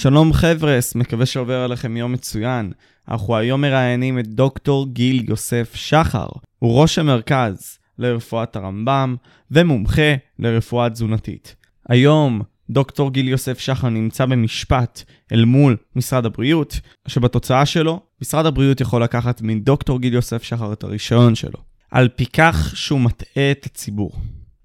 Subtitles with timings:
[0.00, 2.72] שלום חבר'ס, מקווה שעובר עליכם יום מצוין.
[3.08, 6.26] אנחנו היום מראיינים את דוקטור גיל יוסף שחר.
[6.58, 9.16] הוא ראש המרכז לרפואת הרמב"ם
[9.50, 11.56] ומומחה לרפואה תזונתית.
[11.88, 18.80] היום דוקטור גיל יוסף שחר נמצא במשפט אל מול משרד הבריאות, שבתוצאה שלו, משרד הבריאות
[18.80, 21.58] יכול לקחת מדוקטור גיל יוסף שחר את הרישיון שלו,
[21.90, 24.12] על פי כך שהוא מטעה את הציבור.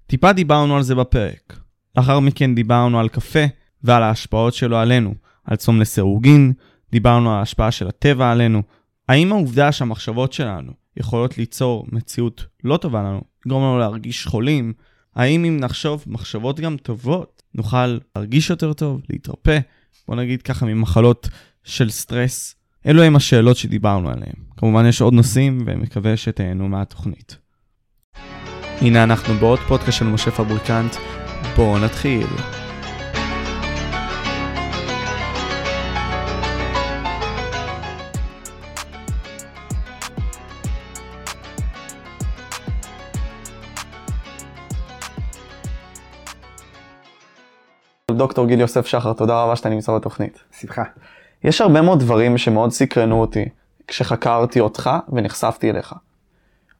[0.06, 1.58] טיפה דיברנו על זה בפרק.
[1.96, 3.44] לאחר מכן דיברנו על קפה
[3.84, 5.14] ועל ההשפעות שלו עלינו,
[5.44, 6.52] על צום לסירוגין,
[6.92, 8.62] דיברנו על ההשפעה של הטבע עלינו.
[9.08, 14.72] האם העובדה שהמחשבות שלנו יכולות ליצור מציאות לא טובה לנו, לגרום לנו להרגיש חולים,
[15.14, 19.58] האם אם נחשוב מחשבות גם טובות, נוכל להרגיש יותר טוב, להתרפא,
[20.08, 21.28] בוא נגיד ככה ממחלות
[21.64, 22.54] של סטרס?
[22.86, 24.34] אלו הם השאלות שדיברנו עליהן.
[24.56, 27.38] כמובן יש עוד נושאים ומקווה שתהנו מהתוכנית.
[28.80, 30.96] הנה אנחנו בעוד פודקאסט של משה פבריקנט,
[31.56, 32.26] בואו נתחיל.
[48.10, 50.38] דוקטור גיל יוסף שחר, תודה רבה שאתה נמצא בתוכנית.
[50.60, 50.82] שמחה.
[51.44, 53.44] יש הרבה מאוד דברים שמאוד סקרנו אותי
[53.88, 55.94] כשחקרתי אותך ונחשפתי אליך.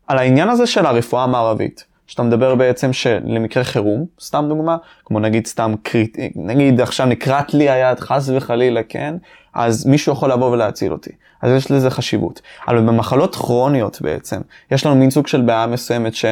[0.06, 5.46] על העניין הזה של הרפואה המערבית, שאתה מדבר בעצם שלמקרה חירום, סתם דוגמה, כמו נגיד
[5.46, 9.14] סתם קריט, נגיד עכשיו נקרעת לי היד חס וחלילה, כן?
[9.54, 11.10] אז מישהו יכול לבוא ולהציל אותי.
[11.42, 12.40] אז יש לזה חשיבות.
[12.68, 16.24] אבל במחלות כרוניות בעצם, יש לנו מין סוג של בעיה מסוימת ש...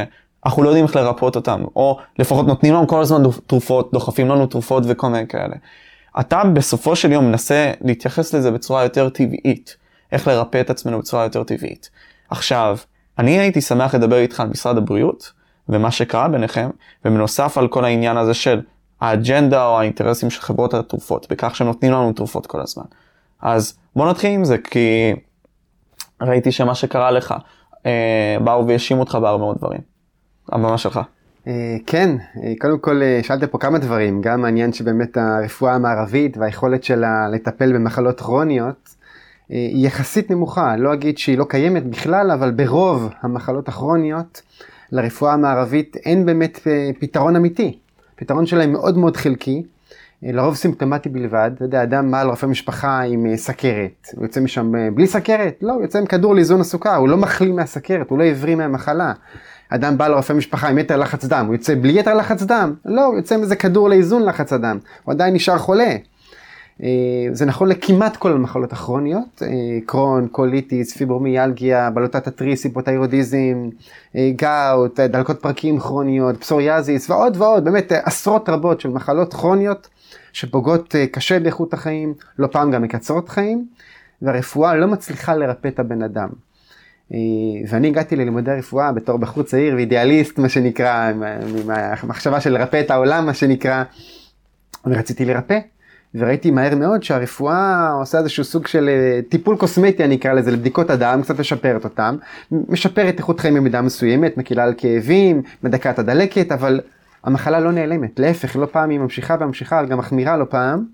[0.46, 4.46] אנחנו לא יודעים איך לרפות אותם, או לפחות נותנים לנו כל הזמן תרופות, דוחפים לנו
[4.46, 5.54] תרופות וכל מיני כאלה.
[6.20, 9.76] אתה בסופו של יום מנסה להתייחס לזה בצורה יותר טבעית,
[10.12, 11.90] איך לרפא את עצמנו בצורה יותר טבעית.
[12.30, 12.78] עכשיו,
[13.18, 15.32] אני הייתי שמח לדבר איתך על משרד הבריאות,
[15.68, 16.70] ומה שקרה ביניכם,
[17.04, 18.60] ובנוסף על כל העניין הזה של
[19.00, 22.84] האג'נדה או האינטרסים של חברות התרופות, בכך שהם נותנים לנו תרופות כל הזמן.
[23.40, 25.12] אז בוא נתחיל עם זה, כי
[26.22, 27.34] ראיתי שמה שקרה לך,
[27.86, 29.91] אה, באו והאשימו אותך בהרבה מאוד דברים.
[30.48, 31.00] הבמה שלך.
[31.46, 36.36] אה, כן, אה, קודם כל אה, שאלת פה כמה דברים, גם העניין שבאמת הרפואה המערבית
[36.36, 38.94] והיכולת שלה לטפל במחלות כרוניות
[39.48, 44.42] היא יחסית נמוכה, לא אגיד שהיא לא קיימת בכלל, אבל ברוב המחלות הכרוניות
[44.92, 46.60] לרפואה המערבית אין באמת
[46.98, 47.78] פתרון אמיתי.
[48.14, 49.62] הפתרון שלהם מאוד מאוד חלקי,
[50.22, 55.06] לרוב סימפטומטי בלבד, אתה יודע, אדם מעל רופא משפחה עם סכרת, הוא יוצא משם בלי
[55.06, 55.58] סכרת?
[55.62, 59.12] לא, הוא יוצא עם כדור לאיזון הסוכר, הוא לא מחלים מהסכרת, הוא לא הבריא מהמחלה.
[59.74, 62.74] אדם בא לרופא משפחה עם יתר לחץ דם, הוא יוצא בלי יתר לחץ דם?
[62.84, 65.96] לא, הוא יוצא עם איזה כדור לאיזון לחץ הדם, הוא עדיין נשאר חולה.
[66.82, 66.88] אה,
[67.32, 69.48] זה נכון לכמעט כל המחלות הכרוניות, אה,
[69.86, 73.68] קרון, קוליטיס, פיברומיאלגיה, בלוטת התריס, היפותיירודיזם,
[74.16, 79.88] אה, גאוט, דלקות פרקים כרוניות, פסוריאזיס ועוד ועוד, באמת עשרות רבות של מחלות כרוניות
[80.32, 83.66] שפוגעות קשה באיכות החיים, לא פעם גם מקצרות חיים,
[84.22, 86.28] והרפואה לא מצליחה לרפא את הבן אדם.
[87.12, 87.18] אה,
[87.68, 91.22] ואני הגעתי ללימודי רפואה בתור בחור צעיר ואידיאליסט מה שנקרא, עם
[92.02, 93.82] המחשבה של לרפא את העולם מה שנקרא,
[94.86, 95.58] ורציתי לרפא.
[96.14, 100.90] וראיתי מהר מאוד שהרפואה עושה איזשהו סוג של אה, טיפול קוסמטי אני אקרא לזה לבדיקות
[100.90, 102.16] הדם, קצת משפרת אותם,
[102.52, 106.80] משפרת איכות חיים במידה מסוימת, מקילה על כאבים, מדכא את הדלקת, אבל
[107.24, 110.84] המחלה לא נעלמת, להפך, לא פעם היא ממשיכה וממשיכה, גם מחמירה לא פעם.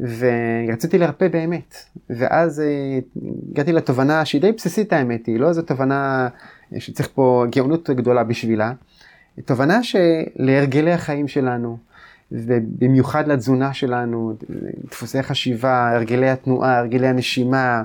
[0.00, 1.74] ורציתי לרפא באמת.
[2.10, 2.98] ואז אה,
[3.52, 6.28] הגעתי לתובנה שהיא די בסיסית האמת היא, לא איזו תובנה
[6.78, 8.72] שצריך פה גאונות גדולה בשבילה,
[9.44, 11.78] תובנה שלהרגלי החיים שלנו,
[12.32, 14.34] ובמיוחד לתזונה שלנו,
[14.90, 17.82] דפוסי חשיבה, הרגלי התנועה, הרגלי הנשימה,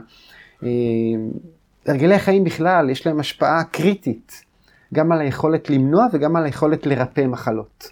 [0.63, 0.69] אה,
[1.85, 4.41] הרגלי החיים בכלל, יש להם השפעה קריטית,
[4.93, 7.91] גם על היכולת למנוע וגם על היכולת לרפא מחלות.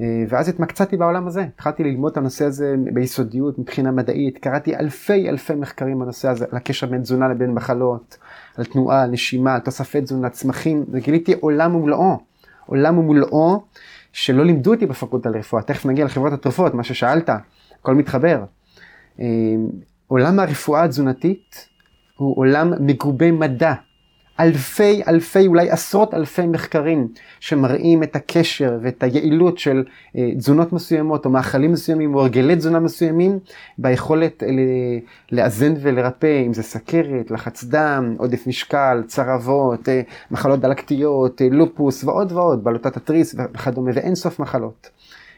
[0.00, 5.28] אה, ואז התמקצעתי בעולם הזה, התחלתי ללמוד את הנושא הזה ביסודיות מבחינה מדעית, קראתי אלפי
[5.28, 8.18] אלפי מחקרים בנושא הזה, על הקשר בין תזונה לבין מחלות,
[8.56, 12.18] על תנועה, על נשימה, על תוספי תזונה, צמחים, וגיליתי עולם ומלואו,
[12.66, 13.62] עולם ומלואו
[14.12, 17.30] שלא לימדו אותי בפקולטה לרפואה, תכף נגיע לחברות התרופות, מה ששאלת,
[17.80, 18.44] הכל מתחבר.
[19.20, 19.26] אה,
[20.06, 21.68] עולם הרפואה התזונתית
[22.16, 23.72] הוא עולם מגובה מדע.
[24.40, 27.08] אלפי אלפי אולי עשרות אלפי מחקרים
[27.40, 29.84] שמראים את הקשר ואת היעילות של
[30.16, 33.38] אה, תזונות מסוימות או מאכלים מסוימים או הרגלי תזונה מסוימים
[33.78, 34.48] ביכולת אה,
[35.32, 40.00] לאזן ולרפא אם זה סכרת, לחץ דם, עודף משקל, צרבות, אה,
[40.30, 44.90] מחלות דלקתיות, לופוס ועוד ועוד, בלוטת התריס וכדומה ואין סוף מחלות.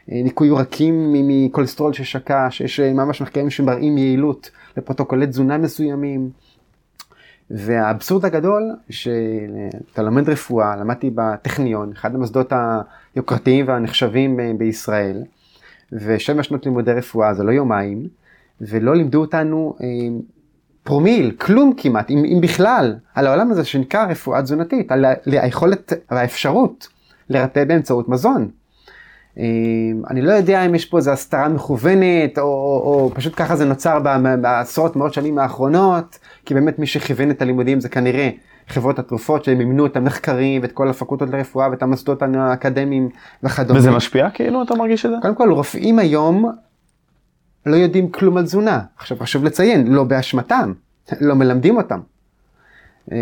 [0.09, 6.29] ניקוי עורקים מכולסטרול ששקע, שיש ממש מחקרים שמראים יעילות לפרוטוקולי תזונה מסוימים.
[7.51, 12.53] והאבסורד הגדול, שאתה לומד רפואה, למדתי בטכניון, אחד המוסדות
[13.15, 15.23] היוקרתיים והנחשבים בישראל,
[15.91, 18.07] ושבע שנות לימודי רפואה זה לא יומיים,
[18.61, 19.87] ולא לימדו אותנו אה,
[20.83, 26.87] פרומיל, כלום כמעט, אם, אם בכלל, על העולם הזה שנקרא רפואה תזונתית, על היכולת והאפשרות
[27.29, 28.49] לרפא באמצעות מזון.
[29.39, 29.43] אה,
[30.09, 33.65] אני לא יודע אם יש פה איזו הסתרה מכוונת, או, או, או פשוט ככה זה
[33.65, 33.99] נוצר
[34.41, 38.29] בעשרות מאות שנים האחרונות, כי באמת מי שכיוון את הלימודים זה כנראה
[38.67, 43.09] חברות התרופות שהם מימנו את המחקרים ואת כל הפקולטות לרפואה ואת המוסדות האקדמיים
[43.43, 43.79] וכדומה.
[43.79, 45.17] וזה משפיע כאילו אתה מרגיש את זה?
[45.21, 46.51] קודם כל רופאים היום
[47.65, 48.81] לא יודעים כלום על תזונה.
[48.97, 50.73] עכשיו חשוב לציין, לא באשמתם,
[51.21, 51.99] לא מלמדים אותם.
[53.11, 53.17] אה,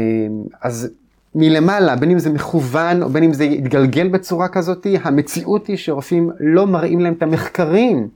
[0.61, 0.89] אז
[1.35, 6.29] מלמעלה, בין אם זה מכוון או בין אם זה יתגלגל בצורה כזאת, המציאות היא שרופאים
[6.39, 8.07] לא מראים להם את המחקרים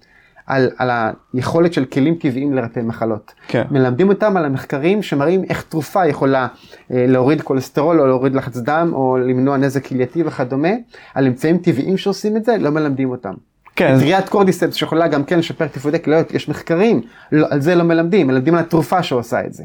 [0.48, 0.90] על, על
[1.34, 3.34] היכולת של כלים טבעיים לרפא מחלות.
[3.48, 3.64] כן.
[3.72, 6.48] מלמדים אותם על המחקרים שמראים איך תרופה יכולה
[6.92, 10.70] אה, להוריד כולסטרול או להוריד לחץ דם או למנוע נזק כלייתי וכדומה,
[11.14, 13.34] על אמצעים טבעיים שעושים את זה, לא מלמדים אותם.
[13.76, 14.00] כן.
[14.00, 17.02] טריית קורדיספס שיכולה גם כן לשפר תפקודי כליות, יש מחקרים,
[17.32, 19.64] לא, על זה לא מלמדים, מלמדים על התרופה שעושה את זה.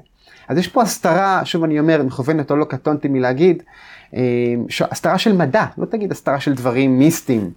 [0.48, 3.62] אז יש פה הסתרה, שוב אני אומר, מכוונת או לא קטונתי מלהגיד,
[4.16, 4.20] אה,
[4.90, 7.50] הסתרה של מדע, לא תגיד הסתרה של דברים מיסטיים.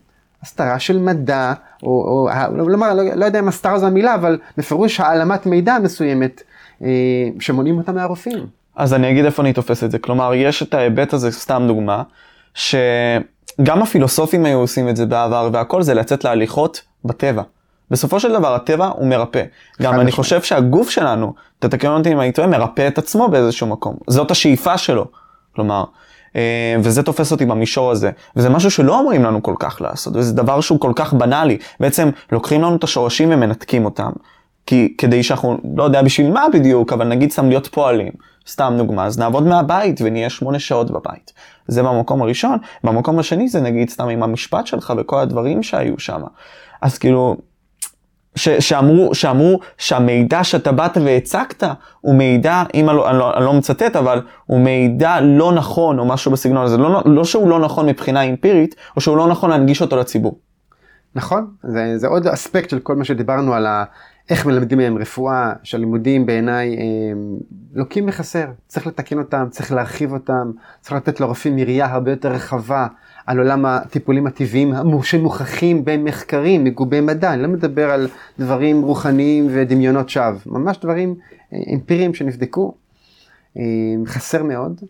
[0.44, 1.54] הסתרה של מדע,
[1.84, 6.42] או, או לא, לא, לא יודע אם הסתרה זו המילה, אבל בפירוש העלמת מידע מסוימת
[6.84, 6.88] אה,
[7.40, 8.46] שמונעים אותה מהרופאים.
[8.76, 10.00] אז אני אגיד איפה אני תופס את זה.
[10.00, 12.04] כלומר, יש את ההיבט הזה, סתם דוגמה,
[12.54, 17.42] שגם הפילוסופים היו עושים את זה בעבר, והכל זה לצאת להליכות בטבע.
[17.92, 19.44] בסופו של דבר הטבע הוא מרפא.
[19.82, 23.96] גם אני חושב שהגוף שלנו, תתקן אותי אם אני טועה, מרפא את עצמו באיזשהו מקום.
[24.08, 25.06] זאת השאיפה שלו.
[25.56, 25.84] כלומר,
[26.36, 28.12] אה, וזה תופס אותי במישור הזה.
[28.36, 31.58] וזה משהו שלא אומרים לנו כל כך לעשות, וזה דבר שהוא כל כך בנאלי.
[31.80, 34.12] בעצם לוקחים לנו את השורשים ומנתקים אותם.
[34.66, 38.12] כי כדי שאנחנו, לא יודע בשביל מה בדיוק, אבל נגיד סתם להיות פועלים,
[38.48, 41.34] סתם דוגמה, אז נעבוד מהבית ונהיה שמונה שעות בבית.
[41.68, 42.58] זה במקום הראשון.
[42.84, 46.22] במקום השני זה נגיד סתם עם המשפט שלך וכל הדברים שהיו שם.
[46.82, 47.38] אז כאילו,
[48.38, 51.64] ש, שאמרו, שאמרו שהמידע שאתה באת והצגת
[52.02, 56.00] הוא מידע, אם אני לא, אני, לא, אני לא מצטט, אבל הוא מידע לא נכון
[56.00, 56.78] או משהו בסגנון הזה.
[56.78, 60.40] לא, לא שהוא לא נכון מבחינה אמפירית, או שהוא לא נכון להנגיש אותו לציבור.
[61.16, 63.84] נכון, זה, זה עוד אספקט של כל מה שדיברנו על ה,
[64.30, 66.78] איך מלמדים מהם רפואה, שהלימודים בעיניי
[67.12, 67.38] הם
[67.74, 68.46] לוקים בחסר.
[68.68, 70.52] צריך לתקן אותם, צריך להרחיב אותם,
[70.82, 72.88] צריך לתת לרופאים יריעה הרבה יותר רחבה
[73.28, 78.08] על עולם הטיפולים הטבעיים שמוכחים במחקרים, מגובי מדע, אני לא מדבר על
[78.40, 81.16] דברים רוחניים ודמיונות שווא, ממש דברים
[81.54, 82.74] אה, אמפיריים שנבדקו,
[83.58, 83.64] אה,
[84.06, 84.82] חסר מאוד.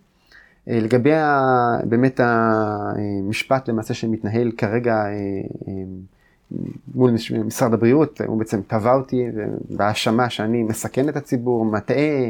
[0.69, 1.42] אה, לגבי ה,
[1.84, 5.06] באמת המשפט למעשה שמתנהל כרגע
[6.95, 7.12] מול
[7.45, 9.25] משרד הבריאות, הוא בעצם תבע אותי
[9.69, 12.30] בהאשמה שאני מסכן את הציבור, מטעה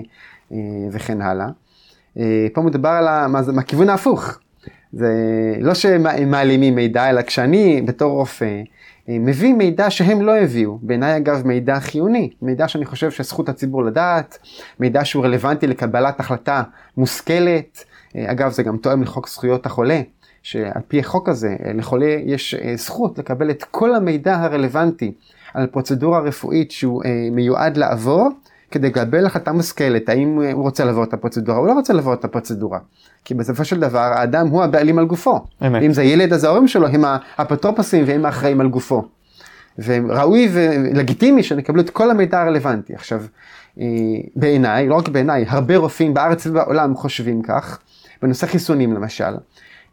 [0.92, 1.48] וכן הלאה.
[2.54, 3.08] פה מדובר על
[3.58, 4.40] הכיוון ההפוך.
[4.94, 5.14] זה
[5.60, 8.62] לא שהם מעלימים מידע, אלא כשאני בתור רופא
[9.10, 13.84] אה, מביא מידע שהם לא הביאו, בעיניי אגב מידע חיוני, מידע שאני חושב שזכות הציבור
[13.84, 14.38] לדעת,
[14.80, 16.64] מידע שהוא רלוונטי לקבלת החלטה
[16.98, 17.84] מושכלת,
[18.16, 20.02] אה, אגב זה גם תואם לחוק זכויות החולה,
[20.44, 25.14] שעל פי החוק הזה אה, לחולה יש זכות לקבל את כל המידע הרלוונטי
[25.54, 28.30] על פרוצדורה רפואית שהוא מיועד לעבור,
[28.72, 32.26] כדי לקבל החלטה מושכלת, האם הוא רוצה לעבור את הפרוצדורה או לא רוצה לעבור את
[32.26, 32.80] הפרוצדורה.
[33.26, 35.40] כי בסופו של דבר האדם הוא הבעלים על גופו.
[35.68, 35.84] אמת.
[35.84, 37.04] אם זה ילד אז ההורים שלו הם
[37.38, 39.04] האפוטרופוסים והם האחראים על גופו.
[39.80, 42.96] וראוי ולגיטימי שנקבלו את כל המידע הרלוונטי.
[42.96, 43.24] עכשיו,
[43.80, 43.86] אה,
[44.36, 47.80] בעיניי, לא רק בעיניי, הרבה רופאים בארץ ובעולם חושבים כך,
[48.22, 49.34] בנושא חיסונים למשל.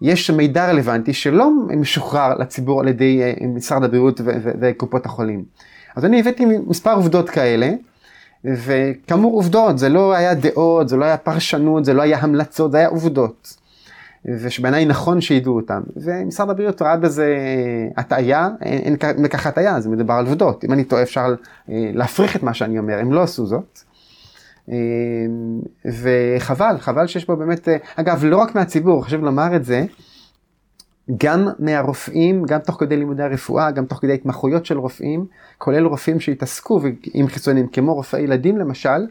[0.03, 4.21] יש מידע רלוונטי שלא משוחרר לציבור על ידי אה, משרד הבריאות
[4.61, 5.45] וקופות החולים.
[5.97, 7.71] אז אני הבאתי מספר עובדות כאלה,
[8.45, 12.79] וכאמור עובדות, זה לא היה דעות, זה לא היה פרשנות, זה לא היה המלצות, זה
[12.79, 13.57] היה עובדות.
[14.25, 15.81] ושבעיניי נכון שידעו אותם.
[15.97, 17.37] ומשרד הבריאות ראה בזה
[17.97, 20.65] הטעיה, אין, בכך הטעיה, זה מדובר על עובדות.
[20.65, 21.35] אם אני טועה אפשר
[21.71, 23.79] אה, להפריך את מה שאני אומר, הם לא עשו זאת.
[24.71, 24.77] אה,
[25.85, 29.85] וחבל, חבל שיש פה באמת, אה, אגב, לא רק מהציבור, חשוב לומר את זה,
[31.17, 35.27] גם מהרופאים, גם תוך כדי לימודי הרפואה, גם תוך כדי התמחויות של רופאים,
[35.59, 36.81] כולל רופאים שהתעסקו
[37.15, 39.07] עם חיסונים, כמו רופאי ילדים למשל,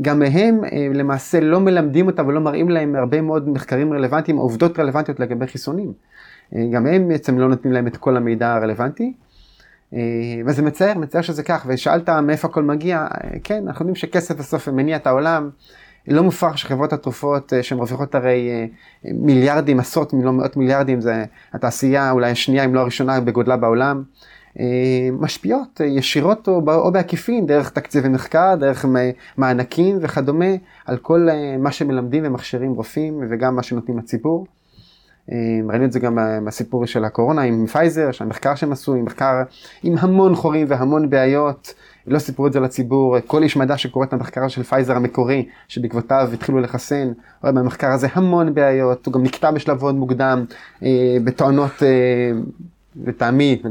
[0.00, 4.78] גם מהם אה, למעשה לא מלמדים אותם ולא מראים להם הרבה מאוד מחקרים רלוונטיים, עובדות
[4.78, 5.92] רלוונטיות לגבי חיסונים.
[6.56, 9.12] אה, גם הם בעצם לא נותנים להם את כל המידע הרלוונטי.
[9.94, 9.98] אה,
[10.46, 13.06] וזה מצער, מצער שזה כך, ושאלת מאיפה הכל מגיע,
[13.44, 15.50] כן, אנחנו יודעים שכסף בסוף מניע את העולם.
[16.08, 18.66] לא מופרך שחברות התרופות אה, שהן מרוויחות הרי אה,
[19.14, 24.02] מיליארדים, עשרות אם לא מאות מיליארדים, זה התעשייה אולי השנייה אם לא הראשונה בגודלה בעולם,
[24.60, 24.64] אה,
[25.12, 28.84] משפיעות ישירות או, או בעקיפין דרך תקציבי מחקר, דרך
[29.36, 30.54] מענקים וכדומה,
[30.86, 31.28] על כל
[31.58, 34.46] מה שמלמדים ומכשירים רופאים וגם מה שנותנים לציבור.
[35.68, 39.42] ראינו את זה גם בסיפור של הקורונה עם פייזר, שהמחקר שהם עשו, עם מחקר
[39.82, 41.74] עם המון חורים והמון בעיות.
[42.06, 46.30] לא סיפרו את זה לציבור, כל איש מדע שקורא את המחקר של פייזר המקורי, שבעקבותיו
[46.32, 50.44] התחילו לחסן, רואה במחקר הזה המון בעיות, הוא גם נקטע בשלב מאוד מוקדם,
[50.82, 52.30] אה, בטענות, אה,
[53.06, 53.62] לטעמי,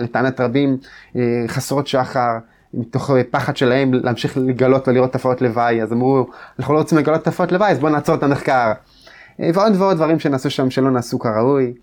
[0.00, 0.76] לטענת רבים,
[1.16, 2.38] אה, חסרות שחר.
[2.74, 6.26] מתוך פחד שלהם להמשיך לגלות ולראות תופעות לוואי, אז אמרו,
[6.58, 8.72] אנחנו לא רוצים לגלות תופעות לוואי, אז בואו נעצור את המחקר.
[9.40, 11.74] אה, ועוד ועוד דברים שנעשו שם שלא נעשו כראוי.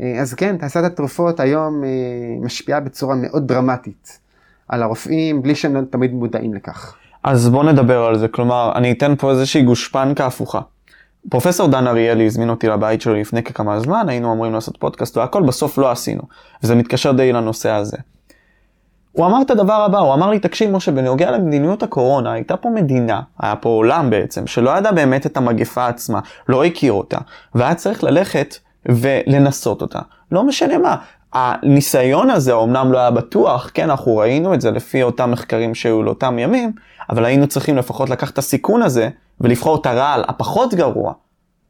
[0.00, 1.88] אה, אז כן, תעשיית התרופות היום אה,
[2.40, 4.18] משפיעה בצורה מאוד דרמטית
[4.68, 6.94] על הרופאים, בלי שהם תמיד מודעים לכך.
[7.24, 10.60] אז בואו נדבר על זה, כלומר, אני אתן פה איזושהי גושפנקה הפוכה.
[11.30, 15.42] פרופסור דן אריאלי הזמין אותי לבית שלו לפני כמה זמן, היינו אמורים לעשות פודקאסט והכל,
[15.42, 16.22] בסוף לא עשינו.
[16.62, 17.96] וזה מתקשר די לנושא הזה.
[19.12, 22.70] הוא אמר את הדבר הבא, הוא אמר לי, תקשיב משה, בנוגע למדיניות הקורונה, הייתה פה
[22.70, 27.18] מדינה, היה פה עולם בעצם, שלא ידע באמת את המגפה עצמה, לא הכיר אותה,
[27.54, 28.56] והיה צריך ללכת
[28.86, 29.98] ולנסות אותה.
[30.32, 30.96] לא משנה מה,
[31.36, 36.02] הניסיון הזה אומנם לא היה בטוח, כן, אנחנו ראינו את זה לפי אותם מחקרים שהיו
[36.02, 36.72] לאותם ימים,
[37.10, 39.08] אבל היינו צריכים לפחות לקחת את הסיכון הזה
[39.40, 41.12] ולבחור את הרעל הפחות גרוע,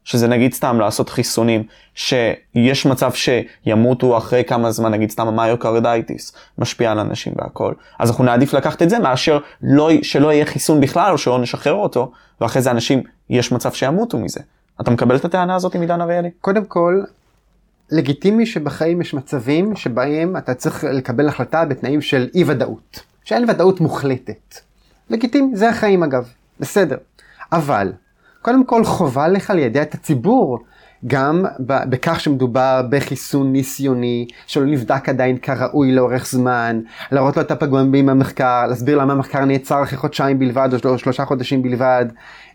[0.05, 1.63] שזה נגיד סתם לעשות חיסונים,
[1.95, 7.73] שיש מצב שימותו אחרי כמה זמן, נגיד סתם המיוקרדיטיס, משפיע על אנשים והכל.
[7.99, 11.75] אז אנחנו נעדיף לקחת את זה מאשר לא, שלא יהיה חיסון בכלל או שלא נשחרר
[11.75, 14.41] אותו, ואחרי זה אנשים, יש מצב שימותו מזה.
[14.81, 16.31] אתה מקבל את הטענה הזאת מדן אריאלי?
[16.41, 17.03] קודם כל,
[17.91, 23.81] לגיטימי שבחיים יש מצבים שבהם אתה צריך לקבל החלטה בתנאים של אי ודאות, שאין ודאות
[23.81, 24.55] מוחלטת.
[25.11, 26.29] לגיטימי, זה החיים אגב,
[26.61, 26.97] בסדר.
[27.53, 27.93] אבל
[28.43, 30.59] קודם כל חובה לך לידע את הציבור
[31.07, 36.81] גם בכך שמדובר בחיסון ניסיוני שלא נבדק עדיין כראוי לאורך זמן,
[37.13, 41.63] להראות לו את הפגמים במחקר, להסביר למה המחקר נעצר אחרי חודשיים בלבד או שלושה חודשים
[41.63, 42.07] בלבד.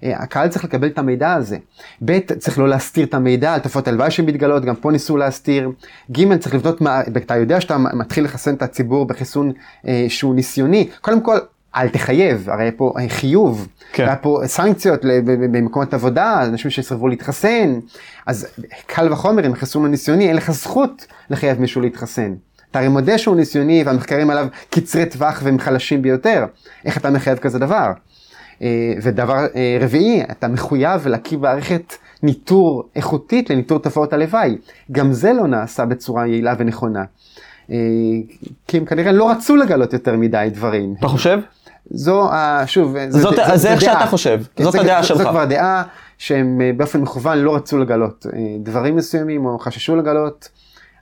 [0.04, 1.58] אה, הקהל צריך לקבל את המידע הזה.
[2.06, 5.70] ב', צריך לא להסתיר את המידע על תופעות הלוואי שמתגלות, גם פה ניסו להסתיר.
[6.12, 9.52] ג', צריך לבדוק מה, אתה יודע שאתה מתחיל לחסן את הציבור בחיסון
[9.88, 10.90] אה, שהוא ניסיוני.
[11.02, 11.38] קודם כל,
[11.76, 14.06] אל תחייב, הרי פה חיוב, כן.
[14.06, 17.80] היה פה סנקציות במקומות עבודה, אנשים שסירבו להתחסן,
[18.26, 18.48] אז
[18.86, 22.34] קל וחומר אם חיסון הניסיוני, אין לך זכות לחייב מישהו להתחסן.
[22.72, 26.46] אתה הרי מודה שהוא ניסיוני והמחקרים עליו קצרי טווח והם חלשים ביותר,
[26.86, 27.92] איך אתה מחייב כזה דבר?
[28.62, 34.58] אה, ודבר אה, רביעי, אתה מחויב להקים מערכת ניטור איכותית לניטור תופעות הלוואי.
[34.92, 37.04] גם זה לא נעשה בצורה יעילה ונכונה.
[37.72, 37.78] אה,
[38.68, 40.96] כי הם כנראה לא רצו לגלות יותר מדי דברים.
[41.00, 41.40] אתה חושב?
[41.94, 42.30] זו,
[42.66, 45.18] שוב, זאת, זה, זה, זה איך שאתה חושב, כן, זאת זה, הדעה שלך.
[45.18, 45.84] זו כבר דעה
[46.18, 50.50] שהם אה, באופן מכוון לא רצו לגלות אה, דברים מסוימים או חששו לגלות.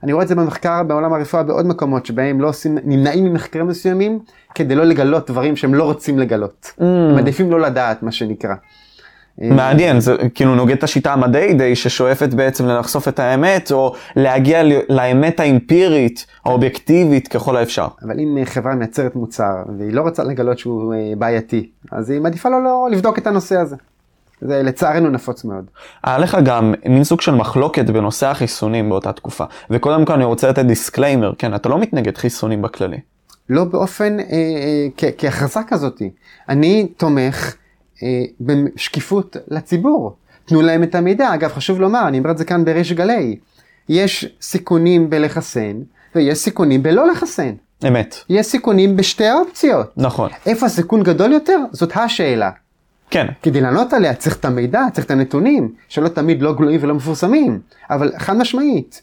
[0.02, 4.18] אני רואה את זה במחקר בעולם הרפואה בעוד מקומות שבהם לא עושים, נמנעים ממחקרים מסוימים
[4.54, 6.72] כדי לא לגלות דברים שהם לא רוצים לגלות.
[6.78, 6.82] Mm.
[6.82, 8.54] הם מעדיפים לא לדעת מה שנקרא.
[9.40, 14.62] מעניין, זה כאילו נוגד את השיטה המדעית די ששואפת בעצם לחשוף את האמת, או להגיע
[14.88, 17.88] לאמת האמפירית, האובייקטיבית ככל האפשר.
[18.02, 22.48] אבל אם חברה מייצרת מוצר, והיא לא רוצה לגלות שהוא אה, בעייתי, אז היא מעדיפה
[22.48, 23.76] לא, לא לבדוק את הנושא הזה.
[24.40, 25.64] זה לצערנו נפוץ מאוד.
[26.04, 29.44] היה לך גם מין סוג של מחלוקת בנושא החיסונים באותה תקופה.
[29.70, 32.98] וקודם כל אני רוצה לתת disclaimer, כן, אתה לא מתנגד חיסונים בכללי.
[33.48, 36.10] לא באופן, אה, אה, כהכרזה כזאתי.
[36.48, 37.59] אני תומך אה,
[38.40, 40.16] בשקיפות לציבור.
[40.44, 41.34] תנו להם את המידע.
[41.34, 43.36] אגב, חשוב לומר, אני אומר את זה כאן בריש גלי,
[43.88, 45.76] יש סיכונים בלחסן,
[46.14, 47.52] ויש סיכונים בלא לחסן.
[47.88, 48.14] אמת.
[48.28, 49.92] יש סיכונים בשתי האופציות.
[49.96, 50.30] נכון.
[50.46, 51.58] איפה הסיכון גדול יותר?
[51.72, 52.50] זאת השאלה.
[53.10, 53.26] כן.
[53.42, 57.60] כדי לענות עליה צריך את המידע, צריך את הנתונים, שלא תמיד לא גלויים ולא מפורסמים,
[57.90, 59.02] אבל חד משמעית,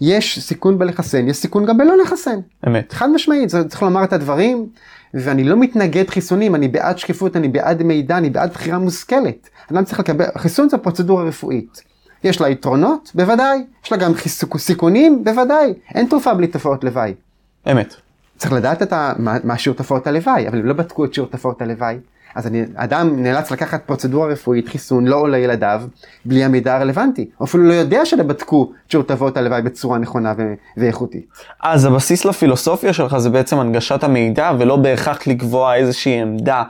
[0.00, 2.38] יש סיכון בלחסן, יש סיכון גם בלא לחסן.
[2.66, 2.92] אמת.
[2.92, 4.66] חד משמעית, צריך לומר את הדברים,
[5.14, 9.48] ואני לא מתנגד חיסונים, אני בעד שקיפות, אני בעד מידע, אני בעד בחירה מושכלת.
[9.72, 11.82] אדם צריך לקבל, חיסון זה פרוצדורה רפואית.
[12.24, 13.12] יש לה יתרונות?
[13.14, 13.64] בוודאי.
[13.84, 14.12] יש לה גם
[14.56, 15.24] סיכונים?
[15.24, 15.74] בוודאי.
[15.94, 17.14] אין תרופה בלי תופעות לוואי.
[17.72, 17.94] אמת.
[18.36, 21.28] צריך לדעת את ה, מה, מה שיעור תופעות הלוואי, אבל הם לא בדקו את שיעור
[21.28, 21.96] תופעות הלוואי.
[22.34, 25.82] אז אני, אדם נאלץ לקחת פרוצדורה רפואית, חיסון, לא עולה ילדיו,
[26.24, 27.30] בלי המידע הרלוונטי.
[27.40, 28.72] או אפילו לא יודע שבדקו
[29.06, 31.26] תופעות הלוואי בצורה נכונה ו- ואיכותית.
[31.62, 36.62] אז הבסיס לפילוסופיה שלך זה בעצם הנגשת המידע, ולא בהכרח לקבוע איזושהי עמדה,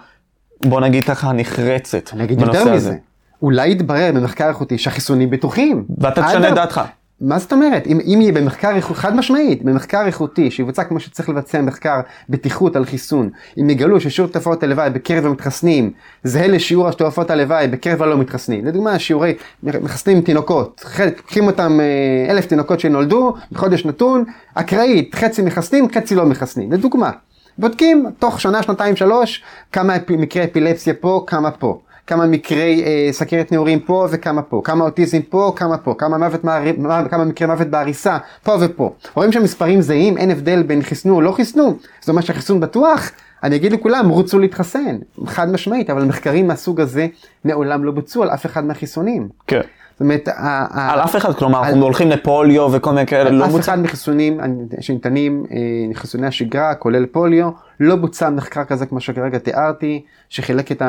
[0.65, 2.11] בוא נגיד ככה, נחרצת.
[2.13, 2.97] אני אגיד יותר מזה.
[3.43, 5.85] אולי יתברר במחקר איכותי שהחיסונים בטוחים.
[5.99, 6.81] ואתה תשנה את דעתך.
[7.21, 7.87] מה זאת אומרת?
[7.87, 12.77] אם, אם יהיה במחקר איכותי, חד משמעית, במחקר איכותי, שיבוצע כמו שצריך לבצע מחקר בטיחות
[12.77, 13.31] על חיסון,
[13.61, 15.91] אם יגלו ששיעור תופעות הלוואי בקרב המתחסנים
[16.25, 18.65] זהה לשיעור תופעות הלוואי בקרב הלא מתחסנים.
[18.65, 20.85] לדוגמה, שיעורי מחסנים תינוקות,
[21.19, 26.73] לוקחים אותם אה, אלף תינוקות שנולדו בחודש נתון, אקראית, חצי מחסנים, חצי לא מחסנים.
[26.73, 27.11] לדוגמה.
[27.59, 29.43] בודקים תוך שנה, שנתיים, שלוש,
[29.73, 31.81] כמה מקרי אפילפסיה פה, כמה פה.
[32.07, 36.45] כמה מקרי אה, סכרת נעורים פה וכמה פה, כמה אוטיזם פה, כמה פה, כמה, מוות
[36.45, 37.09] מער...
[37.11, 38.93] כמה מקרי מוות בעריסה, פה ופה.
[39.15, 43.11] רואים שהמספרים זהים, אין הבדל בין חיסנו או לא חיסנו, זאת אומרת שהחיסון בטוח,
[43.43, 44.97] אני אגיד לכולם, רוצו להתחסן,
[45.27, 47.07] חד משמעית, אבל מחקרים מהסוג הזה
[47.45, 49.29] מעולם לא בוצעו על אף אחד מהחיסונים.
[49.47, 49.61] כן.
[49.93, 50.29] זאת אומרת,
[50.73, 53.59] על אף אחד, כלומר, אנחנו הולכים לפוליו וכל מיני כאלה, לא בוצע?
[53.59, 54.41] אף אחד מחיסונים
[54.81, 60.83] שניתנים, אה, חיסוני השגרה, כולל פוליו, לא בוצע מחקר כזה כמו שכרגע תיארתי, שחילק את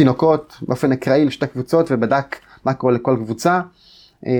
[0.00, 3.60] התינוקות באופן אקראי לשתי קבוצות ובדק מה קורה לכל קבוצה.
[4.26, 4.32] אה,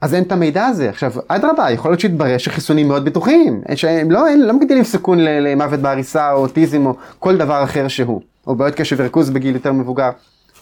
[0.00, 0.90] אז אין את המידע הזה.
[0.90, 6.32] עכשיו, אדרבה, יכול להיות שיתברר שחיסונים מאוד בטוחים, שהם לא, לא מגדילים סיכון למוות בעריסה
[6.32, 10.10] או אוטיזם או כל דבר אחר שהוא, או בעיות קשב וריכוז בגיל יותר מבוגר.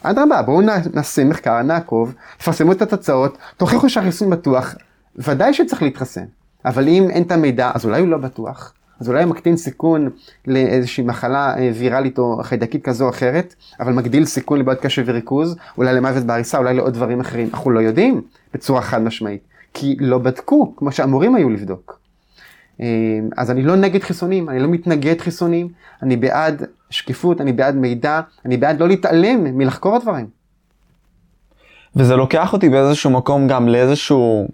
[0.02, 0.60] אדרבה, בואו
[0.94, 4.74] נעשה מחקר, נעקוב, תפרסמו את התוצאות, תוכיחו שהחיסון בטוח,
[5.16, 6.24] ודאי שצריך להתחסן.
[6.64, 8.72] אבל אם אין את המידע, אז אולי הוא לא בטוח.
[9.00, 10.08] אז אולי מקטין סיכון
[10.46, 15.56] לאיזושהי מחלה אה, ויראלית או חיידקית כזו או אחרת, אבל מגדיל סיכון לבעיות קשב וריכוז,
[15.78, 17.48] אולי למוות בעריסה, אולי לעוד דברים אחרים.
[17.52, 18.22] אנחנו לא יודעים
[18.54, 19.42] בצורה חד משמעית,
[19.74, 21.98] כי לא בדקו כמו שאמורים היו לבדוק.
[22.80, 22.86] אה,
[23.36, 25.68] אז אני לא נגד חיסונים, אני לא מתנגד חיסונים,
[26.02, 30.26] אני בעד שקיפות, אני בעד מידע, אני בעד לא להתעלם מלחקור הדברים.
[31.96, 34.48] וזה לוקח אותי באיזשהו מקום גם לאיזשהו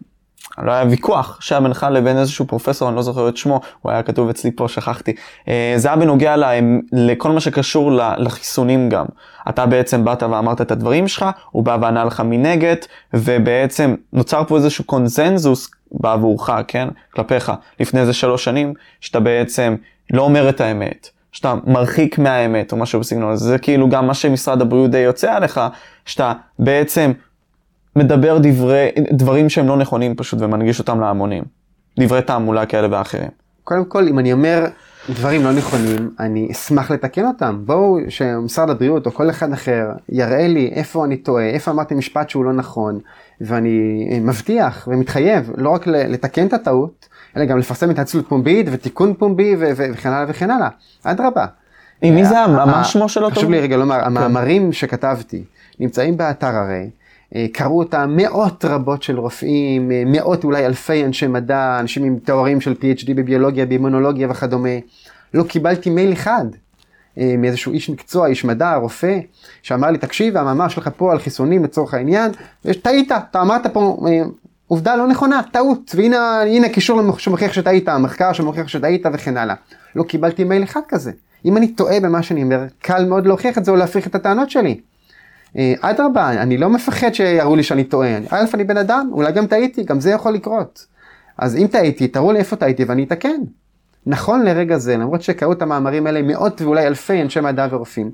[0.62, 4.02] לא היה ויכוח שהיה בינך לבין איזשהו פרופסור, אני לא זוכר את שמו, הוא היה
[4.02, 5.14] כתוב אצלי פה, שכחתי.
[5.49, 9.07] אה, זה היה בנוגע להם, לכל מה שקשור לחיסונים גם.
[9.49, 12.76] אתה בעצם באת ואמרת את הדברים שלך, הוא בא וענה לך מנגד,
[13.14, 16.88] ובעצם נוצר פה איזשהו קונזנזוס בעבורך, כן?
[17.14, 19.76] כלפיך, לפני איזה שלוש שנים, שאתה בעצם
[20.11, 21.09] לא אומר את האמת.
[21.33, 25.33] שאתה מרחיק מהאמת או משהו בסגנון הזה, זה כאילו גם מה שמשרד הבריאות די יוצא
[25.33, 25.61] עליך,
[26.07, 27.12] שאתה בעצם
[27.97, 31.42] מדבר דברי, דברים שהם לא נכונים פשוט ומנגיש אותם להמונים.
[32.00, 33.28] דברי תעמולה כאלה ואחרים.
[33.64, 34.66] קודם כל, אם אני אומר
[35.11, 37.62] דברים לא נכונים, אני אשמח לתקן אותם.
[37.64, 42.30] בואו שמשרד הבריאות או כל אחד אחר יראה לי איפה אני טועה, איפה אמרתי משפט
[42.30, 42.99] שהוא לא נכון,
[43.40, 49.14] ואני מבטיח ומתחייב לא רק לתקן את הטעות, אלא גם לפרסם את העצלות פומבית ותיקון
[49.14, 50.68] פומבי וכן הלאה וכן הלאה.
[51.04, 51.47] אדרבה.
[52.02, 53.37] עם מי זה, מה שמו של אותו?
[53.37, 54.06] חשוב לי רגע לומר, כן.
[54.06, 55.44] המאמרים שכתבתי
[55.81, 56.90] נמצאים באתר הרי.
[57.37, 62.19] אה, קראו אותה מאות רבות של רופאים, אה, מאות אולי אלפי אנשי מדע, אנשים עם
[62.19, 64.79] תוארים של PhD בביולוגיה, באימונולוגיה וכדומה.
[65.35, 66.45] לא קיבלתי מייל אחד
[67.19, 69.19] אה, מאיזשהו איש מקצוע, איש מדע, רופא,
[69.62, 72.31] שאמר לי, תקשיב, המאמר שלך פה על חיסונים לצורך העניין,
[72.83, 73.97] טעית, אתה אמרת פה
[74.66, 79.55] עובדה לא נכונה, טעות, והנה הנה קישור שמוכיח שטעית, המחקר שמוכיח שטעית וכן הלאה.
[79.97, 81.12] לא קיבלתי מייל אחד כזה.
[81.45, 84.51] אם אני טועה במה שאני אומר, קל מאוד להוכיח את זה או להפריך את הטענות
[84.51, 84.81] שלי.
[85.57, 88.19] אה, אדרבה, אני לא מפחד שיראו לי שאני טועה.
[88.31, 90.87] א', אני בן אדם, אולי גם טעיתי, גם זה יכול לקרות.
[91.39, 93.41] אז אם טעיתי, תראו לי איפה טעיתי ואני אתקן.
[94.07, 98.11] נכון לרגע זה, למרות שקראו את המאמרים האלה מאות ואולי אלפי אנשי מדע ורופאים,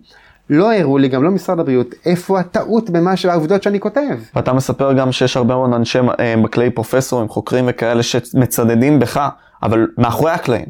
[0.51, 4.19] לא הראו לי, גם לא משרד הבריאות, איפה הטעות במה שהעובדות שאני כותב.
[4.37, 9.29] ואתה מספר גם שיש הרבה מאוד אנשי אה, מקלעי פרופסורים, חוקרים וכאלה שמצדדים בך,
[9.63, 10.67] אבל מאחורי הקלעים.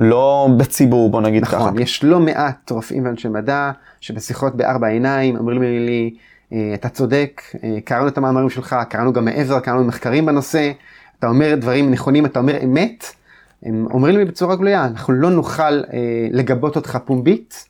[0.00, 1.68] לא בציבור, בוא נגיד נכון, ככה.
[1.68, 6.14] נכון, יש לא מעט רופאים ואנשי מדע שבשיחות בארבע עיניים אומרים לי,
[6.52, 10.72] אה, אתה צודק, אה, קראנו את המאמרים שלך, קראנו גם מעבר, קראנו מחקרים בנושא,
[11.18, 13.04] אתה אומר דברים נכונים, אתה אומר אמת.
[13.62, 17.66] הם אומרים לי בצורה גלויה, אנחנו לא נוכל אה, לגבות אותך פומבית.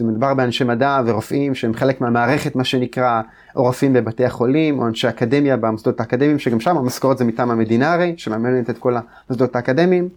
[0.00, 3.22] מדובר באנשי מדע ורופאים שהם חלק מהמערכת, מה שנקרא,
[3.56, 7.92] או רופאים בבתי החולים, או אנשי אקדמיה במוסדות האקדמיים, שגם שם המשכורת זה מטעם המדינה
[7.92, 10.08] הרי, שמאמנת את כל המוסדות האקדמיים.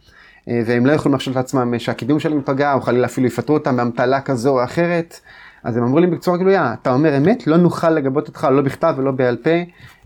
[0.48, 3.78] אה, והם לא יכולים לחשוב לעצמם אה, שהקידום שלהם ייפגע, או חלילה אפילו יפטרו אותם
[3.78, 5.20] באמתלה כזו או אחרת.
[5.64, 8.94] אז הם אמרו לי בצורה גלויה, אתה אומר אמת, לא נוכל לגבות אותך לא בכתב
[8.98, 9.50] ולא בעל פה,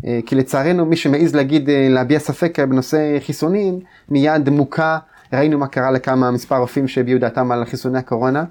[0.05, 4.97] אה, כי לצערנו מי שמעז להגיד, להביע ספק בנושא חיסונים, מיד מוכה,
[5.33, 8.43] ראינו מה קרה לכמה מספר רופאים שהביעו דעתם על חיסוני הקורונה.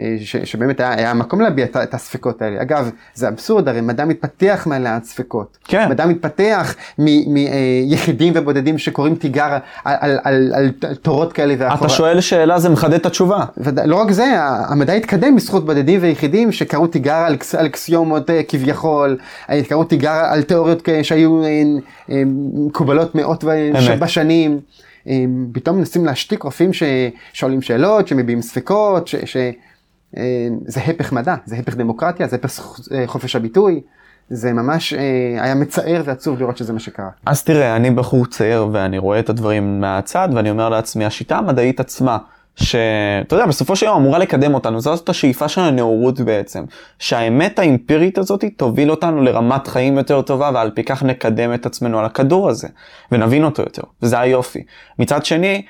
[0.00, 2.62] אה, ש, שבאמת היה, היה מקום להביע את, את הספקות האלה.
[2.62, 5.58] אגב, זה אבסורד, הרי מדע מתפתח מעליית ספקות.
[5.64, 5.88] כן.
[5.90, 11.80] מדע מתפתח מיחידים אה, ובודדים שקוראים תיגר על, על, על, על, על תורות כאלה ואחרות.
[11.80, 13.44] אתה שואל שאלה, זה מחדד את התשובה.
[13.56, 13.80] וד...
[13.80, 14.24] לא רק זה,
[14.68, 19.18] המדע התקדם בזכות בודדים ויחידים שקראו תיגר על, על אקסיומות אה, כביכול,
[19.68, 21.42] קראו תיגר על תיאוריות שהיו
[22.54, 23.44] מקובלות מאות
[24.00, 24.60] בשנים.
[25.52, 29.16] פתאום מנסים להשתיק רופאים ששואלים שאלות, שמביעים ספקות, ש...
[29.24, 29.36] ש...
[30.16, 30.22] אה,
[30.66, 33.80] זה הפך מדע, זה הפך דמוקרטיה, זה הפך אה, חופש הביטוי.
[34.28, 37.08] זה ממש אה, היה מצער ועצוב לראות שזה מה שקרה.
[37.26, 41.80] אז תראה, אני בחור צעיר ואני רואה את הדברים מהצד ואני אומר לעצמי, השיטה המדעית
[41.80, 42.18] עצמה,
[42.56, 46.64] שאתה יודע, בסופו של יום אמורה לקדם אותנו, זאת השאיפה של הנאורות בעצם,
[46.98, 51.98] שהאמת האמפירית הזאת תוביל אותנו לרמת חיים יותר טובה ועל פי כך נקדם את עצמנו
[51.98, 52.68] על הכדור הזה
[53.12, 54.62] ונבין אותו יותר, וזה היופי.
[54.98, 55.62] מצד שני,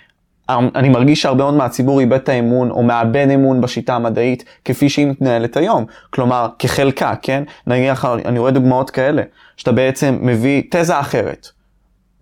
[0.48, 5.06] אני מרגיש שהרבה מאוד מהציבור איבד את האמון או מאבד אמון בשיטה המדעית כפי שהיא
[5.06, 5.84] מתנהלת היום.
[6.10, 7.42] כלומר, כחלקה, כן?
[7.66, 9.22] נניח, אני רואה דוגמאות כאלה,
[9.56, 11.48] שאתה בעצם מביא תזה אחרת.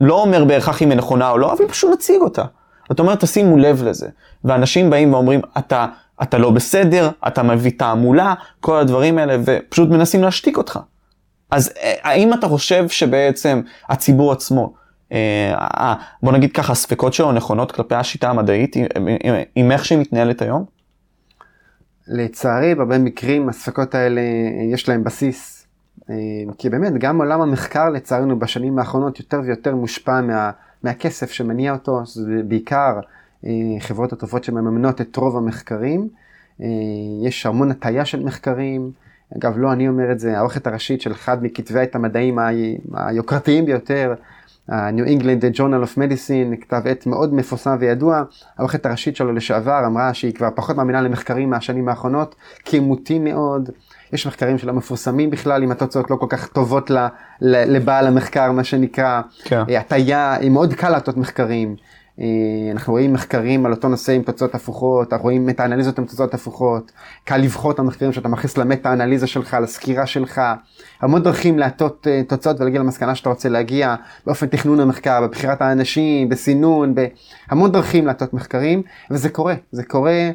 [0.00, 2.44] לא אומר בהכרח אם היא נכונה או לא, אבל פשוט מציג אותה.
[2.92, 4.08] אתה אומר, תשימו לב לזה.
[4.44, 5.86] ואנשים באים ואומרים, אתה,
[6.22, 10.78] אתה לא בסדר, אתה מביא תעמולה, כל הדברים האלה, ופשוט מנסים להשתיק אותך.
[11.50, 14.72] אז אה, האם אתה חושב שבעצם הציבור עצמו,
[15.12, 18.76] אה, בוא נגיד ככה, הספקות שלו נכונות כלפי השיטה המדעית
[19.54, 20.64] עם איך שהיא מתנהלת היום?
[22.08, 24.20] לצערי, בהרבה מקרים הספקות האלה,
[24.72, 25.66] יש להם בסיס.
[26.10, 26.14] אה,
[26.58, 30.50] כי באמת, גם עולם המחקר, לצערנו, בשנים האחרונות יותר ויותר מושפע מה,
[30.82, 33.00] מהכסף שמניע אותו, זה בעיקר
[33.46, 36.08] אה, חברות התרופות שמממנות את רוב המחקרים.
[37.22, 38.90] יש המון הטיה של מחקרים.
[39.36, 42.38] אגב, לא אני אומר את זה, העורכת הראשית של אחד מכתבי העת המדעיים
[42.94, 44.14] היוקרתיים ביותר,
[44.68, 48.22] ה-New England Journal of Medicine, כתב עת מאוד מפורסם וידוע,
[48.58, 53.70] העורכת הראשית שלו לשעבר אמרה שהיא כבר פחות מאמינה למחקרים מהשנים האחרונות, כימותי מאוד,
[54.12, 56.90] יש מחקרים שלא מפורסמים בכלל, אם התוצאות לא כל כך טובות
[57.40, 59.62] לבעל המחקר, מה שנקרא, כן.
[59.78, 61.76] הטיה, מאוד קל לעשות מחקרים.
[62.20, 62.24] אה,
[62.72, 66.92] אנחנו רואים מחקרים על אותו נושא עם תוצאות הפוכות, אנחנו רואים מטה-אנליזות עם תוצאות הפוכות,
[67.24, 70.40] קל לבחור את המחקרים שאתה מכניס למטה-אנליזה שלך, לסקירה שלך,
[71.00, 73.94] המון דרכים להטות אה, תוצאות ולהגיע למסקנה שאתה רוצה להגיע,
[74.26, 80.30] באופן תכנון המחקר, בבחירת האנשים, בסינון, בהמון דרכים להטות מחקרים, וזה קורה, זה קורה.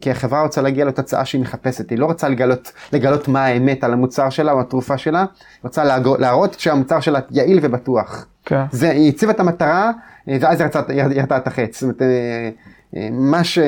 [0.00, 3.92] כי החברה רוצה להגיע לתוצאה שהיא מחפשת, היא לא רוצה לגלות, לגלות מה האמת על
[3.92, 5.26] המוצר שלה או התרופה שלה, היא
[5.64, 5.84] רוצה
[6.18, 8.26] להראות שהמוצר שלה יעיל ובטוח.
[8.46, 8.64] כן.
[8.70, 9.90] זה, היא הציבה את המטרה,
[10.26, 10.68] ואז היא
[11.10, 11.74] ירתה את החץ.
[11.74, 12.50] זאת אומרת, אה,
[12.96, 13.58] אה, מה ש...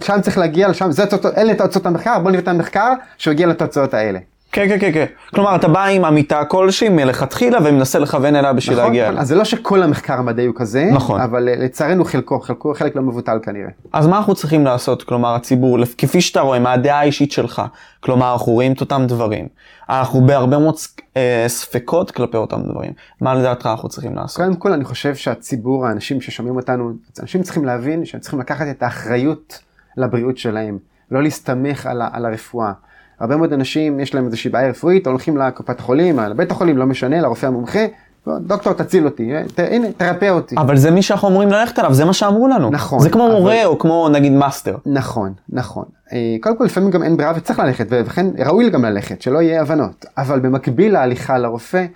[0.00, 1.04] שם צריך להגיע לשם, זה
[1.36, 4.18] אלה תוצאות המחקר, בוא נראה את המחקר שהוא יגיע לתוצאות האלה.
[4.52, 5.04] כן, כן, כן, כן.
[5.34, 9.20] כלומר, אתה בא עם אמיתה כלשהי מלכתחילה ומנסה לכוון אליה בשביל נכון, להגיע אליה.
[9.20, 11.20] אז זה לא שכל המחקר המדעי הוא כזה, נכון.
[11.20, 13.68] אבל אה, לצערנו חלקו, חלקו חלק לא מבוטל כנראה.
[13.92, 17.62] אז מה אנחנו צריכים לעשות, כלומר, הציבור, כפי שאתה רואה, מהדעה האישית שלך,
[18.00, 19.48] כלומר, אנחנו רואים את אותם דברים.
[19.88, 20.74] אנחנו בהרבה מאוד
[21.16, 22.92] אה, ספקות כלפי אותם דברים.
[23.20, 24.36] מה לדעתך אנחנו צריכים לעשות?
[24.36, 28.82] קודם כל, אני חושב שהציבור, האנשים ששומעים אותנו, אנשים צריכים להבין שהם צריכים לקחת את
[28.82, 29.58] האחריות
[29.96, 30.78] לבריאות שלהם,
[31.10, 32.72] לא להסתמך על, על הרפואה.
[33.20, 37.20] הרבה מאוד אנשים, יש להם איזושהי בעיה רפואית, הולכים לקופת החולים, לבית החולים, לא משנה,
[37.20, 37.86] לרופא המומחה,
[38.28, 40.54] דוקטור תציל אותי, ת, הנה, תרפא אותי.
[40.58, 42.70] אבל זה מי שאנחנו אמורים ללכת אליו, זה מה שאמרו לנו.
[42.70, 43.00] נכון.
[43.00, 43.34] זה כמו אבל...
[43.34, 44.76] מורה או כמו נגיד מאסטר.
[44.86, 45.84] נכון, נכון.
[46.12, 49.60] אה, קודם כל לפעמים גם אין ברירה וצריך ללכת, ולכן ראוי גם ללכת, שלא יהיה
[49.60, 50.06] הבנות.
[50.18, 51.86] אבל במקביל להליכה לרופא,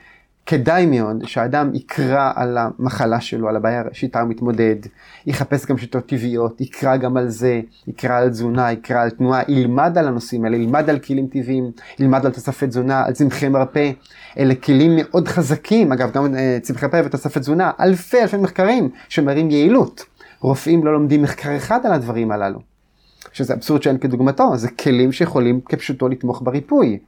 [0.47, 4.77] כדאי מאוד שהאדם יקרא על המחלה שלו, על הבעיה שאיתה הוא מתמודד,
[5.27, 9.99] יחפש גם שיטות טבעיות, יקרא גם על זה, יקרא על תזונה, יקרא על תנועה, ילמד
[9.99, 13.91] על הנושאים האלה, ילמד על כלים טבעיים, ילמד על תוספי תזונה, על צמחי מרפא.
[14.39, 19.51] אלה כלים מאוד חזקים, אגב גם אה, צמחי מרפא ותוספי תזונה, אלפי אלפי מחקרים שמראים
[19.51, 20.05] יעילות.
[20.41, 22.59] רופאים לא לומדים מחקר אחד על הדברים הללו.
[23.33, 26.99] שזה אבסורד שאין כדוגמתו, זה כלים שיכולים כפשוטו לתמוך בריפוי.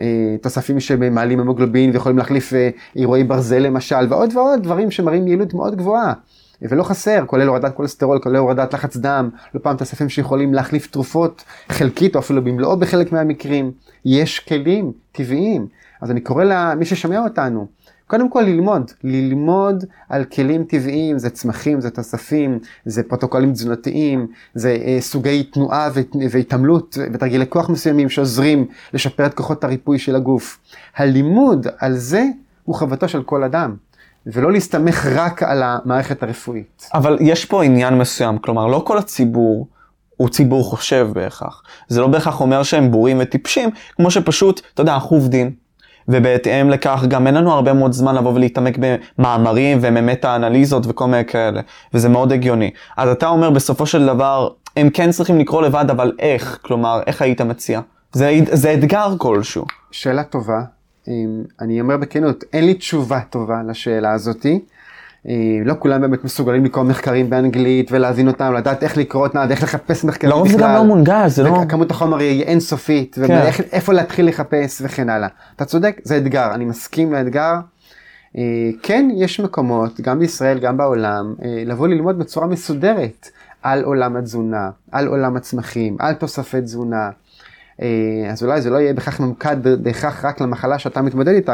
[0.00, 5.54] אה, תוספים שמעלים המוגלובין ויכולים להחליף אה, עירויי ברזל למשל, ועוד ועוד דברים שמראים יעילות
[5.54, 6.12] מאוד גבוהה.
[6.62, 11.44] ולא חסר, כולל הורדת קולסטרול, כולל הורדת לחץ דם, לא פעם תוספים שיכולים להחליף תרופות
[11.68, 13.72] חלקית או אפילו במלואו בחלק מהמקרים.
[14.04, 15.66] יש כלים טבעיים.
[16.00, 17.66] אז אני קורא למי ששומע אותנו,
[18.06, 24.78] קודם כל ללמוד, ללמוד על כלים טבעיים, זה צמחים, זה תוספים, זה פרוטוקולים תזונתיים, זה
[24.84, 25.88] אה, סוגי תנועה
[26.30, 30.58] והתעמלות ותרגילי כוח מסוימים שעוזרים לשפר את כוחות הריפוי של הגוף.
[30.96, 32.24] הלימוד על זה
[32.64, 33.76] הוא חובתו של כל אדם.
[34.26, 36.88] ולא להסתמך רק על המערכת הרפואית.
[36.94, 39.68] אבל יש פה עניין מסוים, כלומר לא כל הציבור
[40.16, 41.62] הוא ציבור חושב בהכרח.
[41.88, 45.50] זה לא בהכרח אומר שהם בורים וטיפשים, כמו שפשוט, אתה יודע, אנחנו עובדים,
[46.08, 48.78] ובהתאם לכך גם אין לנו הרבה מאוד זמן לבוא ולהתעמק
[49.18, 51.60] במאמרים וממת האנליזות וכל מיני כאלה,
[51.94, 52.70] וזה מאוד הגיוני.
[52.96, 56.58] אז אתה אומר בסופו של דבר, הם כן צריכים לקרוא לבד, אבל איך?
[56.62, 57.80] כלומר, איך היית מציע?
[58.12, 59.64] זה, זה אתגר כלשהו.
[59.90, 60.60] שאלה טובה.
[61.60, 64.60] אני אומר בכנות, אין לי תשובה טובה לשאלה הזאתי.
[65.28, 65.34] אה,
[65.64, 70.04] לא כולם באמת מסוגלים לקרוא מחקרים באנגלית ולהבין אותם, לדעת איך לקרוא אותם, איך לחפש
[70.04, 70.38] מחקרים בכלל.
[70.38, 71.60] לרוב זה גם לא מונגש, זה לא...
[71.68, 73.42] כמות החומר היא אינסופית, כן.
[73.44, 75.28] ואיפה להתחיל לחפש וכן הלאה.
[75.56, 77.54] אתה צודק, זה אתגר, אני מסכים לאתגר.
[78.38, 78.42] אה,
[78.82, 83.28] כן, יש מקומות, גם בישראל, גם בעולם, אה, לבוא ללמוד בצורה מסודרת
[83.62, 87.10] על עולם התזונה, על עולם הצמחים, על תוספי תזונה.
[87.82, 91.52] אה, אז אולי זה לא יהיה בכך ממוקד בהכרח רק למחלה שאתה מתמודד איתה,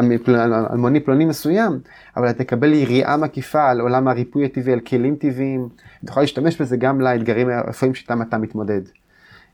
[0.68, 1.80] על מוני פלוני מסוים,
[2.16, 5.68] אבל אתה תקבל יריעה מקיפה על עולם הריפוי הטבעי, על כלים טבעיים,
[6.04, 8.80] ותוכל להשתמש בזה גם לאתגרים הרפואיים שאיתם אתה מתמודד.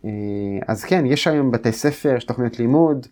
[0.04, 0.10] אה,
[0.68, 3.06] אז כן, יש היום בתי ספר, יש תוכניות לימוד,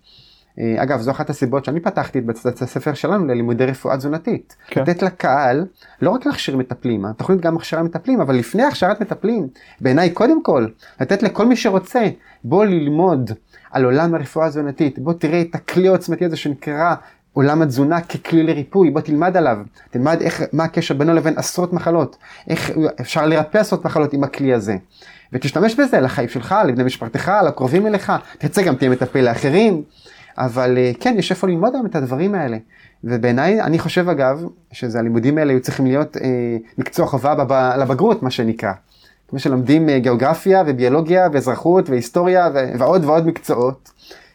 [0.59, 4.57] אגב, זו אחת הסיבות שאני פתחתי את בית הספר שלנו ללימודי רפואה תזונתית.
[4.67, 4.83] כן.
[4.83, 5.67] לתת לקהל,
[6.03, 9.49] לא רק להכשיר מטפלים, התוכנית גם הכשרה מטפלים, אבל לפני הכשרת מטפלים,
[9.81, 10.67] בעיניי קודם כל,
[11.01, 12.05] לתת לכל מי שרוצה,
[12.45, 13.31] בוא ללמוד
[13.71, 16.95] על עולם הרפואה התזונתית, בוא תראה את הכלי העוצמתי הזה שנקרא
[17.33, 19.59] עולם התזונה ככלי לריפוי, בוא תלמד עליו,
[19.91, 22.17] תלמד איך, מה הקשר בינו לבין עשרות מחלות,
[22.49, 24.77] איך אפשר לרפא עשרות מחלות עם הכלי הזה.
[25.33, 29.83] ותשתמש בזה לחיים שלך, לבני משפחתך, לקרובים אליך, תרצה גם תהיה מטפל לאחרים,
[30.39, 32.57] אבל אה, כן, יש איפה ללמוד היום את הדברים האלה.
[33.05, 38.23] ובעיניי, אני חושב אגב, שזה הלימודים האלה היו צריכים להיות אה, מקצוע חובה בב, לבגרות,
[38.23, 38.73] מה שנקרא.
[39.29, 43.91] כמו שלומדים אה, גיאוגרפיה וביולוגיה ואזרחות והיסטוריה ו- ועוד ועוד מקצועות.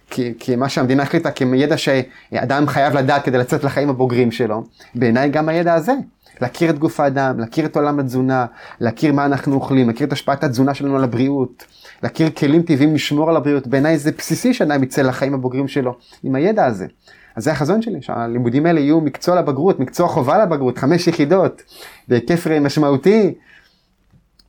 [0.09, 4.63] כי, כי מה שהמדינה החליטה כידע שאדם חייב לדעת כדי לצאת לחיים הבוגרים שלו,
[4.95, 5.93] בעיניי גם הידע הזה.
[6.41, 8.45] להכיר את גוף האדם, להכיר את עולם התזונה,
[8.79, 11.63] להכיר מה אנחנו אוכלים, להכיר את השפעת התזונה שלנו על הבריאות,
[12.03, 16.35] להכיר כלים טבעיים לשמור על הבריאות, בעיניי זה בסיסי שאדם יצא לחיים הבוגרים שלו עם
[16.35, 16.87] הידע הזה.
[17.35, 21.61] אז זה החזון שלי, שהלימודים האלה יהיו מקצוע לבגרות, מקצוע חובה לבגרות, חמש יחידות,
[22.07, 23.33] בהיקף משמעותי,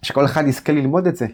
[0.03, 1.27] שכל אחד יזכה ללמוד את זה.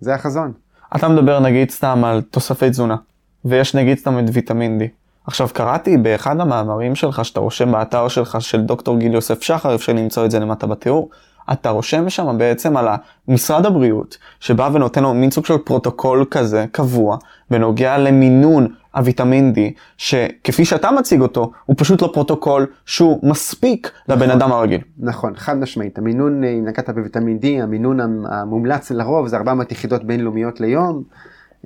[0.00, 0.52] זה החזון.
[0.96, 2.96] אתה מדבר נגיד סתם על תוספי תזונה,
[3.44, 4.84] ויש נגיד סתם את ויטמין D.
[5.26, 9.92] עכשיו קראתי באחד המאמרים שלך שאתה רושם באתר שלך של דוקטור גיל יוסף שחר, אפשר
[9.92, 11.10] למצוא את זה למטה בתיאור,
[11.52, 12.88] אתה רושם שם בעצם על
[13.28, 17.16] משרד הבריאות, שבא ונותן לו מין סוג של פרוטוקול כזה, קבוע,
[17.50, 19.58] בנוגע למינון הוויטמין D,
[19.96, 24.30] שכפי שאתה מציג אותו, הוא פשוט לא פרוטוקול שהוא מספיק לבן נכון.
[24.30, 24.80] אדם הרגיל.
[24.98, 25.98] נכון, חד משמעית.
[25.98, 28.00] המינון, אם נגעת בוויטמין D, המינון
[28.30, 31.02] המומלץ לרוב זה 400 יחידות בינלאומיות ליום.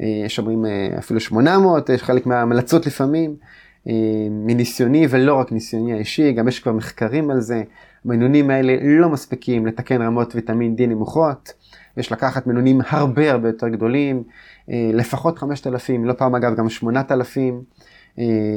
[0.01, 3.37] אה, יש אומרים אה, אפילו 800, יש חלק מההמלצות לפעמים.
[3.89, 3.93] אה,
[4.31, 7.63] מניסיוני ולא רק ניסיוני האישי, גם יש כבר מחקרים על זה.
[8.05, 11.53] המינונים האלה לא מספיקים לתקן רמות ויטמין D נמוכות.
[11.97, 14.23] יש לקחת מינונים הרבה הרבה יותר גדולים,
[14.69, 17.63] לפחות 5,000, לא פעם אגב גם 8,000.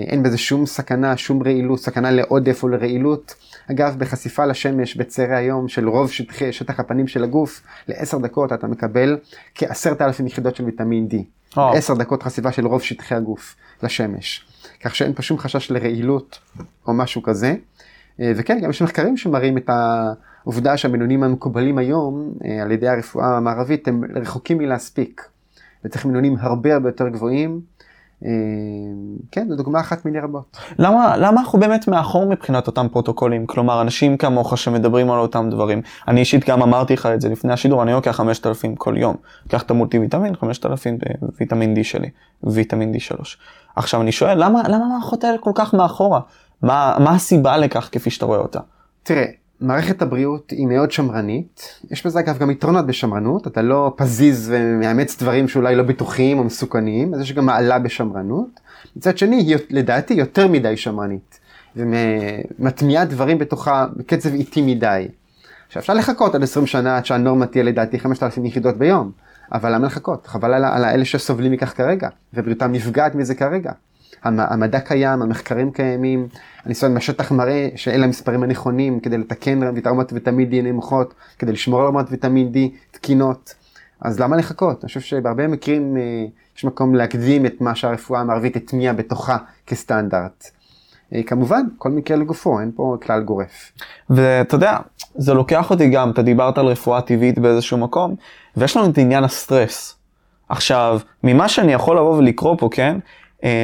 [0.07, 3.35] אין בזה שום סכנה, שום רעילות, סכנה לעודף או לרעילות.
[3.71, 8.67] אגב, בחשיפה לשמש בצהרי היום של רוב שטחי, שטח הפנים של הגוף, לעשר דקות אתה
[8.67, 9.17] מקבל
[9.55, 11.15] כעשרת אלפים יחידות של ויטמין D.
[11.55, 11.59] Oh.
[11.59, 14.45] עשר דקות חשיפה של רוב שטחי הגוף לשמש.
[14.83, 16.39] כך שאין פה שום חשש לרעילות
[16.87, 17.55] או משהו כזה.
[18.19, 24.03] וכן, גם יש מחקרים שמראים את העובדה שהמינונים המקובלים היום על ידי הרפואה המערבית הם
[24.15, 25.29] רחוקים מלהספיק.
[25.85, 27.61] וצריך מינונים הרבה הרבה יותר גבוהים.
[29.31, 30.57] כן, זו דוגמה אחת מיני רבות.
[30.79, 33.45] למה, למה אנחנו באמת מאחור מבחינת אותם פרוטוקולים?
[33.45, 35.81] כלומר, אנשים כמוך שמדברים על אותם דברים.
[36.07, 39.15] אני אישית גם אמרתי לך את זה לפני השידור, אני לוקח 5,000 כל יום.
[39.45, 40.97] לוקח את המולטי ויטמין, 5,000
[41.39, 42.09] ויטמין D שלי,
[42.43, 43.17] ויטמין D3.
[43.75, 46.19] עכשיו אני שואל, למה, למה המערכות האלה כל כך מאחורה?
[46.61, 48.59] מה, מה הסיבה לכך כפי שאתה רואה אותה?
[49.03, 49.25] תראה,
[49.61, 55.21] מערכת הבריאות היא מאוד שמרנית, יש בזה אגב גם יתרונות בשמרנות, אתה לא פזיז ומאמץ
[55.21, 58.59] דברים שאולי לא בטוחים או מסוכנים, אז יש גם מעלה בשמרנות.
[58.95, 61.39] מצד שני, היא לדעתי יותר מדי שמרנית,
[61.75, 65.07] ומטמיעה דברים בתוכה בקצב איטי מדי.
[65.67, 69.11] עכשיו אפשר לחכות עד 20 שנה עד שהנורמה תהיה לדעתי 5,000 יחידות ביום,
[69.51, 70.27] אבל למה לחכות?
[70.27, 73.71] חבל על, על האלה שסובלים מכך כרגע, ובריאותם נפגעת מזה כרגע.
[74.37, 76.27] המדע קיים, המחקרים קיימים,
[76.65, 81.87] הניסיון מהשטח מראה שאלה המספרים הנכונים כדי לתקן רמות ויטמין D נמוכות, כדי לשמור על
[81.87, 82.57] רמות ויטמין D
[82.91, 83.53] תקינות.
[84.01, 84.83] אז למה לחכות?
[84.83, 86.25] אני חושב שבהרבה מקרים אה,
[86.57, 89.37] יש מקום להקדים את מה שהרפואה המערבית הטמיעה בתוכה
[89.67, 90.51] כסטנדרט.
[91.13, 93.71] אה, כמובן, כל מקרה לגופו, אין פה כלל גורף.
[94.09, 94.77] ואתה יודע,
[95.15, 98.15] זה לוקח אותי גם, אתה דיברת על רפואה טבעית באיזשהו מקום,
[98.57, 99.95] ויש לנו את עניין הסטרס.
[100.49, 102.97] עכשיו, ממה שאני יכול לבוא ולקרוא פה, כן?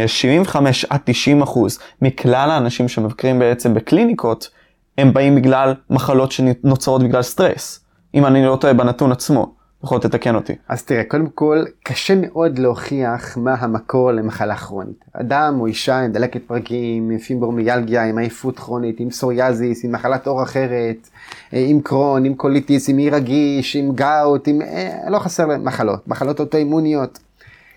[0.08, 4.50] 75 עד 90 אחוז מכלל האנשים שמבקרים בעצם בקליניקות,
[4.98, 7.80] הם באים בגלל מחלות שנוצרות בגלל סטרס.
[8.16, 10.54] אם אני לא טועה בנתון עצמו, יכול תתקן אותי.
[10.70, 15.06] אז תראה, קודם כל, קשה מאוד להוכיח מה המקור למחלה כרונית.
[15.14, 20.28] אדם או אישה עם דלקת פרקים, עם פיברומיאלגיה, עם עייפות כרונית, עם סוריאזיס, עם מחלת
[20.28, 21.10] עור אחרת,
[21.52, 24.60] עם קרון, עם קוליטיס, עם מעי רגיש, עם גאוט, עם...
[25.08, 27.20] לא חסר להם מחלות, מחלות אוטואימוניות.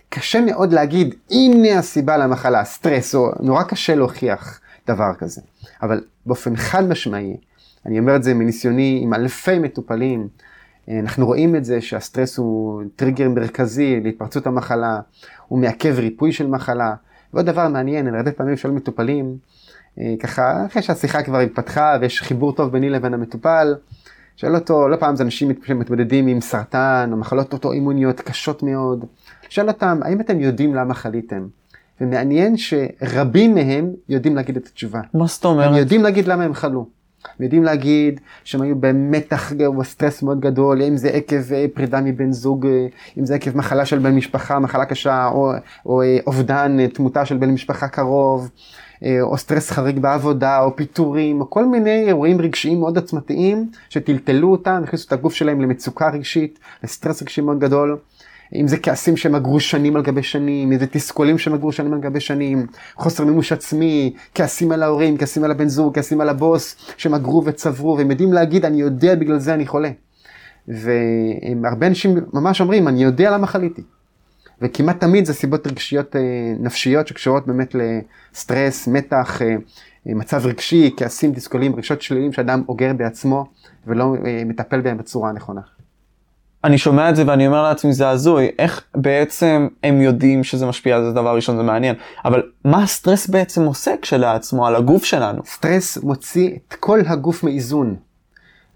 [0.09, 5.41] קשה מאוד להגיד, הנה הסיבה למחלה, סטרס, או נורא קשה להוכיח דבר כזה.
[5.83, 7.37] אבל באופן חד משמעי,
[7.87, 10.29] אני אומר את זה מניסיוני עם אלפי מטופלים,
[10.89, 15.01] אנחנו רואים את זה שהסטרס הוא טריגר מרכזי להתפרצות המחלה,
[15.49, 16.95] הוא מעכב ריפוי של מחלה.
[17.35, 19.37] ועוד דבר מעניין, אני הרבה פעמים שואל מטופלים,
[20.21, 23.75] ככה, אחרי שהשיחה כבר התפתחה ויש חיבור טוב ביני לבין המטופל,
[24.37, 29.05] שואל אותו, לא פעם זה אנשים שמתמודדים עם סרטן או מחלות אוטואימוניות קשות מאוד,
[29.49, 31.47] שואל אותם, האם אתם יודעים למה חליתם?
[32.01, 35.01] ומעניין שרבים מהם יודעים להגיד את התשובה.
[35.15, 35.67] מה זאת אומרת?
[35.67, 36.87] הם יודעים להגיד למה הם חלו.
[37.39, 42.33] הם יודעים להגיד שהם היו במתח וסטרס מאוד גדול, אם זה עקב אה, פרידה מבן
[42.33, 42.87] זוג, אה,
[43.19, 45.53] אם זה עקב מחלה של בן משפחה, מחלה קשה, או,
[45.87, 48.51] או אה, אובדן, תמותה של בן משפחה קרוב,
[49.23, 54.81] או סטרס חריג בעבודה, או פיטורים, או כל מיני אירועים רגשיים מאוד עוצמתיים שטלטלו אותם,
[54.85, 57.99] הכניסו את הגוף שלהם למצוקה רגשית, לסטרס רגשי מאוד גדול.
[58.55, 61.93] אם זה כעסים שהם אגרו שנים על גבי שנים, אם זה תסכולים שהם אגרו שנים
[61.93, 66.29] על גבי שנים, חוסר מימוש עצמי, כעסים על ההורים, כעסים על הבן זוג, כעסים על
[66.29, 69.91] הבוס, שהם אגרו וצברו, והם יודעים להגיד, אני יודע בגלל זה אני חולה.
[70.69, 73.83] והרבה אנשים ממש אומרים, אני יודע למה חליתי.
[74.63, 76.21] וכמעט תמיד זה סיבות רגשיות אה,
[76.61, 79.57] נפשיות שקשורות באמת לסטרס, מתח, אה,
[80.07, 83.47] מצב רגשי, כעסים, תסכולים, רגשות שליליים שאדם אוגר בעצמו
[83.87, 85.61] ולא אה, מטפל בהם בצורה הנכונה.
[86.67, 90.97] אני שומע את זה ואני אומר לעצמי זה הזוי, איך בעצם הם יודעים שזה משפיע
[90.97, 95.43] על זה דבר ראשון זה מעניין, אבל מה הסטרס בעצם עושה כשלעצמו על הגוף שלנו?
[95.45, 97.97] סטרס מוציא את כל הגוף מאיזון.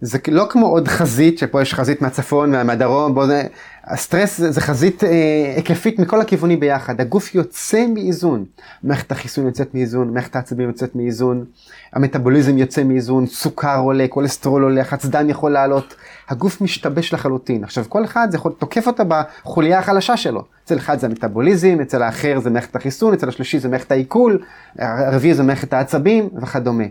[0.01, 3.43] זה לא כמו עוד חזית, שפה יש חזית מהצפון ומהדרום, בוא זה,
[3.85, 8.45] הסטרס זה, זה חזית אה, היקפית מכל הכיוונים ביחד, הגוף יוצא מאיזון,
[8.85, 11.45] מערכת החיסון יוצאת מאיזון, מערכת העצבים יוצאת מאיזון,
[11.93, 15.95] המטאבוליזם יוצא מאיזון, סוכר עולה, כולסטרול עולה, חצדן יכול לעלות,
[16.29, 17.65] הגוף משתבש לחלוטין.
[17.65, 22.03] עכשיו כל אחד זה יכול, תוקף אותה בחוליה החלשה שלו, אצל אחד זה המטאבוליזם, אצל
[22.03, 24.39] האחר זה מערכת החיסון, אצל השלישי זה מערכת העיכול,
[24.79, 26.85] הרביעי זה מערכת העצבים וכדומה.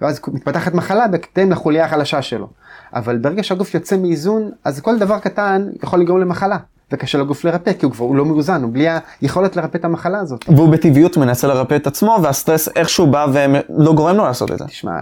[0.00, 2.48] ואז מתפתחת מחלה בהתאם לחוליה החלשה שלו.
[2.94, 6.56] אבל ברגע שהגוף יוצא מאיזון, אז כל דבר קטן יכול לגרום למחלה.
[6.92, 8.86] וקשה לגוף לרפא, כי הוא כבר הוא לא מאוזן, הוא בלי
[9.20, 10.44] היכולת לרפא את המחלה הזאת.
[10.48, 14.64] והוא בטבעיות מנסה לרפא את עצמו, והסטרס איכשהו בא ולא גורם לו לעשות את זה.
[14.64, 15.00] תשמע,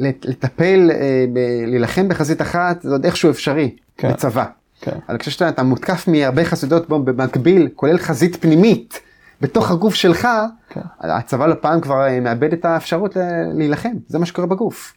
[0.00, 1.24] לטפל, אה,
[1.66, 4.12] להילחם בחזית אחת, זה עוד איכשהו אפשרי, כן.
[4.12, 4.44] בצבא.
[4.80, 4.98] כן.
[5.08, 9.00] אבל כשאתה מותקף מהרבה חסידות במקביל, כולל חזית פנימית,
[9.44, 10.28] בתוך הגוף שלך,
[10.68, 10.80] כן.
[11.00, 13.16] הצבא לא פעם כבר אה, מאבד את האפשרות
[13.54, 14.94] להילחם, זה מה שקורה בגוף.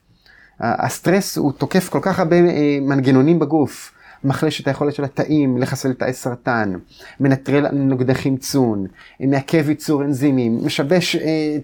[0.60, 3.92] הסטרס הוא תוקף כל כך הרבה אה, מנגנונים בגוף.
[4.24, 6.74] מחלש את היכולת של התאים לחסל תאי סרטן,
[7.20, 8.86] מנטרל נוגדי חמצון,
[9.20, 11.22] מעכב ייצור אנזימים, משבש אה,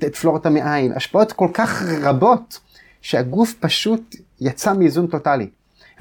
[0.08, 2.60] את פלורת המעיים, השפעות כל כך רבות
[3.02, 5.50] שהגוף פשוט יצא מאיזון טוטאלי,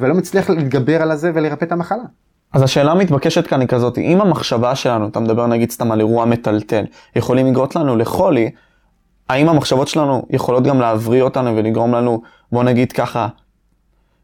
[0.00, 2.04] ולא מצליח להתגבר על זה ולרפא את המחלה.
[2.52, 6.24] אז השאלה המתבקשת כאן היא כזאת, אם המחשבה שלנו, אתה מדבר נגיד סתם על אירוע
[6.24, 6.84] מטלטל,
[7.16, 8.50] יכולים לגרום לנו לחולי,
[9.28, 13.28] האם המחשבות שלנו יכולות גם להבריא אותנו ולגרום לנו, בוא נגיד ככה,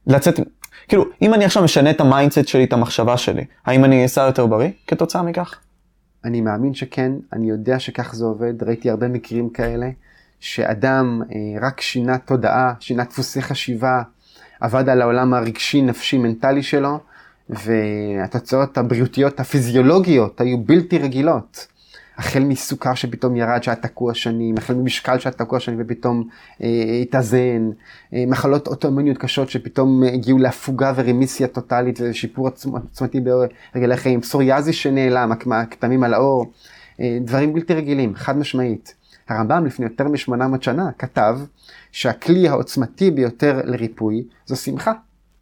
[0.07, 0.41] לצאת,
[0.88, 4.23] כאילו, אם אני עכשיו משנה את ה mindset שלי, את המחשבה שלי, האם אני איעשה
[4.27, 5.55] יותר בריא כתוצאה מכך?
[6.25, 9.91] אני מאמין שכן, אני יודע שכך זה עובד, ראיתי הרבה מקרים כאלה,
[10.41, 14.03] שאדם אה, רק שינה תודעה, שינה דפוסי חשיבה,
[14.61, 16.99] עבד על העולם הרגשי, נפשי, מנטלי שלו,
[17.51, 21.67] והתוצאות הבריאותיות הפיזיולוגיות היו בלתי רגילות.
[22.19, 26.29] החל מסוכר שפתאום ירד שהיה תקוע שנים, החל ממשקל שהיה תקוע שנים ופתאום
[26.63, 26.69] אה,
[27.03, 27.71] התאזן,
[28.15, 35.33] אה, מחלות אוטואימוניות קשות שפתאום הגיעו להפוגה ורמיסיה טוטאלית ושיפור עצמתי ברגלי חיים, פסוריאזי שנעלם,
[35.53, 36.53] הכתמים על האור,
[37.01, 38.95] אה, דברים בלתי רגילים, חד משמעית.
[39.29, 41.39] הרמב"ם לפני יותר מ-800 שנה כתב
[41.93, 44.93] שהכלי העוצמתי ביותר לריפוי זו שמחה,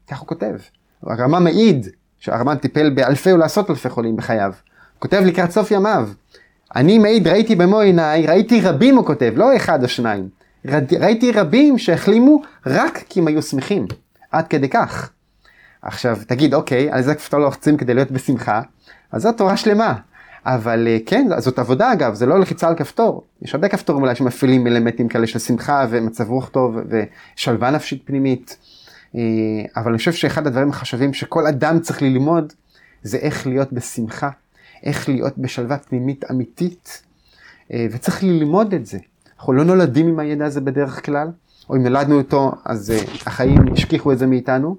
[0.09, 0.55] כך הוא כותב.
[1.02, 1.87] הרמב"ם מעיד
[2.18, 4.52] שהרמב"ם טיפל באלפי או לעשות אלפי חולים בחייו.
[4.94, 6.09] הוא כותב לקראת סוף ימיו,
[6.76, 10.28] אני מעיד, ראיתי במו עיניי, ראיתי רבים, הוא כותב, לא אחד או שניים.
[11.00, 13.87] ראיתי רבים שהחלימו רק כי הם היו שמחים.
[14.30, 15.11] עד כדי כך.
[15.82, 18.61] עכשיו, תגיד, אוקיי, על זה כפתור לוחצים כדי להיות בשמחה,
[19.12, 19.94] אז זו תורה שלמה.
[20.46, 23.24] אבל אה, כן, זאת עבודה אגב, זה לא לחיצה על כפתור.
[23.42, 28.56] יש הרבה כפתורים אולי שמפעילים אלמנטים כאלה של שמחה ומצב רוח טוב ושלווה נפשית פנימית.
[29.16, 29.22] אה,
[29.76, 32.52] אבל אני חושב שאחד הדברים החשובים שכל אדם צריך ללמוד,
[33.02, 34.31] זה איך להיות בשמחה
[34.83, 37.02] איך להיות בשלווה פנימית אמיתית,
[37.72, 38.98] אה, וצריך ללמוד את זה.
[39.38, 41.29] אנחנו לא נולדים עם הידע הזה בדרך כלל,
[41.70, 44.76] או אם נולדנו אותו, אז אה, החיים השכיחו את זה מאיתנו,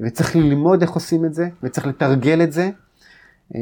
[0.00, 2.70] וצריך ללמוד איך עושים את זה, וצריך לתרגל את זה.
[3.54, 3.60] אה,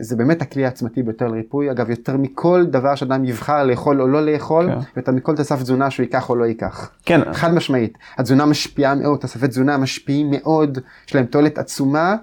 [0.00, 4.26] זה באמת הכלי העצמתי ביותר לריפוי, אגב, יותר מכל דבר שאדם יבחר לאכול או לא
[4.26, 4.78] לאכול, כן.
[4.96, 6.90] ויותר מכל תוסף תזונה שהוא ייקח או לא ייקח.
[7.04, 7.32] כן.
[7.32, 7.98] חד משמעית.
[8.18, 12.16] התזונה משפיעה מאוד, תוספי תזונה משפיעים מאוד, יש להם תועלת עצומה,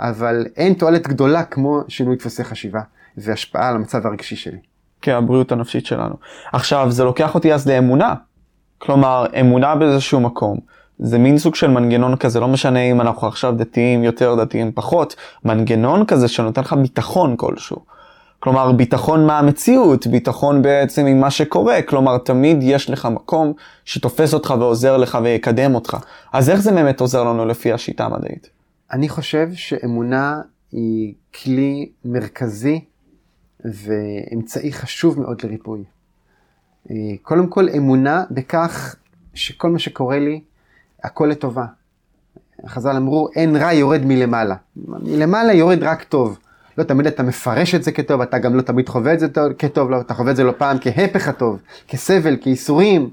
[0.00, 2.80] אבל אין תועלת גדולה כמו שינוי דפוסי חשיבה
[3.16, 4.58] והשפעה על המצב הרגשי שלי.
[5.02, 6.14] כן, הבריאות הנפשית שלנו.
[6.52, 8.14] עכשיו, זה לוקח אותי אז לאמונה.
[8.78, 10.58] כלומר, אמונה באיזשהו מקום.
[10.98, 15.16] זה מין סוג של מנגנון כזה, לא משנה אם אנחנו עכשיו דתיים יותר, דתיים פחות,
[15.44, 17.78] מנגנון כזה שנותן לך ביטחון כלשהו.
[18.40, 23.52] כלומר, ביטחון מהמציאות, ביטחון בעצם ממה שקורה, כלומר, תמיד יש לך מקום
[23.84, 25.96] שתופס אותך ועוזר לך ויקדם אותך.
[26.32, 28.50] אז איך זה באמת עוזר לנו לפי השיטה המדעית?
[28.92, 30.40] אני חושב שאמונה
[30.72, 32.80] היא כלי מרכזי
[33.64, 35.84] ואמצעי חשוב מאוד לריפוי.
[36.90, 38.96] אה, קודם כל אמונה בכך
[39.34, 40.40] שכל מה שקורה לי
[41.04, 41.66] הכל לטובה.
[42.66, 44.54] חז"ל אמרו, אין רע יורד מלמעלה.
[44.76, 46.38] מלמעלה יורד רק טוב.
[46.78, 49.26] לא תמיד אתה מפרש את זה כטוב, אתה גם לא תמיד חווה את זה
[49.58, 53.10] כטוב, לא, אתה חווה את זה לא פעם כהפך הטוב, כסבל, כייסורים.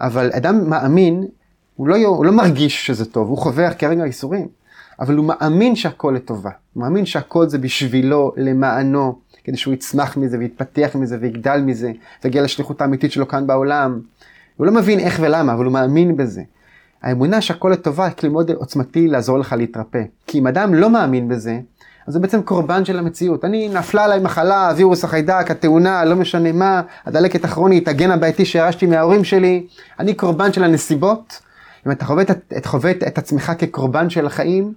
[0.00, 1.26] אבל אדם מאמין,
[1.76, 4.48] הוא לא, הוא לא מרגיש שזה טוב, הוא חווה כרגע ייסורים,
[5.00, 6.50] אבל הוא מאמין שהכל לטובה.
[6.72, 11.92] הוא מאמין שהכל זה בשבילו, למענו, כדי שהוא יצמח מזה ויתפתח מזה ויגדל מזה,
[12.24, 14.00] ויגיע לשליחות האמיתית שלו כאן בעולם.
[14.56, 16.42] הוא לא מבין איך ולמה, אבל הוא מאמין בזה.
[17.06, 20.02] האמונה שהכל לטובה, כלי מאוד עוצמתי לעזור לך להתרפא.
[20.26, 21.58] כי אם אדם לא מאמין בזה,
[22.06, 23.44] אז זה בעצם קורבן של המציאות.
[23.44, 28.86] אני, נפלה עליי מחלה, הווירוס החיידק, התאונה, לא משנה מה, הדלקת הכרונית, הגן הבעייתי שירשתי
[28.86, 29.66] מההורים שלי,
[29.98, 31.40] אני קורבן של הנסיבות.
[31.86, 34.72] אם אתה חווה את, את, חווה את עצמך כקורבן של החיים,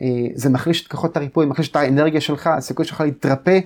[0.00, 3.58] אה, זה מחליש את כוחות הריפוי, מחליש את האנרגיה שלך, הסיכוי שלך להתרפא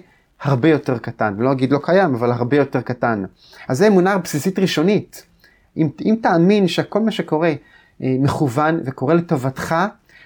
[0.42, 1.34] הרבה יותר קטן.
[1.38, 3.24] ולא אגיד לא קיים, אבל הרבה יותר קטן.
[3.68, 5.26] אז זו אמונה בסיסית ראשונית.
[5.76, 7.52] אם, אם תאמין שכל מה שקורה
[8.00, 9.74] מכוון וקורה לטובתך,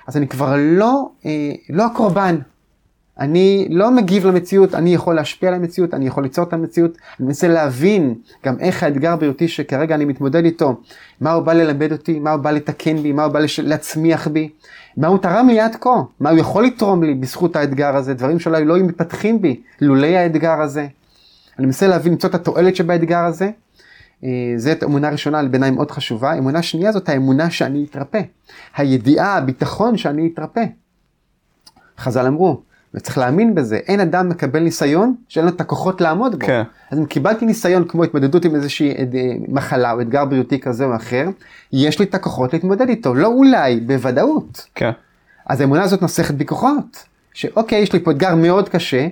[0.07, 2.39] אז אני כבר לא, אה, לא הקורבן.
[3.19, 7.27] אני לא מגיב למציאות, אני יכול להשפיע על המציאות, אני יכול ליצור את המציאות, אני
[7.27, 8.15] מנסה להבין
[8.45, 10.81] גם איך האתגר בריאותי שכרגע אני מתמודד איתו,
[11.21, 13.61] מה הוא בא ללמד אותי, מה הוא בא לתקן בי, מה הוא בא לש...
[13.61, 14.49] להצמיח בי,
[14.97, 18.41] מה הוא תרם לי עד כה, מה הוא יכול לתרום לי בזכות האתגר הזה, דברים
[18.41, 20.87] שאולי לא היו מתפתחים בי לולי האתגר הזה.
[21.59, 23.51] אני מנסה להבין, למצוא את התועלת שבאתגר הזה.
[24.25, 26.39] אה, זאת אמונה ראשונה בעיניי מאוד חשובה.
[26.39, 28.21] אמונה שנייה זאת האמונה שאני אתרפא.
[28.77, 30.65] הידיעה, הביטחון שאני אתרפא.
[31.99, 32.61] חז"ל אמרו,
[32.95, 36.47] וצריך להאמין בזה, אין אדם מקבל ניסיון שאין לו את הכוחות לעמוד בו.
[36.47, 36.63] כן.
[36.91, 39.05] אז אם קיבלתי ניסיון כמו התמודדות עם איזושהי אה,
[39.49, 41.29] מחלה או אתגר בריאותי כזה או אחר,
[41.73, 44.67] יש לי את הכוחות להתמודד איתו, לא אולי, בוודאות.
[44.75, 44.91] כן.
[45.47, 49.07] אז האמונה הזאת נוסחת בי כוחות, שאוקיי, יש לי פה אתגר מאוד קשה,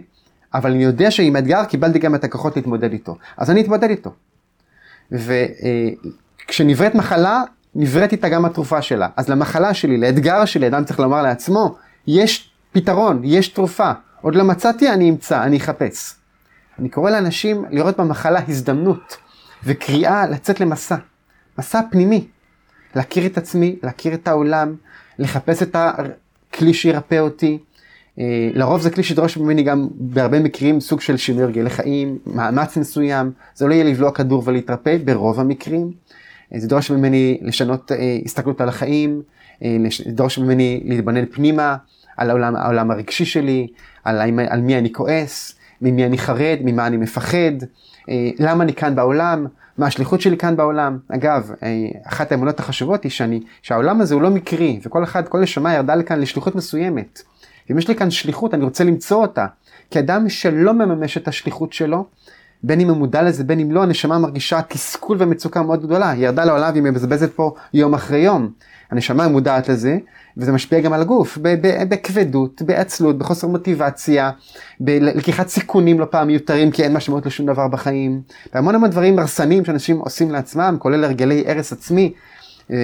[0.54, 4.11] אבל אני יודע שעם אתגר קיבלתי גם את הכוחות להתמודד איתו, אז אני אתמודד איתו.
[5.12, 7.42] וכשנבראת אה, מחלה,
[7.74, 9.09] נבראת איתה גם התרופה שלה.
[9.16, 11.76] אז למחלה שלי, לאתגר שלי, אדם צריך לומר לעצמו,
[12.07, 13.92] יש פתרון, יש תרופה.
[14.20, 16.14] עוד לא מצאתי, אני אמצא, אני אחפש.
[16.78, 19.16] אני קורא לאנשים לראות במחלה הזדמנות
[19.64, 20.96] וקריאה לצאת למסע,
[21.59, 22.26] מסע פנימי.
[22.96, 24.74] להכיר את עצמי, להכיר את העולם,
[25.18, 27.59] לחפש את הכלי שירפא אותי.
[28.20, 32.76] אה, לרוב זה כלי שידרוש ממני גם בהרבה מקרים סוג של שינוי הרגלי חיים, מאמץ
[32.76, 35.90] מסוים, זה לא יהיה לבלוע כדור ולהתרפא ברוב המקרים.
[36.54, 39.22] אה, זה דורש ממני לשנות אה, הסתכלות על החיים,
[40.04, 41.76] זה דורש ממני להתבונן פנימה,
[42.16, 43.66] על העולם, העולם הרגשי שלי,
[44.04, 47.52] על, על מי אני כועס, ממי אני חרד, ממה אני מפחד,
[48.38, 49.46] למה אני כאן בעולם,
[49.78, 50.98] מה השליחות שלי כאן בעולם.
[51.08, 51.50] אגב,
[52.04, 55.94] אחת האמונות החשובות היא שאני, שהעולם הזה הוא לא מקרי, וכל אחד, כל נשמה ירדה
[55.94, 57.22] לכאן לשליחות מסוימת.
[57.70, 59.46] אם יש לי כאן שליחות, אני רוצה למצוא אותה.
[59.90, 62.06] כי אדם שלא מממש את השליחות שלו,
[62.62, 66.10] בין אם הוא מודע לזה, בין אם לא, הנשמה מרגישה תסכול ומצוקה מאוד גדולה.
[66.10, 68.50] היא ירדה לעולם והיא מבזבזת פה יום אחרי יום.
[68.90, 69.98] הנשמה מודעת לזה,
[70.36, 71.38] וזה משפיע גם על הגוף,
[71.88, 74.30] בכבדות, בעצלות, בחוסר מוטיבציה,
[74.80, 78.20] בלקיחת סיכונים לא פעם מיותרים כי אין משמעות לשום דבר בחיים,
[78.54, 82.12] והמון המון דברים הרסניים שאנשים עושים לעצמם, כולל הרגלי הרס עצמי,
[82.70, 82.76] אה,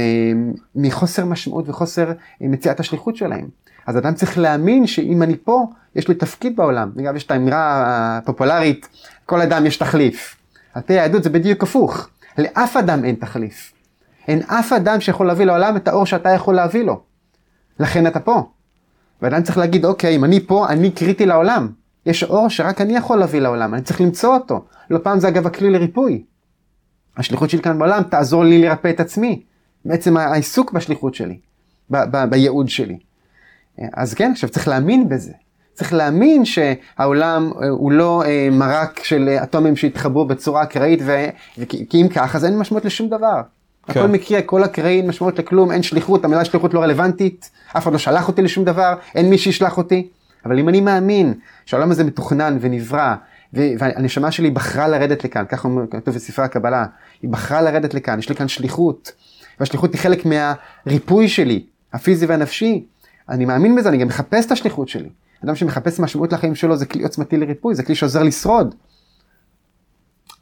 [0.75, 2.11] מחוסר משמעות וחוסר
[2.43, 3.49] אה, מציאת השליחות שלהם.
[3.87, 6.91] אז אדם צריך להאמין שאם אני פה, יש לי תפקיד בעולם.
[7.01, 7.83] אגב, יש את האמרה
[8.19, 8.89] הפופולרית,
[9.27, 10.37] כל אדם יש תחליף.
[10.75, 12.09] על פי היהדות זה בדיוק הפוך.
[12.39, 13.73] לאף אדם אין תחליף.
[14.29, 17.01] אין אף אדם שיכול להביא לעולם את האור שאתה יכול להביא לו.
[17.81, 18.51] לכן אתה פה.
[19.23, 21.69] ואדם צריך להגיד, אוקיי, אם אני פה, אני קריטי לעולם.
[22.07, 24.65] יש אור שרק אני יכול להביא לעולם, אני צריך למצוא אותו.
[24.91, 26.25] לא פעם זה אגב הכלי לריפוי.
[27.17, 29.43] השליחות שלי כאן בעולם תעזור לי לרפא את עצמי.
[29.85, 31.39] בעצם העיסוק בשליחות שלי,
[32.31, 32.99] בייעוד שלי.
[33.95, 35.33] אז כן, עכשיו צריך להאמין בזה.
[35.75, 41.25] צריך להאמין שהעולם אה, הוא לא אה, מרק של אטומים שהתחברו בצורה אקראית, ו...
[41.69, 43.41] כי אם כך, אז אין משמעות לשום דבר.
[43.87, 44.01] כן.
[44.01, 47.99] הכל מקרה, כל הקרעים, משמעות לכלום, אין שליחות, המילה שליחות לא רלוונטית, אף אחד לא
[47.99, 50.09] שלח אותי לשום דבר, אין מי שישלח אותי.
[50.45, 51.35] אבל אם אני מאמין
[51.67, 53.15] שהעולם הזה מתוכנן ונברא,
[53.53, 56.87] והנשמה שלי בחרה לרדת לכאן, ככה כתוב בספרי הקבלה,
[57.23, 59.13] היא בחרה לרדת לכאן, יש לי כאן שליחות,
[59.61, 62.87] והשליחות היא חלק מהריפוי שלי, הפיזי והנפשי,
[63.29, 65.09] אני מאמין בזה, אני גם מחפש את השליחות שלי.
[65.45, 68.75] אדם שמחפש משמעות לחיים שלו זה כלי עוצמתי לריפוי, זה כלי שעוזר לשרוד.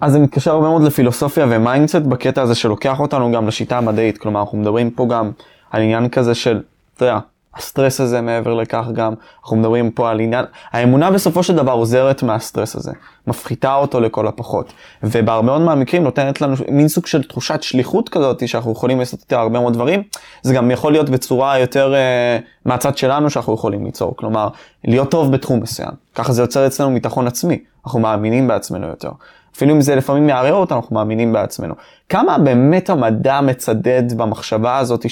[0.01, 4.18] אז זה מתקשר הרבה מאוד לפילוסופיה ו mindset בקטע הזה שלוקח אותנו גם לשיטה המדעית,
[4.18, 5.31] כלומר אנחנו מדברים פה גם
[5.70, 6.62] על עניין כזה של,
[6.97, 7.18] אתה יודע,
[7.57, 12.23] הסטרס הזה מעבר לכך גם, אנחנו מדברים פה על עניין, האמונה בסופו של דבר עוזרת
[12.23, 12.93] מהסטרס הזה,
[13.27, 14.73] מפחיתה אותו לכל הפחות,
[15.03, 19.41] ובהרבה מאוד מהמקרים נותנת לנו מין סוג של תחושת שליחות כזאת, שאנחנו יכולים לעשות איתה
[19.41, 20.03] הרבה מאוד דברים,
[20.43, 24.49] זה גם יכול להיות בצורה יותר uh, מהצד שלנו שאנחנו יכולים ליצור, כלומר,
[24.85, 29.11] להיות טוב בתחום מסוים, ככה זה יוצר אצלנו ביטחון עצמי, אנחנו מאמינים בעצמנו יותר.
[29.57, 31.75] אפילו אם זה לפעמים מערער אותנו, אנחנו מאמינים בעצמנו.
[32.09, 35.11] כמה באמת המדע מצדד במחשבה הזאת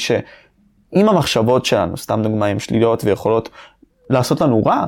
[0.95, 3.49] שאם המחשבות שלנו, סתם דוגמא, הן שליליות ויכולות
[4.11, 4.87] לעשות לנו רע,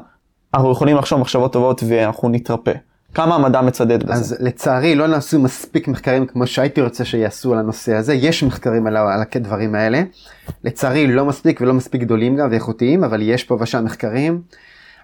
[0.54, 2.72] אנחנו יכולים לחשוב מחשבות טובות ואנחנו נתרפא.
[3.14, 4.12] כמה המדע מצדד בזה?
[4.12, 8.86] אז לצערי לא נעשו מספיק מחקרים כמו שהייתי רוצה שיעשו על הנושא הזה, יש מחקרים
[8.86, 10.02] על, על הדברים האלה.
[10.64, 14.42] לצערי לא מספיק ולא מספיק גדולים גם ואיכותיים, אבל יש פה ושם מחקרים.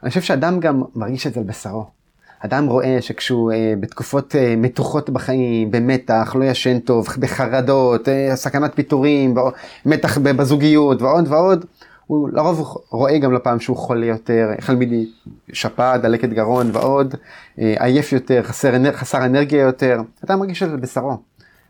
[0.03, 1.87] אני חושב שאדם גם מרגיש את זה על בשרו.
[2.41, 8.75] אדם רואה שכשהוא אה, בתקופות אה, מתוחות בחיים, במתח, לא ישן טוב, בחרדות, אה, סכנת
[8.75, 9.35] פיטורים,
[9.87, 11.65] מתח בזוגיות ועוד ועוד,
[12.07, 14.77] הוא לרוב רואה גם לפעם שהוא חולה יותר, החל
[15.49, 17.15] משפעת, דלקת גרון ועוד,
[17.59, 21.17] אה, עייף יותר, חסר, חסר אנרגיה יותר, אתה מרגיש את זה בשרו.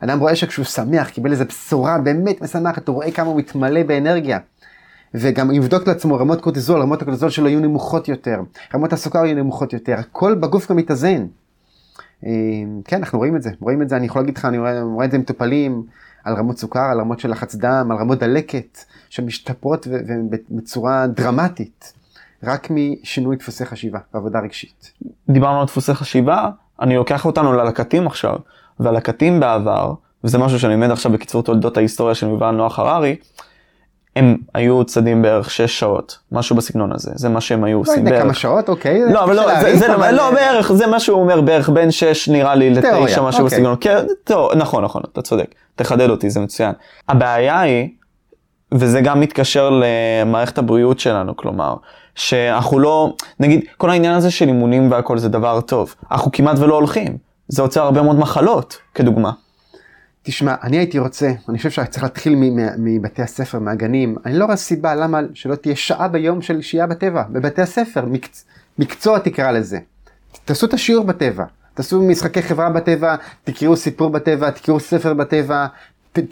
[0.01, 4.39] אדם רואה שכשהוא שמח, קיבל איזו בשורה באמת משמחת, הוא רואה כמה הוא מתמלא באנרגיה.
[5.21, 8.41] וגם יבדוק לעצמו רמות קורטיזול, רמות הקורטיזול שלו יהיו נמוכות יותר,
[8.75, 11.27] רמות הסוכר יהיו נמוכות יותר, הכל בגוף גם מתאזן.
[12.27, 12.31] אה,
[12.85, 15.07] כן, אנחנו רואים את זה, רואים את זה, אני יכול להגיד לך, אני רואה, רואה
[15.07, 15.83] את זה מטופלים,
[16.25, 19.87] על רמות סוכר, על רמות של לחץ דם, על רמות דלקת, שמשתפרות
[20.51, 21.93] בצורה דרמטית,
[22.43, 24.93] רק משינוי דפוסי חשיבה ועבודה רגשית.
[25.31, 26.51] דיברנו על דפוסי חשיבה,
[26.81, 28.37] אני לוקח אותנו ללקטים עכשיו,
[28.81, 29.95] והלקטים בעבר,
[30.25, 33.17] וזה משהו שאני לומד עכשיו בקיצור תולדות ההיסטוריה של יובל נוח הררי,
[34.17, 38.19] הם היו צדים בערך 6 שעות, משהו בסגנון הזה, זה מה שהם היו עושים בערך.
[38.19, 39.13] לא כמה שעות, אוקיי.
[39.13, 40.15] לא, אבל לא, זה, זה, אבל...
[40.15, 43.45] לא, בערך, זה מה שהוא אומר, בערך בין 6 נראה לי ל-9, משהו אוקיי.
[43.45, 43.77] בסגנון.
[43.81, 46.73] כן, טוב, נכון, נכון, אתה צודק, תחדד אותי, זה מצוין.
[47.09, 47.89] הבעיה היא,
[48.75, 51.75] וזה גם מתקשר למערכת הבריאות שלנו, כלומר,
[52.15, 56.75] שאנחנו לא, נגיד, כל העניין הזה של אימונים והכל זה דבר טוב, אנחנו כמעט ולא
[56.75, 57.17] הולכים,
[57.49, 59.31] זה יוצר הרבה מאוד מחלות, כדוגמה.
[60.27, 62.35] תשמע, אני הייתי רוצה, אני חושב שצריך להתחיל
[62.79, 64.17] מבתי הספר, מהגנים.
[64.27, 68.45] אני לא רואה סיבה למה שלא תהיה שעה ביום של שהייה בטבע, בבתי הספר, מקצ...
[68.79, 69.79] מקצוע תקרא לזה.
[70.45, 75.67] תעשו את השיעור בטבע, תעשו משחקי חברה בטבע, תקראו סיפור בטבע, תקראו ספר בטבע,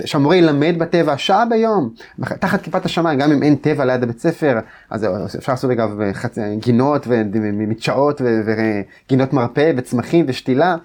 [0.04, 1.90] שהמורה ילמד בטבע, שעה ביום,
[2.40, 4.58] תחת כיפת השמיים, גם אם אין טבע ליד הבית ספר,
[4.90, 5.06] אז
[5.38, 6.00] אפשר לעשות אגב
[6.58, 10.76] גינות ומדשאות וגינות מרפא וצמחים ושתילה,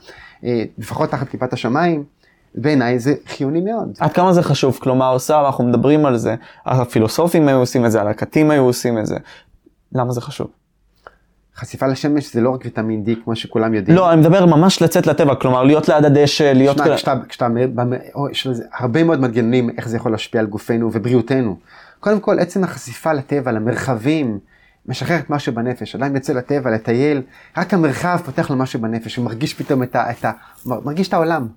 [0.43, 2.18] אה, לפחות תחת כיפת השמיים.
[2.55, 3.97] בעיניי זה חיוני מאוד.
[3.99, 4.79] עד כמה זה חשוב?
[4.81, 6.35] כלומר, סבא, אנחנו מדברים על זה,
[6.65, 9.17] הפילוסופים היו עושים את זה, הלקטים היו עושים את זה.
[9.91, 10.47] למה זה חשוב?
[11.55, 13.97] חשיפה לשמש זה לא רק ויטמין D כמו שכולם יודעים.
[13.97, 16.77] לא, אני מדבר ממש לצאת לטבע, כלומר להיות ליד הדשא, להיות...
[16.77, 17.47] שמע, כשאתה, כשאתה,
[18.31, 21.57] יש לזה הרבה מאוד מנגנונים איך זה יכול להשפיע על גופנו ובריאותנו.
[21.99, 24.39] קודם כל, עצם החשיפה לטבע, למרחבים,
[24.85, 25.95] משחרר את משהו בנפש.
[25.95, 27.21] אדם יוצא לטבע, לטייל,
[27.57, 30.11] רק המרחב פותח לו משהו בנפש, הוא מרגיש פתאום את ה...
[30.11, 30.31] את ה
[30.65, 31.47] מרגיש את העולם.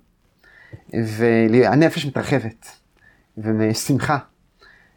[0.93, 2.67] והנפש מתרחבת,
[3.37, 4.17] ושמחה.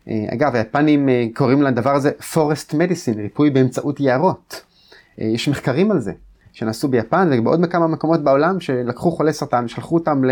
[0.09, 4.63] אה, אגב, היפנים אה, קוראים לדבר הזה forest medicine, ריפוי באמצעות יערות.
[5.21, 6.13] אה, יש מחקרים על זה,
[6.53, 10.23] שנעשו ביפן ובעוד כמה מקומות בעולם, שלקחו חולי סרטן, שלחו אותם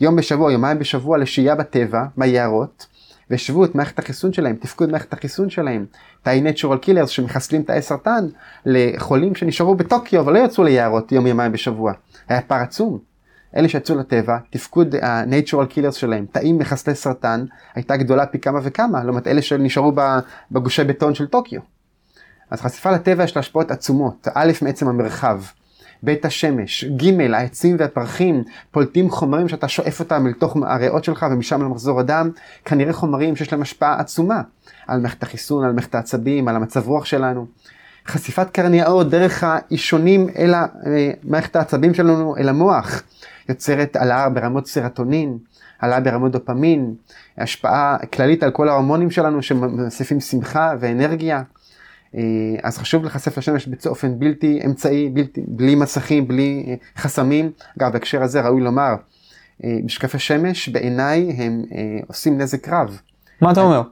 [0.00, 2.86] ליום בשבוע, יומיים בשבוע לשהייה בטבע, ביערות,
[3.30, 5.86] והשוו את מערכת החיסון שלהם, תפקוד מערכת החיסון שלהם,
[6.22, 8.26] תאי natural killers שמחסלים תאי סרטן,
[8.66, 11.92] לחולים שנשארו בטוקיו אבל לא יצאו ליערות יום יומיים בשבוע.
[12.28, 13.13] היה פער עצום.
[13.56, 17.44] אלה שיצאו לטבע, תפקוד ה-natural killers שלהם, תאים מחסלי סרטן,
[17.74, 19.92] הייתה גדולה פי כמה וכמה, לעומת אלה שנשארו
[20.50, 21.60] בגושי בטון של טוקיו.
[22.50, 25.40] אז חשיפה לטבע יש לה השפעות עצומות, א' מעצם המרחב,
[26.04, 31.62] ב' השמש, ג' העצים והפרחים פולטים חומרים שאתה שואף אותם אל תוך הריאות שלך ומשם
[31.62, 32.30] למחזור הדם,
[32.64, 34.42] כנראה חומרים שיש להם השפעה עצומה
[34.86, 37.46] על מערכת החיסון, על מערכת העצבים, על המצב רוח שלנו.
[38.06, 40.64] חשיפת קרני דרך האישונים אל אה,
[41.24, 43.02] מערכת העצבים שלנו, אל המוח,
[43.48, 45.38] יוצרת העלאה ברמות סרטונין,
[45.80, 46.94] העלאה ברמות דופמין,
[47.38, 51.42] השפעה כללית על כל ההורמונים שלנו שמוסיפים שמחה ואנרגיה.
[52.16, 52.20] אה,
[52.62, 57.50] אז חשוב לחשף לשמש באופן בלתי אמצעי, בלתי, בלי מסכים, בלי אה, חסמים.
[57.78, 58.94] אגב, בהקשר הזה ראוי לומר,
[59.64, 61.62] אה, משקפי שמש בעיניי הם
[62.06, 63.00] עושים נזק רב.
[63.40, 63.82] מה אתה אומר?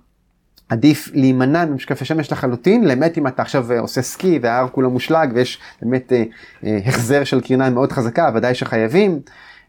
[0.69, 5.59] עדיף להימנע ממשקפי שמש לחלוטין, למעט אם אתה עכשיו עושה סקי וההר כולו מושלג ויש
[5.83, 6.13] באמת
[6.63, 9.21] החזר של קרינה מאוד חזקה, ודאי שחייבים.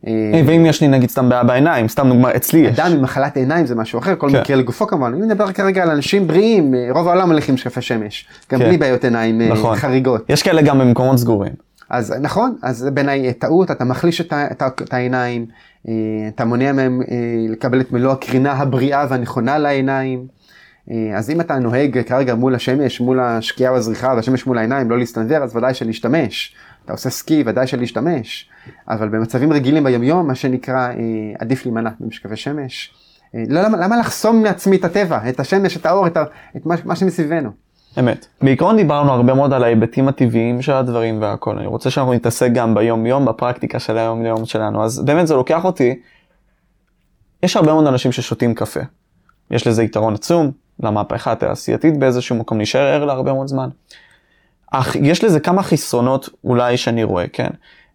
[0.08, 2.80] אה, ואם יש לי נגיד סתם בעיה בעיניים, סתם דוגמה, אצלי יש.
[2.80, 4.42] אדם עם מחלת עיניים זה משהו אחר, כל כן.
[4.42, 5.14] מקרה לגופו כמובן.
[5.14, 8.66] אני מדבר כרגע על אנשים בריאים, אה, רוב העולם הולכים משקפי שמש, גם כן.
[8.66, 9.76] בלי בעיות עיניים אה, נכון.
[9.76, 10.26] חריגות.
[10.30, 11.54] יש כאלה גם במקומות סגורים.
[11.90, 15.46] אז נכון, אז בעיניי טעות, אתה מחליש את, את, את העיניים,
[16.36, 17.02] אתה מונע מהם
[17.50, 20.28] לקבל את מלוא הקרינה הבריאה והנכונה לעיניים.
[21.16, 25.38] אז אם אתה נוהג כרגע מול השמש, מול השקיעה והזריחה והשמש מול העיניים, לא להסתנוור,
[25.38, 26.56] אז ודאי שלהשתמש.
[26.86, 28.50] אתה עושה סקי, ודאי שלהשתמש,
[28.88, 30.94] אבל במצבים רגילים ביומיום, מה שנקרא, אה,
[31.40, 32.94] עדיף להימנע במשקפי שמש.
[33.36, 36.24] אה, לא, למה, למה לחסום מעצמי את הטבע, את השמש, את האור, את, ה,
[36.58, 37.50] את מה, מה שמסביבנו?
[38.00, 38.26] אמת.
[38.42, 41.58] בעיקרון דיברנו הרבה מאוד על ההיבטים הטבעיים של הדברים והכל.
[41.58, 44.84] אני רוצה שאנחנו נתעסק גם ביום-יום, בפרקטיקה של היום-יום שלנו.
[44.84, 46.00] אז באמת זה לוקח אותי,
[47.44, 48.80] יש הרבה מאוד אנשים ששותים קפה.
[49.52, 50.52] יש לזה יתרון עצום,
[50.84, 53.70] למהפכה התעשייתית באיזשהו מקום, נשאר ער להרבה מאוד זמן.
[54.72, 57.50] אך יש לזה כמה חסרונות אולי שאני רואה, כן?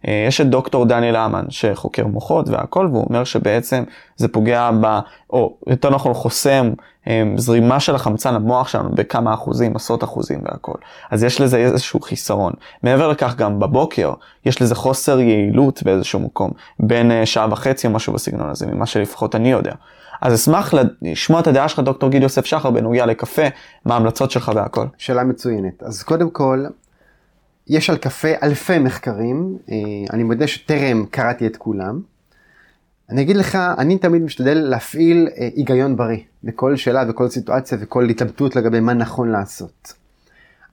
[0.06, 3.84] אה, יש את דוקטור דניאל אמן שחוקר מוחות והכל, והוא אומר שבעצם
[4.16, 4.98] זה פוגע ב...
[5.30, 6.72] או יותר נכון חוסם
[7.08, 10.78] אה, זרימה של החמצן למוח שלנו בכמה אחוזים, עשרות אחוזים והכל.
[11.10, 12.52] אז יש לזה איזשהו חיסרון.
[12.82, 14.12] מעבר לכך גם בבוקר
[14.44, 18.86] יש לזה חוסר יעילות באיזשהו מקום, בין אה, שעה וחצי או משהו בסגנון הזה, ממה
[18.86, 19.72] שלפחות אני יודע.
[20.20, 23.42] אז אשמח לשמוע את הדעה שלך, דוקטור גיל יוסף שחר, בנוגע לקפה,
[23.84, 24.86] מה ההמלצות שלך והכל.
[24.98, 25.82] שאלה מצוינת.
[25.82, 26.64] אז קודם כל,
[27.68, 29.76] יש על קפה אלפי מחקרים, אה,
[30.12, 32.00] אני מודה שטרם קראתי את כולם.
[33.10, 38.08] אני אגיד לך, אני תמיד משתדל להפעיל אה, היגיון בריא בכל שאלה וכל סיטואציה וכל
[38.08, 39.92] התלבטות לגבי מה נכון לעשות.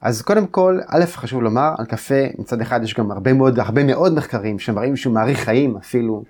[0.01, 3.83] אז קודם כל, א', חשוב לומר, על קפה מצד אחד יש גם הרבה מאוד, הרבה
[3.83, 6.23] מאוד מחקרים שמראים שהוא מאריך חיים אפילו,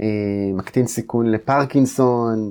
[0.00, 0.06] אה,
[0.54, 2.50] מקטין סיכון לפרקינסון,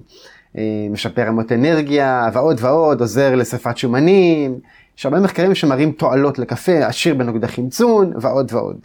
[0.92, 4.60] משפר רמות אנרגיה ועוד ועוד, עוזר לשרפת שומנים,
[4.98, 8.78] יש הרבה מחקרים שמראים תועלות לקפה, עשיר בנוגדי חמצון ועוד ועוד.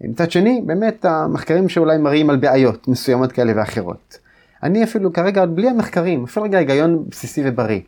[0.00, 4.18] מצד שני, באמת המחקרים שאולי מראים על בעיות מסוימות כאלה ואחרות.
[4.62, 7.80] אני אפילו כרגע עוד בלי המחקרים, אפילו רגע היגיון בסיסי ובריא.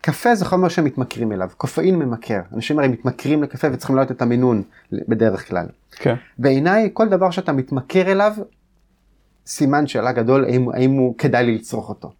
[0.00, 2.40] קפה זה חומר שמתמכרים אליו, קופאין ממכר.
[2.54, 4.62] אנשים הרי מתמכרים לקפה וצריכים להעלות את המינון
[4.92, 5.66] בדרך כלל.
[5.90, 6.14] כן.
[6.38, 8.32] בעיניי, כל דבר שאתה מתמכר אליו,
[9.46, 12.12] סימן שאלה גדול האם, האם הוא כדאי לי לצרוך אותו.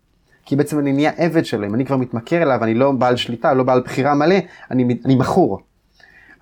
[0.46, 3.54] כי בעצם אני נהיה עבד שלו, אם אני כבר מתמכר אליו, אני לא בעל שליטה,
[3.54, 4.36] לא בעל בחירה מלא,
[4.70, 5.60] אני, אני מכור.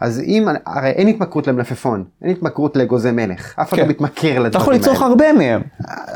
[0.01, 3.83] אז אם, הרי אין התמכרות למלפפון, אין התמכרות לאגוזי מלך, אף אחד כן.
[3.83, 4.49] לא מתמכר לדברים האלה.
[4.49, 5.63] אתה יכול לצרוך הרבה מהם,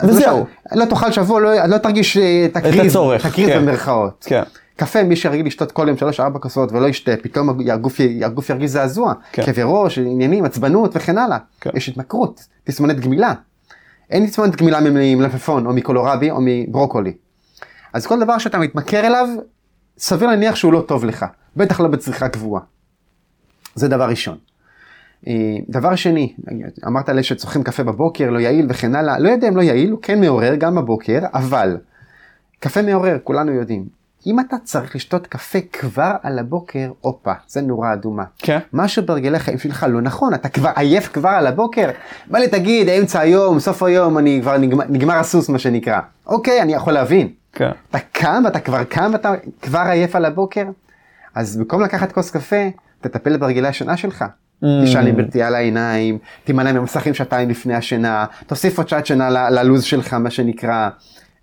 [0.04, 0.46] וזהו.
[0.72, 3.62] לא תאכל שבוע, לא, לא תרגיש אה, תקריב, הצורך, תקריב כן.
[3.62, 4.24] במרכאות.
[4.28, 4.42] כן.
[4.76, 8.70] קפה, מי שרגיל לשתות כל יום שלוש ארבע כוסות ולא ישתה, פתאום הגוף, הגוף ירגיש
[8.70, 9.44] זעזוע, כן.
[9.44, 11.38] כאבי ראש, עניינים, עצבנות וכן הלאה.
[11.60, 11.70] כן.
[11.74, 13.32] יש התמכרות, תסמונת גמילה.
[14.10, 17.12] אין תסמונת גמילה ממלפפון או מקולורבי או מברוקולי.
[17.92, 19.28] אז כל דבר שאתה מתמכר אליו,
[19.98, 21.26] סביר להניח שהוא לא טוב לך,
[21.56, 22.62] בטח לא בצריכה קבועה.
[23.74, 24.38] זה דבר ראשון.
[25.26, 26.34] אה, דבר שני,
[26.86, 29.98] אמרת לי שצורכים קפה בבוקר, לא יעיל וכן הלאה, לא יודע אם לא יעיל, הוא
[30.02, 31.76] כן מעורר גם בבוקר, אבל
[32.60, 33.98] קפה מעורר, כולנו יודעים.
[34.26, 38.24] אם אתה צריך לשתות קפה כבר על הבוקר, הופה, זה נורה אדומה.
[38.38, 38.58] כן.
[38.72, 41.90] משהו בהרגלי החיים שלך לא נכון, אתה כבר עייף כבר על הבוקר.
[42.26, 46.00] בא לי תגיד, אמצע היום, סוף היום, אני כבר נגמר, נגמר הסוס מה שנקרא.
[46.26, 47.28] אוקיי, אני יכול להבין.
[47.52, 47.70] כן.
[47.90, 49.32] אתה קם ואתה כבר קם ואתה
[49.62, 50.64] כבר עייף על הבוקר?
[51.34, 52.68] אז במקום לקחת כוס קפה,
[53.00, 54.24] תטפל בהרגלי השינה שלך.
[54.62, 54.66] Mm.
[54.84, 59.82] תשאל עם ברטייה על העיניים, תימנע ממסכים שעתיים לפני השינה, תוסיף עוד שעת שינה ללוז
[59.82, 60.88] שלך, מה שנקרא.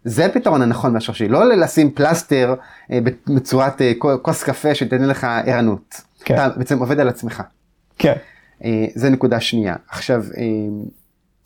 [0.03, 2.55] זה הפתרון הנכון מהשורשי, לא לשים פלסטר
[2.91, 3.91] אה, בצורת אה,
[4.21, 6.01] כוס קפה שתיתן לך ערנות.
[6.23, 6.35] כן.
[6.35, 7.43] אתה בעצם עובד על עצמך.
[7.97, 8.13] כן.
[8.63, 9.75] אה, זה נקודה שנייה.
[9.89, 10.43] עכשיו, אה,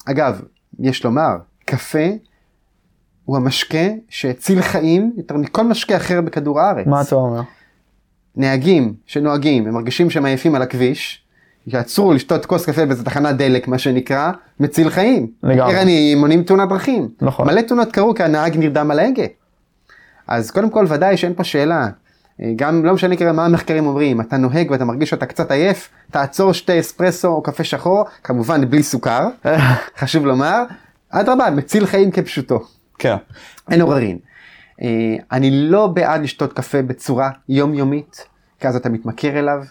[0.06, 0.42] אגב,
[0.80, 2.08] יש לומר, קפה
[3.30, 6.88] הוא המשקה שהציל חיים יותר מכל משקה אחר בכדור הארץ.
[6.88, 7.42] מה אתה אומר?
[8.36, 11.22] נהגים שנוהגים ומרגישים שהם עייפים על הכביש,
[11.68, 15.28] יעצרו לשתות כוס קפה באיזה תחנת דלק, מה שנקרא, מציל חיים.
[15.44, 15.76] לגמרי.
[15.76, 17.08] ערניים, מונעים תאונת דרכים.
[17.22, 17.48] נכון.
[17.48, 19.24] מלא תאונות קרו כי הנהג נרדם על ההגה.
[20.28, 21.88] אז קודם כל ודאי שאין פה שאלה.
[22.42, 25.90] אה, גם לא משנה כרגע מה המחקרים אומרים, אתה נוהג ואתה מרגיש שאתה קצת עייף,
[26.12, 29.28] תעצור שתי אספרסו או קפה שחור, כמובן בלי סוכר,
[30.00, 30.64] חשוב לומר,
[31.10, 32.60] אדרבה, מציל חיים כפשוטו,
[33.00, 33.16] כן.
[33.72, 34.18] אין עוררין.
[34.82, 38.26] אה, אני לא בעד לשתות קפה בצורה יומיומית,
[38.60, 39.64] כי אז אתה מתמכר אליו,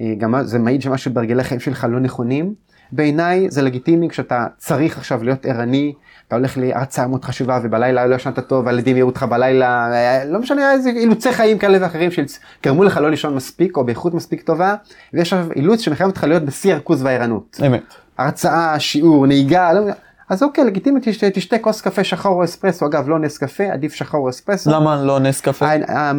[0.00, 2.54] אה, גם זה מעיד שמשהו בהרגלי החיים שלך לא נכונים.
[2.92, 5.92] בעיניי זה לגיטימי כשאתה צריך עכשיו להיות ערני,
[6.28, 10.38] אתה הולך להרצאה מאוד חשובה ובלילה לא ישנת טוב, הילדים יראו אותך בלילה, אה, לא
[10.38, 14.74] משנה איזה אילוצי חיים כאלה ואחרים שגרמו לך לא לישון מספיק או באיכות מספיק טובה,
[15.14, 17.60] ויש עכשיו אילוץ שמחייב אותך להיות בשיא הריכוז והערנות.
[17.66, 17.94] אמת.
[18.18, 19.80] הרצאה, שיעור, נהיגה, לא,
[20.28, 23.92] אז אוקיי, לגיטימי, תשתה, תשתה כוס קפה שחור או אספרסו, אגב לא נס קפה, עדיף
[23.92, 24.70] שחור או אספרסו.
[24.70, 25.66] למה לא נס קפה?
[25.66, 26.12] ה- ה-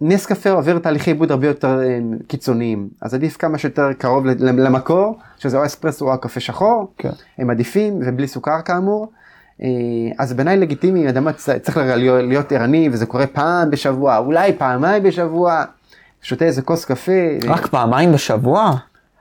[0.00, 5.18] נס קפה עובר תהליכי עיבוד הרבה יותר אה, קיצוניים, אז עדיף כמה שיותר קרוב למקור,
[5.38, 7.10] שזה או אספרסו או הקפה שחור, כן.
[7.38, 9.12] הם עדיפים ובלי סוכר כאמור.
[9.62, 9.66] אה,
[10.18, 11.32] אז בעיניי לגיטימי, אדם
[11.62, 15.64] צריך להיות, להיות ערני וזה קורה פעם בשבוע, אולי פעמיים בשבוע,
[16.22, 17.12] שותה איזה כוס קפה.
[17.48, 18.74] רק פעמיים בשבוע?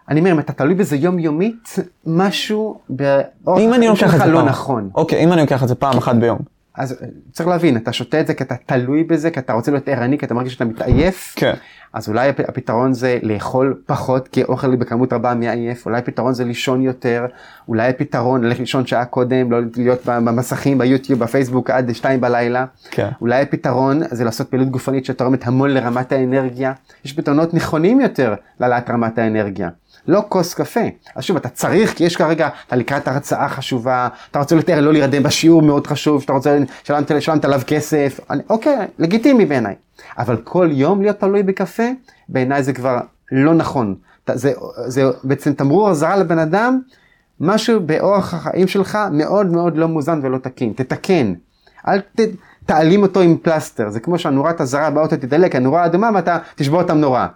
[0.10, 4.45] אני אומר, אם אתה תלוי בזה יומיומית, משהו באורח אם אני החיים שלך לא פעם.
[4.47, 4.89] נכון.
[4.95, 6.39] אוקיי, אם אני לוקח את זה פעם אחת ביום.
[6.76, 9.72] אז אה, צריך להבין, אתה שותה את זה כי אתה תלוי בזה, כי אתה רוצה
[9.72, 11.34] להיות ערני, כי אתה מרגיש שאתה מתעייף.
[11.36, 11.53] כן.
[11.93, 16.45] אז אולי הפ- הפתרון זה לאכול פחות, כי אוכל בכמות רבה מעייף, אולי הפתרון זה
[16.45, 17.26] לישון יותר,
[17.68, 22.66] אולי הפתרון ללכת לישון שעה קודם, לא להיות במסכים, ביוטיוב, בפייסבוק עד שתיים בלילה.
[22.91, 23.10] כן.
[23.22, 26.74] אולי הפתרון זה לעשות פעילות גופנית שתורמת המון לרמת האנרגיה.
[27.05, 29.70] יש פתרונות נכונים יותר להעלאת רמת האנרגיה.
[30.08, 30.80] לא כוס קפה.
[31.16, 34.93] אז שוב, אתה צריך, כי יש כרגע, אתה לקראת הרצאה חשובה, אתה רוצה יותר לא
[34.93, 39.76] להירדם בשיעור מאוד חשוב, שאתה רוצה, שילמת, שילמת עליו כסף, אני, אוקיי, לגיטימי בעיניי.
[40.18, 41.84] אבל כל יום להיות תלוי בקפה,
[42.30, 43.00] בעיניי זה כבר
[43.32, 43.95] לא נכון.
[44.34, 44.54] זה,
[44.88, 46.80] זה בעצם תמרור אזהרה לבן אדם,
[47.39, 50.74] משהו באורח החיים שלך מאוד מאוד לא מאוזן ולא תקין.
[50.74, 51.34] תתקן.
[51.88, 52.20] אל ת,
[52.66, 53.89] תעלים אותו עם פלסטר.
[53.89, 57.28] זה כמו שהנורת אזהרה באוטו תדלק, הנורה האדומה ואתה תשבור אותם נורא.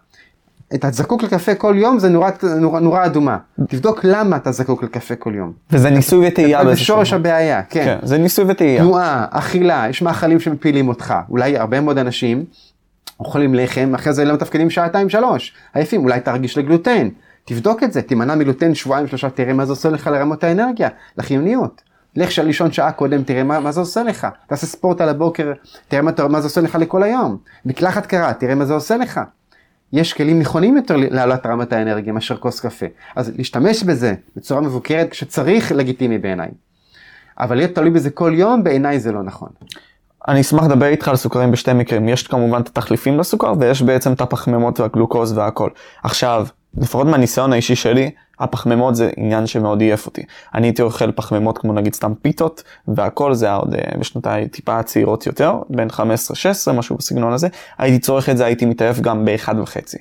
[0.75, 3.37] אתה זקוק לקפה כל יום זה נורת, נורה, נורה אדומה.
[3.67, 5.51] תבדוק למה אתה זקוק לקפה כל יום.
[5.71, 7.13] וזה ניסוי וטעייה זה שורש.
[7.13, 7.85] הבעיה, כן.
[7.85, 8.81] כן, זה ניסוי וטעייה.
[8.81, 11.13] תנועה, אכילה, יש מאכלים שמפילים אותך.
[11.29, 12.45] אולי הרבה מאוד אנשים
[13.19, 15.53] אוכלים לחם, אחרי זה לא מתפקדים שעתיים שלוש.
[15.73, 17.09] עייפים, אולי תרגיש לגלוטן.
[17.45, 21.81] תבדוק את זה, תימנע מגלוטן שבועיים שלושה, תראה מה זה עושה לך לרמות האנרגיה, לחיוניות.
[22.15, 24.27] לך לישון שעה קודם, תראה מה, מה זה עושה לך.
[24.47, 25.51] תעשה ספורט על הבוקר,
[25.87, 27.37] תראה מה, מה זה עושה לך לכל היום.
[27.65, 29.19] מקלחת קרה, תראה מה זה עושה לך.
[29.93, 32.85] יש כלים נכונים יותר להעלאת רמת האנרגיה מאשר כוס קפה.
[33.15, 36.49] אז להשתמש בזה בצורה מבוקרת כשצריך לגיטימי בעיניי.
[37.39, 39.49] אבל להיות תלוי בזה כל יום, בעיניי זה לא נכון.
[40.27, 42.09] אני אשמח לדבר איתך על סוכרים בשתי מקרים.
[42.09, 45.69] יש כמובן את התחליפים לסוכר, ויש בעצם את הפחמימות והגלוקוז והכל.
[46.03, 46.47] עכשיו,
[46.77, 50.23] לפחות מהניסיון האישי שלי, הפחמימות זה עניין שמאוד עייף אותי.
[50.55, 54.83] אני הייתי אוכל פחמימות כמו נגיד סתם פיתות, והכל זה היה עוד אה, בשנותיי טיפה
[54.83, 57.47] צעירות יותר, בין 15-16, משהו בסגנון הזה.
[57.77, 59.97] הייתי צורך את זה, הייתי מתעייף גם באחד וחצי.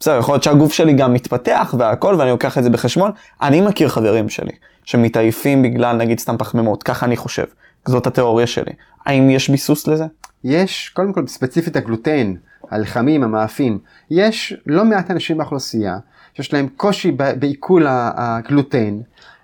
[0.00, 3.10] בסדר, יכול להיות שהגוף שלי גם מתפתח והכל, ואני לוקח את זה בחשבון.
[3.42, 4.52] אני מכיר חברים שלי
[4.84, 7.44] שמתעייפים בגלל נגיד סתם פחמימות, ככה אני חושב.
[7.86, 8.72] זאת התיאוריה שלי.
[9.06, 10.04] האם יש ביסוס לזה?
[10.44, 12.34] יש, קודם כל, ספציפית הגלוטן,
[12.70, 13.78] הלחמים, המאפים,
[14.10, 15.98] יש לא מעט אנשים באוכלוסייה
[16.34, 18.98] שיש להם קושי בעיכול הגלוטן,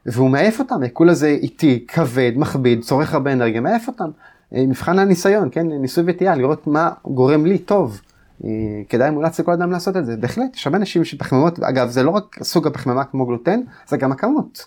[0.07, 4.11] והוא מעייף אותם, העיכול הזה איטי, כבד, מכביד, צורך הרבה אנרגיה, מעייף אותם.
[4.55, 8.01] אה, מבחן הניסיון, כן, ניסוי וטעייה, לראות מה גורם לי טוב.
[8.45, 8.51] אה,
[8.89, 12.11] כדאי מומלץ לכל אדם לעשות את זה, בהחלט, יש הרבה אנשים שפחמימות, אגב, זה לא
[12.11, 14.67] רק סוג הפחמימה כמו גלוטן, זה גם הכמות.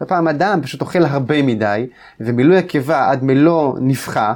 [0.00, 1.86] בפעם אדם פשוט אוכל הרבה מדי,
[2.20, 4.34] ומילוי הקיבה עד מלוא נפחה,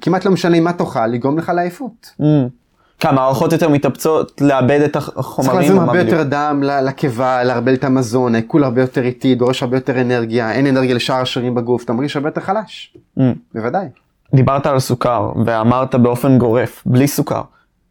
[0.00, 2.14] כמעט לא משנה מה תאכל, יגרום לך לעייפות.
[2.20, 2.24] Mm.
[3.00, 5.58] כמה הערכות יותר מתאפצות לאבד את צריך החומרים?
[5.60, 6.00] להזרים או מה הרבה?
[6.04, 10.66] יותר דם לקיבה, לערבל את המזון, העיכול הרבה יותר איטי, דורש הרבה יותר אנרגיה, אין
[10.66, 13.22] אנרגיה לשאר השרירים בגוף, אתה מרגיש הרבה יותר חלש, Mm.
[13.54, 13.86] בוודאי.
[14.34, 17.42] דיברת על סוכר ואמרת באופן גורף, בלי סוכר.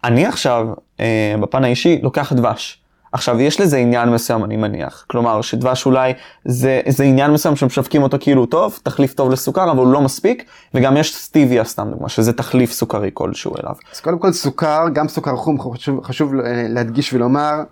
[0.03, 0.67] אני עכשיו,
[0.99, 2.81] אה, בפן האישי, לוקח דבש.
[3.17, 5.05] עכשיו, יש לזה עניין מסוים, אני מניח.
[5.07, 6.13] כלומר, שדבש אולי
[6.45, 10.43] זה, זה עניין מסוים שמשווקים אותו כאילו טוב, תחליף טוב לסוכר, אבל הוא לא מספיק,
[10.73, 13.75] וגם יש סטיביה, סתם דוגמה, שזה תחליף סוכרי כלשהו אליו.
[13.93, 17.63] אז קודם כל סוכר, גם סוכר חום, חשוב, חשוב אה, להדגיש ולומר,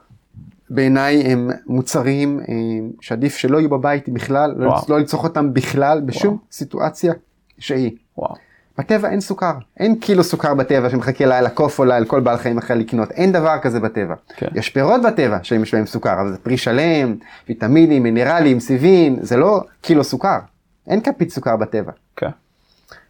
[0.70, 2.54] בעיניי הם מוצרים אה,
[3.02, 4.86] שעדיף שלא יהיו בבית בכלל, לא, וואו.
[4.90, 6.46] לא לצרוך אותם בכלל, בשום וואו.
[6.52, 7.14] סיטואציה
[7.60, 7.92] שהיא.
[8.18, 8.36] וואו.
[8.78, 13.12] בטבע אין סוכר, אין קילו סוכר בטבע שמחכה לקוף או לכל בעל חיים אחר לקנות,
[13.12, 14.16] אין דבר כזה בטבע.
[14.36, 14.48] כן.
[14.54, 17.16] יש פירות בטבע שיש בהם סוכר, אבל זה פרי שלם,
[17.50, 20.40] ויטמינים, מינרלים, סיבים, זה לא קילו סוכר,
[20.88, 21.92] אין כפית סוכר בטבע.
[22.16, 22.30] כן.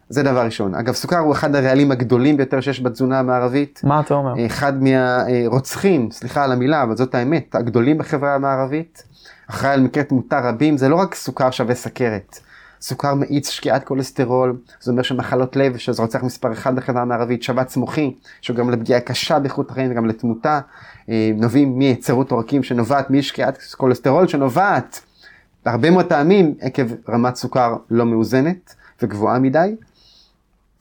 [0.09, 0.75] זה דבר ראשון.
[0.75, 3.81] אגב, סוכר הוא אחד הרעלים הגדולים ביותר שיש בתזונה המערבית.
[3.83, 4.45] מה אתה אומר?
[4.45, 9.03] אחד מהרוצחים, סליחה על המילה, אבל זאת האמת, הגדולים בחברה המערבית.
[9.49, 12.39] אחראי על מקרי תמותה רבים, זה לא רק סוכר שווה סכרת.
[12.81, 17.77] סוכר מאיץ שקיעת כולסטרול, זה אומר שמחלות לב, שזה רוצח מספר אחד בחברה המערבית, שבץ
[17.77, 20.59] מוחי, שהוא גם לפגיעה קשה באיכות החיים וגם לתמותה,
[21.09, 25.01] אה, נובעים מהיצרות עורקים שנובעת משקיעת כולסטרול, שנובעת
[25.65, 29.75] בהרבה מאוד טעמים עקב רמת סוכר לא מאוזנת וגבוהה מדי.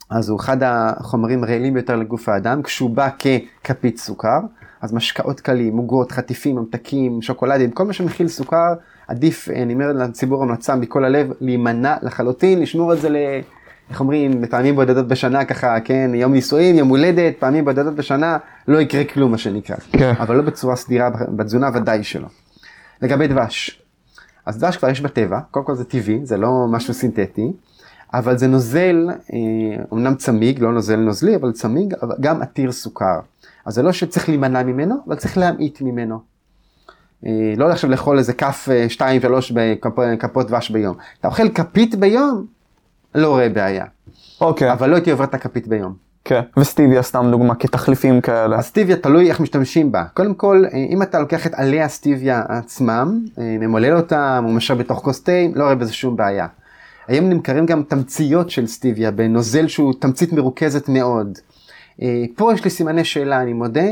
[0.09, 3.09] אז הוא אחד החומרים הרעילים ביותר לגוף האדם, כשהוא בא
[3.63, 4.39] ככפית סוכר,
[4.81, 8.73] אז משקאות קלים, עוגות, חטיפים, ממתקים, שוקולדים, כל מה שמכיל סוכר,
[9.07, 13.15] עדיף, אני אומר לציבור המלצה מכל הלב, להימנע לחלוטין, לשמור את זה ל...
[13.89, 18.37] איך אומרים, בפעמים בודדות בשנה ככה, כן, יום נישואים, יום הולדת, פעמים בודדות בשנה,
[18.67, 19.75] לא יקרה כלום מה שנקרא.
[19.91, 20.13] כן.
[20.19, 22.27] אבל לא בצורה סדירה בתזונה ודאי שלא.
[23.01, 23.81] לגבי דבש,
[24.45, 27.51] אז דבש כבר יש בטבע, קודם כל זה טבעי, זה לא משהו סינתטי,
[28.13, 33.19] אבל זה נוזל, אה, אומנם צמיג, לא נוזל נוזלי, אבל צמיג, אבל גם עתיר סוכר.
[33.65, 36.34] אז זה לא שצריך להימנע ממנו, אבל צריך להמעיט ממנו.
[37.25, 40.95] אה, לא עכשיו לאכול איזה כף, אה, שתיים, שלוש בכפ- כפות דבש ביום.
[41.19, 42.45] אתה אוכל כפית ביום,
[43.15, 43.85] לא רואה בעיה.
[44.41, 44.71] אוקיי.
[44.71, 45.93] אבל לא הייתי עובר את הכפית ביום.
[46.25, 46.41] כן.
[46.57, 48.57] וסטיביה, סתם דוגמה, כתחליפים כאלה.
[48.57, 50.03] הסטיביה תלוי איך משתמשים בה.
[50.13, 54.77] קודם כל, אה, אם אתה לוקח את עלי הסטיביה עצמם, אה, ממולל אותם, או משאיר
[54.77, 56.47] בתוך כוס תה, לא רואה בזה שום בעיה.
[57.07, 61.37] היום נמכרים גם תמציות של סטיביה בנוזל שהוא תמצית מרוכזת מאוד.
[62.01, 63.91] אה, פה יש לי סימני שאלה, אני מודה, אה,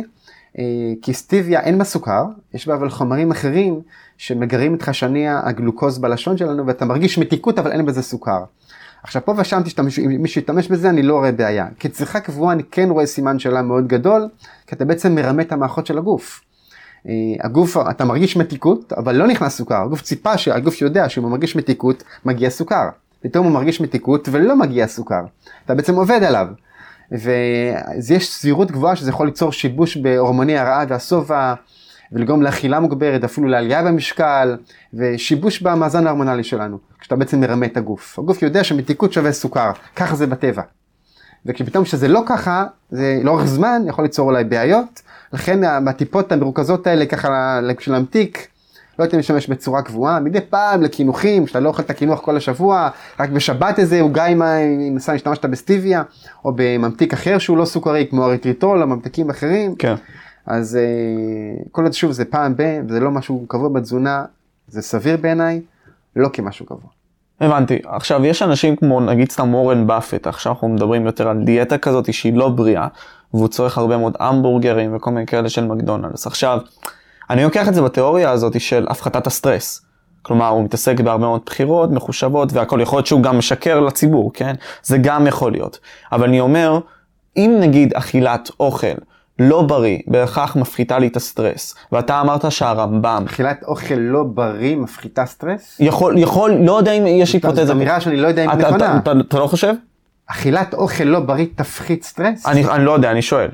[1.02, 3.82] כי סטיביה אין בה סוכר, יש בה אבל חומרים אחרים
[4.18, 8.44] שמגרים את חשני הגלוקוז בלשון שלנו ואתה מרגיש מתיקות אבל אין בזה סוכר.
[9.04, 11.68] עכשיו פה ושם תשתמש, אם מישהו ישתמש בזה אני לא רואה בעיה.
[11.80, 14.28] כצריכה קבועה אני כן רואה סימן שאלה מאוד גדול,
[14.68, 16.42] כי אתה בעצם מרמה את המערכות של הגוף.
[17.08, 19.82] אה, הגוף, אתה מרגיש מתיקות, אבל לא נכנס סוכר.
[19.82, 22.90] הגוף ציפה, הגוף יודע שאם הוא מרגיש מתיקות, מגיע סוכר.
[23.22, 25.22] פתאום הוא מרגיש מתיקות ולא מגיע סוכר.
[25.66, 26.48] אתה בעצם עובד עליו.
[27.12, 31.54] ויש סבירות גבוהה שזה יכול ליצור שיבוש בהורמוני הרעה והשובע,
[32.12, 34.58] ולגרום לאכילה מוגברת, אפילו לעלייה במשקל,
[34.94, 38.20] ושיבוש במאזן ההורמונלי שלנו, כשאתה בעצם מרמה את הגוף.
[38.20, 40.62] הגוף יודע שמתיקות שווה סוכר, ככה זה בטבע.
[41.46, 45.02] וכשפתאום שזה לא ככה, זה לאורך זמן יכול ליצור אולי בעיות,
[45.34, 48.48] לכן הטיפות המרוכזות האלה ככה בשביל להמתיק,
[49.00, 52.90] לא הייתי משתמש בצורה קבועה, מדי פעם לקינוחים, שאתה לא אוכל את הקינוח כל השבוע,
[53.20, 56.04] רק בשבת איזה עוגה עם אם השתמשת בסטיביה,
[56.46, 59.76] או בממתיק אחר שהוא לא סוכרי, כמו אריטריטול או ממתיקים אחרים.
[59.76, 59.96] כן.
[60.46, 64.26] אז uh, כל עוד שוב זה פעם ב, וזה לא משהו קבוע בתזונה,
[64.68, 65.62] זה סביר בעיניי,
[66.16, 66.90] לא כמשהו קבוע.
[67.42, 67.80] הבנתי.
[67.86, 72.14] עכשיו, יש אנשים כמו נגיד סתם אורן באפט, עכשיו אנחנו מדברים יותר על דיאטה כזאת
[72.14, 72.88] שהיא לא בריאה,
[73.34, 76.28] והוא צורך הרבה מאוד המבורגרים וכל מיני כאלה של מקדונלדס.
[76.28, 76.60] עכשיו,
[77.34, 79.86] אני לוקח את זה בתיאוריה הזאת של הפחתת הסטרס.
[80.22, 84.54] כלומר, הוא מתעסק בהרבה מאוד בחירות, מחושבות, והכל יכול להיות שהוא גם משקר לציבור, כן?
[84.84, 85.80] זה גם יכול להיות.
[86.12, 86.80] אבל אני אומר,
[87.38, 88.88] אם נגיד אכילת אוכל
[89.40, 93.24] לא בריא, בהכרח מפחיתה לי את הסטרס, ואתה אמרת שהרמב"ם...
[93.28, 95.78] אכילת אוכל לא בריא מפחיתה סטרס?
[95.80, 97.66] יכול, יכול, לא יודע אם יש היפותזה.
[97.66, 98.98] זו אמירה שאני לא יודע אם היא נכונה.
[98.98, 99.74] אתה, אתה, אתה לא חושב?
[100.28, 102.46] אכילת אוכל לא בריא תפחית סטרס?
[102.46, 103.50] אני, אני לא יודע, אני שואל.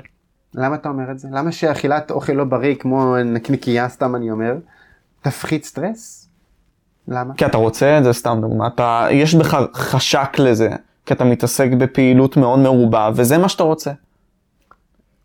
[0.54, 1.28] למה אתה אומר את זה?
[1.32, 4.54] למה שאכילת אוכל לא בריא, כמו נקניקייה, סתם אני אומר,
[5.22, 6.28] תפחית סטרס?
[7.08, 7.34] למה?
[7.34, 10.70] כי אתה רוצה את זה, סתם דוגמא, אתה, יש בך חשק לזה,
[11.06, 13.92] כי אתה מתעסק בפעילות מאוד מרובה, וזה מה שאתה רוצה.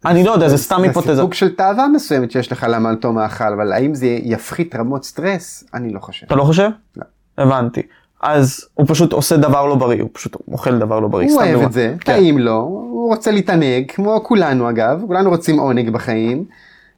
[0.06, 1.16] אני לא יודע, זה סתם היפותזה.
[1.16, 4.76] זה סיפוק של תאווה מסוימת שיש לך למה על תום האכל, אבל האם זה יפחית
[4.76, 5.64] רמות סטרס?
[5.74, 6.26] אני לא חושב.
[6.26, 6.70] אתה לא חושב?
[6.98, 7.04] לא.
[7.38, 7.82] הבנתי.
[8.22, 11.30] אז הוא פשוט עושה דבר לא בריא, הוא פשוט אוכל דבר לא בריא.
[11.30, 12.14] הוא אוהב את זה, כן.
[12.14, 16.46] טעים לו, הוא רוצה להתענג, כמו כולנו אגב, כולנו רוצים עונג בחיים,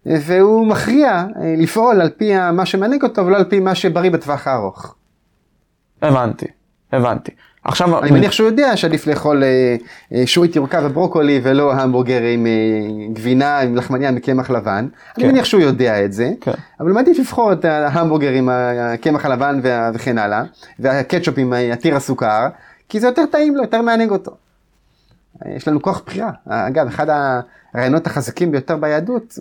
[0.06, 4.48] והוא מכריע אה, לפעול על פי מה שמענג אותו ולא על פי מה שבריא בטווח
[4.48, 4.96] הארוך.
[6.02, 6.46] הבנתי,
[6.92, 7.32] הבנתי.
[7.68, 8.04] עכשיו...
[8.04, 9.76] אני מניח שהוא יודע שעדיף לאכול אה,
[10.14, 12.52] אה, שועית ירוקה וברוקולי ולא המבורגר עם אה,
[13.14, 14.88] גבינה, עם לחמניה מקמח לבן.
[15.16, 15.22] כן.
[15.22, 16.52] אני מניח שהוא יודע את זה, כן.
[16.80, 19.60] אבל מעדיף לבחור את ההמבורגר עם הקמח הלבן
[19.94, 20.44] וכן הלאה,
[20.80, 22.48] והקטשופ עם עתיר הסוכר,
[22.90, 24.32] כי זה יותר טעים לו, יותר מענג אותו.
[25.46, 26.32] יש לנו כוח בחירה.
[26.48, 27.08] אגב, אחד
[27.74, 29.40] הרעיונות החזקים ביותר ביהדות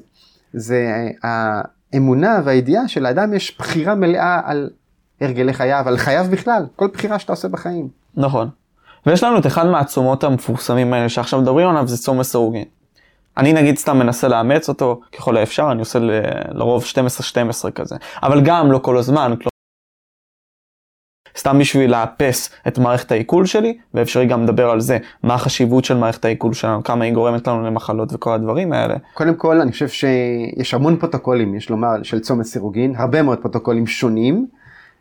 [0.52, 4.70] זה האמונה והידיעה שלאדם יש בחירה מלאה על
[5.20, 8.05] הרגלי חייו, על חייו בכלל, כל בחירה שאתה עושה בחיים.
[8.16, 8.48] נכון.
[9.06, 12.64] ויש לנו את אחד מהצומות המפורסמים האלה שעכשיו מדברים עליו, זה צום לסירוגין.
[13.36, 16.10] אני נגיד סתם מנסה לאמץ אותו ככל האפשר, אני עושה ל...
[16.50, 16.84] לרוב
[17.66, 17.96] 12-12 כזה.
[18.22, 19.34] אבל גם לא כל הזמן.
[21.36, 25.96] סתם בשביל לאפס את מערכת העיכול שלי, ואפשרי גם לדבר על זה, מה החשיבות של
[25.96, 28.94] מערכת העיכול שלנו, כמה היא גורמת לנו למחלות וכל הדברים האלה.
[29.14, 33.86] קודם כל, אני חושב שיש המון פרוטוקולים, יש לומר, של צום לסירוגין, הרבה מאוד פרוטוקולים
[33.86, 34.46] שונים.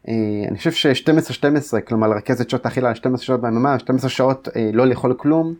[0.07, 0.13] אה,
[0.49, 4.87] אני חושב ש-12-12, כלומר לרכז את שעות האכילה 12 שעות ביממה, 12 שעות אה, לא
[4.87, 5.53] לאכול כלום,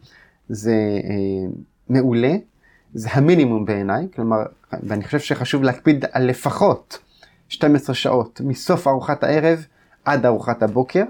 [0.50, 0.72] זה
[1.04, 1.52] אה,
[1.90, 2.34] מעולה,
[2.94, 4.38] זה המינימום בעיניי, כלומר,
[4.84, 7.00] ואני חושב שחשוב להקפיד על לפחות
[7.50, 9.66] 12 שעות מסוף ארוחת הערב
[10.06, 11.04] עד ארוחת הבוקר,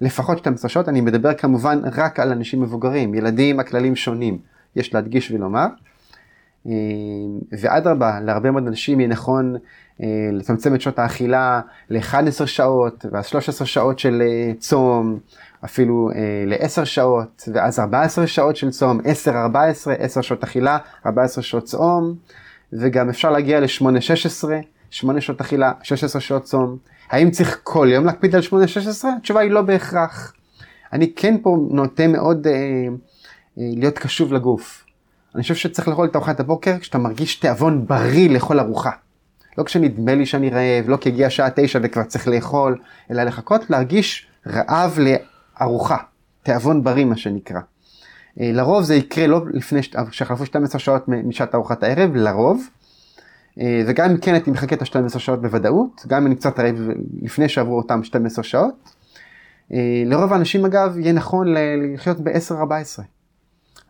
[0.00, 4.38] לפחות 12 שעות, אני מדבר כמובן רק על אנשים מבוגרים, ילדים הכללים שונים,
[4.76, 5.66] יש להדגיש ולומר.
[7.52, 9.56] ואדרבה, להרבה מאוד אנשים יהיה נכון
[10.32, 15.18] לצמצם את שעות האכילה ל-11 שעות, ואז 13 שעות של אה, צום,
[15.64, 19.04] אפילו אה, ל-10 שעות, ואז 14 שעות של צום, 10-14,
[19.98, 22.14] 10 שעות אכילה, 14 שעות צום,
[22.72, 24.44] וגם אפשר להגיע ל-8-16,
[24.90, 26.76] 8 שעות אכילה, 16 שעות צום.
[27.10, 28.54] האם צריך כל יום להקפיד על 8-16?
[29.18, 30.32] התשובה היא לא בהכרח.
[30.92, 32.88] אני כן פה נוטה מאוד אה, אה,
[33.56, 34.84] להיות קשוב לגוף.
[35.34, 38.90] אני חושב שצריך לאכול את ארוחת הבוקר כשאתה מרגיש תיאבון בריא לאכול ארוחה.
[39.58, 42.78] לא כשנדמה לי שאני רעב, לא כי הגיע שעה תשע וכבר צריך לאכול,
[43.10, 45.96] אלא לחכות להרגיש רעב לארוחה,
[46.42, 47.60] תיאבון בריא מה שנקרא.
[48.40, 49.80] אה, לרוב זה יקרה לא לפני
[50.10, 52.68] שחלפו 12 שעות משעת ארוחת הערב, לרוב.
[53.60, 56.76] אה, וגם אם כן הייתי מחכה את ה-12 שעות בוודאות, גם אם אני קצת רעב
[57.22, 58.74] לפני שעברו אותם 12 שעות.
[59.72, 61.46] אה, לרוב האנשים אגב יהיה נכון
[61.94, 63.02] לחיות ב-10-14.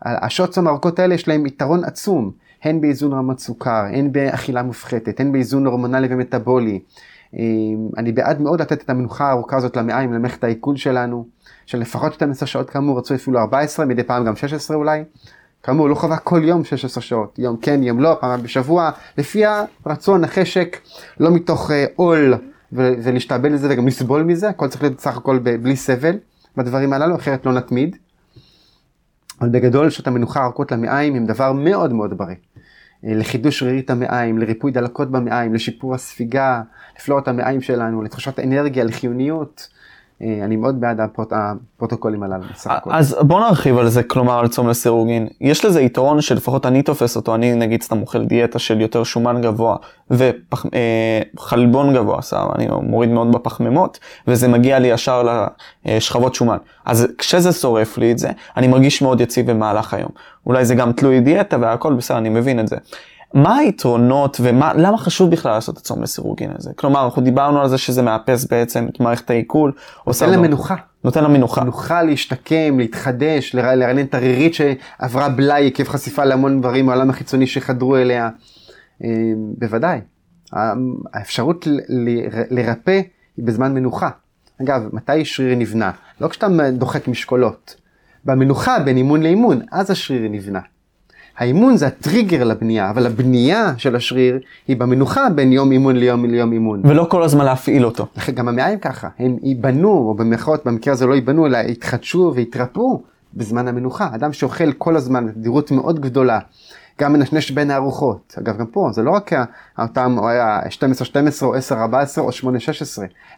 [0.01, 2.31] השעות צום הארוכות האלה יש להם יתרון עצום.
[2.65, 6.79] הן באיזון רמת סוכר, הן באכילה מופחתת, הן באיזון הורמונלי ומטאבולי.
[7.33, 7.39] אמ,
[7.97, 11.25] אני בעד מאוד לתת את המנוחה הארוכה הזאת למעיים, למערכת העיכול שלנו.
[11.65, 15.03] של לפחות 12 שעות כאמור, רצו אפילו 14, מדי פעם גם 16 אולי.
[15.63, 19.43] כאמור, לא חובה כל יום 16 שעות, יום כן, יום לא, פעם בשבוע, לפי
[19.85, 20.77] הרצון, החשק,
[21.19, 22.33] לא מתוך אה, עול
[22.71, 26.17] ולהשתעבד לזה וגם לסבול מזה, הכל צריך להיות בסך הכל בלי סבל
[26.57, 27.95] בדברים הללו, אחרת לא נתמיד.
[29.41, 32.35] אבל בגדול שעות המנוחה הארוכות למעיים הם דבר מאוד מאוד בריא.
[33.05, 36.61] אה, לחידוש שרירית המעיים, לריפוי דלקות במעיים, לשיפור הספיגה,
[36.99, 39.74] לפלורת המעיים שלנו, לתחושת אנרגיה, לחיוניות.
[40.21, 41.33] אה, אני מאוד בעד הפרוט...
[41.75, 42.89] הפרוטוקולים הללו בסך הכל.
[42.93, 45.27] אז בוא נרחיב על זה, כלומר על צום לסירוגין.
[45.41, 49.41] יש לזה יתרון שלפחות אני תופס אותו, אני נגיד סתם אוכל דיאטה של יותר שומן
[49.41, 49.75] גבוה
[50.11, 55.45] וחלבון אה, גבוה, סתם, אני מוריד מאוד בפחמימות, וזה מגיע לי ישר
[55.85, 56.57] לשכבות שומן.
[56.85, 60.09] אז כשזה שורף לי את זה, אני מרגיש מאוד יציב במהלך היום.
[60.45, 62.77] אולי זה גם תלוי דיאטה והכל בסדר, אני מבין את זה.
[63.33, 66.71] מה היתרונות ולמה חשוב בכלל לעשות את הצום לסירוגין הזה?
[66.75, 69.71] כלומר, אנחנו דיברנו על זה שזה מאפס בעצם את מערכת העיכול.
[70.07, 70.75] נותן לה מנוחה.
[71.03, 71.63] נותן לה מנוחה.
[71.63, 77.97] מנוחה להשתקם, להתחדש, לרענן את הרירית שעברה בלאי עקב חשיפה להמון דברים מהעולם החיצוני שחדרו
[77.97, 78.29] אליה.
[79.03, 79.09] אה,
[79.57, 79.99] בוודאי.
[81.13, 81.67] האפשרות
[82.49, 83.01] לרפא
[83.37, 84.09] היא בזמן מנוחה.
[84.61, 85.91] אגב, מתי שריר נבנה?
[86.21, 87.75] לא כשאתה דוחק משקולות.
[88.25, 90.59] במנוחה בין אימון לאימון, אז השריר נבנה.
[91.37, 96.51] האימון זה הטריגר לבנייה, אבל הבנייה של השריר היא במנוחה בין יום אימון ליום, ליום
[96.51, 96.81] אימון.
[96.85, 98.07] ולא כל הזמן להפעיל אותו.
[98.33, 103.01] גם המעיים ככה, הם ייבנו, או במרכאות, במקרה הזה לא ייבנו, אלא יתחדשו ויתרפאו
[103.33, 104.09] בזמן המנוחה.
[104.15, 106.39] אדם שאוכל כל הזמן, תדירות מאוד גדולה,
[107.01, 108.35] גם מנשנש בין הארוחות.
[108.39, 109.31] אגב, גם פה, זה לא רק
[109.79, 111.59] אותם 12-12 או 10-14
[112.17, 112.33] או 8-16,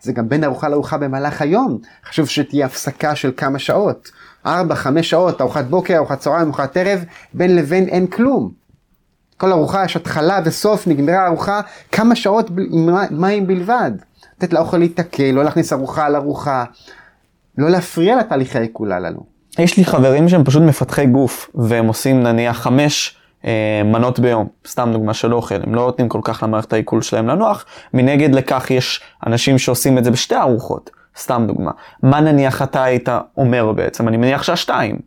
[0.01, 1.77] זה גם בין ארוחה לארוחה במהלך היום.
[2.05, 4.11] חשוב שתהיה הפסקה של כמה שעות.
[4.47, 8.51] ארבע, חמש שעות, ארוחת בוקר, ארוחת צהריים, ארוחת ערב, בין לבין אין כלום.
[9.37, 13.91] כל ארוחה יש התחלה וסוף, נגמרה הארוחה, כמה שעות עם מים בלבד.
[14.37, 16.63] לתת לאוכל להתקל, לא להכניס ארוחה על ארוחה,
[17.57, 19.19] לא להפריע לתהליכי העיכול הללו.
[19.59, 24.89] יש לי חברים שהם פשוט מפתחי גוף, והם עושים נניח חמש אה, מנות ביום, סתם
[24.93, 29.01] דוגמה של אוכל, הם לא נותנים כל כך למערכת העיכול שלהם לנוח, מנגד לכך יש
[29.27, 30.89] אנשים שעושים את זה בשתי ארוחות.
[31.17, 31.71] סתם דוגמה.
[32.03, 34.07] מה נניח אתה היית אומר בעצם?
[34.07, 34.99] אני מניח שהשתיים.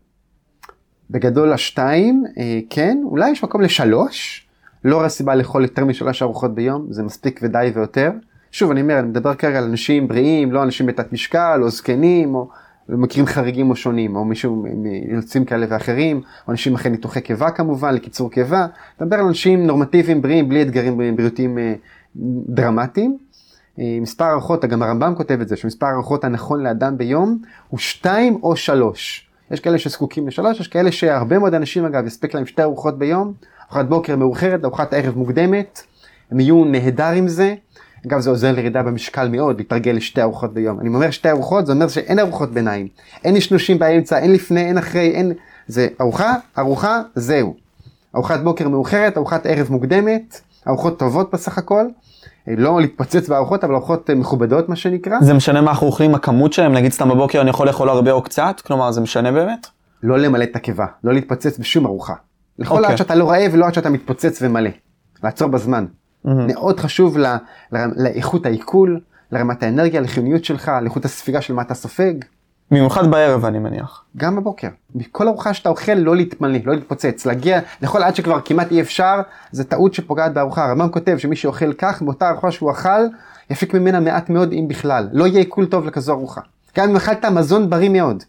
[1.11, 4.47] בגדול השתיים, אה, כן, אולי יש מקום לשלוש.
[4.85, 8.11] לא רואה סיבה לאכול יותר משלוש ארוחות ביום, זה מספיק ודי ויותר.
[8.53, 12.35] שוב, אני אומר, אני מדבר כרגע על אנשים בריאים, לא אנשים בתת משקל, או זקנים,
[12.35, 12.49] או
[12.89, 17.95] מקרים חריגים או שונים, או מישהו מאילוצים כאלה ואחרים, או אנשים אחרי ניתוחי קיבה כמובן,
[17.95, 18.67] לקיצור קיבה.
[19.01, 21.75] מדבר על אנשים נורמטיביים, בריאים, בלי אתגרים בריאותיים אה,
[22.49, 23.19] דרמטיים.
[23.79, 28.39] אה, מספר הערכות, גם הרמב"ם כותב את זה, שמספר הערכות הנכון לאדם ביום הוא שתיים
[28.43, 29.27] או שלוש.
[29.51, 33.33] יש כאלה שזקוקים לשלוש, יש כאלה שהרבה מאוד אנשים אגב, יספק להם שתי ארוחות ביום,
[33.65, 35.83] ארוחת בוקר מאוחרת, ארוחת ערב מוקדמת,
[36.31, 37.55] הם יהיו נהדר עם זה.
[38.07, 40.81] אגב זה עוזר לירידה במשקל מאוד, להתרגל לשתי ארוחות ביום.
[40.81, 42.89] אני אומר שתי ארוחות, זה אומר שאין ארוחות ביניים.
[43.25, 45.33] אין נשנושים באמצע, אין לפני, אין אחרי, אין...
[45.67, 47.55] זה ארוחה, ארוחה, זהו.
[48.15, 51.87] ארוחת בוקר מאוחרת, ארוחת ערב מוקדמת, ארוחות טובות בסך הכל.
[52.47, 55.21] לא להתפוצץ בארוחות, אבל ארוחות אה, מכובדות מה שנקרא.
[55.21, 58.23] זה משנה מה אנחנו אוכלים, הכמות שלהם, נגיד סתם בבוקר אני יכול לאכול הרבה או
[58.23, 58.61] קצת?
[58.67, 59.67] כלומר זה משנה באמת?
[60.03, 62.15] לא למלא את הקיבה, לא להתפוצץ בשום ארוחה.
[62.59, 62.89] לאכול okay.
[62.89, 62.97] עד.
[62.97, 64.71] שאתה לא רעב ולא עד שאתה מתפוצץ ומלא.
[65.25, 65.87] לעצור בזמן.
[65.87, 66.31] Mm-hmm.
[66.31, 67.37] מאוד חשוב לה,
[67.73, 69.01] לה, לאיכות העיכול,
[69.33, 72.15] לרמת האנרגיה, לחיוניות שלך, לאיכות הספיגה של מה אתה סופג.
[72.71, 74.05] במיוחד בערב אני מניח.
[74.17, 74.69] גם בבוקר.
[74.95, 79.21] בכל ארוחה שאתה אוכל לא להתמלא, לא להתפוצץ, להגיע, לאכול עד שכבר כמעט אי אפשר,
[79.53, 80.65] זה טעות שפוגעת בארוחה.
[80.65, 83.01] הרמב"ם כותב שמי שאוכל כך, באותה ארוחה שהוא אכל,
[83.51, 85.09] יפיק ממנה מעט מאוד אם בכלל.
[85.13, 86.41] לא יהיה עיכול טוב לכזו ארוחה.
[86.77, 88.23] גם אם אכלת מזון בריא מאוד.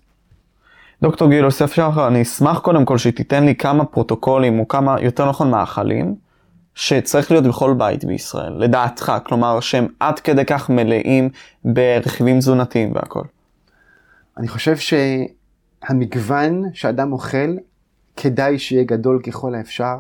[1.02, 5.30] דוקטור גיל יוסף שחר, אני אשמח קודם כל שתיתן לי כמה פרוטוקולים, או כמה, יותר
[5.30, 6.16] נכון מאכלים,
[6.76, 11.30] שצריך להיות בכל בית בישראל, לדעתך, כלומר שהם עד כדי כך מלאים
[11.66, 13.24] ברכיבים תזונתיים והכל.
[14.42, 17.58] אני חושב שהמגוון שאדם אוכל,
[18.18, 19.96] כדאי שיהיה גדול ככל האפשר,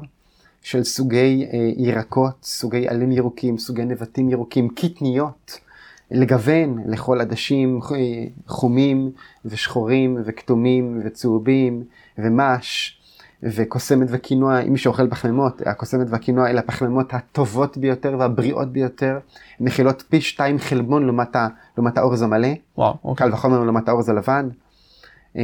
[0.62, 5.60] של סוגי אה, ירקות, סוגי עלים ירוקים, סוגי נבטים ירוקים, קטניות,
[6.12, 7.98] לגוון לכל עדשים אה,
[8.48, 9.12] חומים
[9.46, 11.84] ושחורים וכתומים וצהובים
[12.18, 13.01] ומש.
[13.44, 19.20] וקוסמת וקינוע, אם מי שאוכל פחמימות, הקוסמת והקינוע אלה הפחמימות הטובות ביותר והבריאות ביותר,
[19.60, 23.28] מכילות פי שתיים חלבון לעומת, ה, לעומת האורז המלא, וואו, אוקיי.
[23.28, 24.50] קל וחומר לעומת האורז הלבן.
[25.36, 25.42] אמ,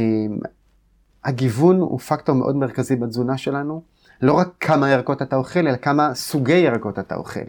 [1.24, 3.82] הגיוון הוא פקטור מאוד מרכזי בתזונה שלנו,
[4.22, 7.40] לא רק כמה ירקות אתה אוכל, אלא כמה סוגי ירקות אתה אוכל.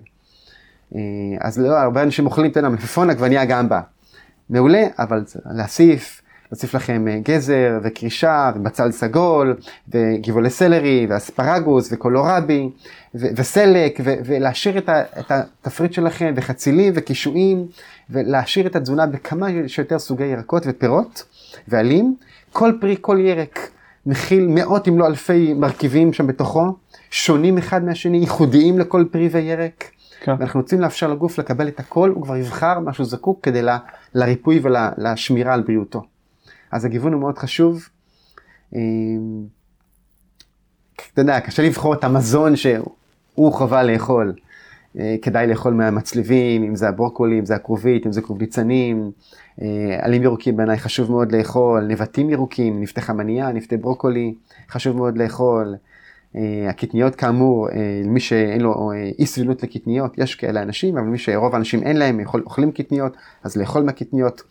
[0.95, 1.02] אה,
[1.41, 3.82] אז לא, הרבה אנשים אוכלים, אתה יודע, מלפפון עגבנייה גם בה.
[4.50, 6.22] מעולה, אבל להוסיף
[6.52, 9.56] נוסיף לכם אה, גזר וקרישה ובצל סגול
[9.89, 12.70] וגבעולי סלרי ואספרגוס וקולורבי
[13.16, 17.66] ו- וסלק ו- ולהשאיר את, ה- את התפריט שלכם וחצילים וקישואים
[18.10, 21.24] ולהשאיר את התזונה בכמה שיותר סוגי ירקות ופירות
[21.68, 22.16] ועלים.
[22.54, 23.70] כל פרי, כל ירק
[24.06, 26.74] מכיל מאות אם לא אלפי מרכיבים שם בתוכו,
[27.12, 29.84] שונים אחד מהשני, ייחודיים לכל פרי וירק.
[30.22, 30.32] כן.
[30.39, 33.78] ואנחנו רוצים לאפשר לגוף לקבל את הכל, הוא כבר יבחר מה שהוא זקוק כדי ל-
[34.16, 36.04] לריפוי ולשמירה על בריאותו.
[36.72, 37.89] אז הגיוון הוא מאוד חשוב.
[38.76, 38.80] אה,
[41.13, 44.34] אתה יודע, קשה לבחור את המזון שהוא חובה לאכול.
[44.99, 49.11] אה, כדאי לאכול מהמצליבים, אם זה הברוקולי, אם זה הכרובית, אם זה כרוב ניצנים.
[49.61, 54.34] אה, עלים ירוקים בעיניי חשוב מאוד לאכול, נבטים ירוקים, נפתי חמניה, נפתי ברוקולי,
[54.70, 55.76] חשוב מאוד לאכול.
[56.36, 57.67] אה, הקטניות כאמור,
[58.05, 62.20] למי שאין לו אי סבילות לקטניות, יש כאלה אנשים, אבל מי שרוב האנשים אין להם,
[62.34, 64.43] אוכלים קטניות, אז לאכול מהקטניות.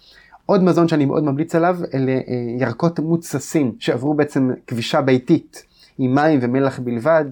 [0.51, 2.21] עוד מזון שאני מאוד ממליץ עליו, אלה אה,
[2.59, 5.63] ירקות מוצסים, שעברו בעצם כבישה ביתית,
[5.99, 7.25] עם מים ומלח בלבד.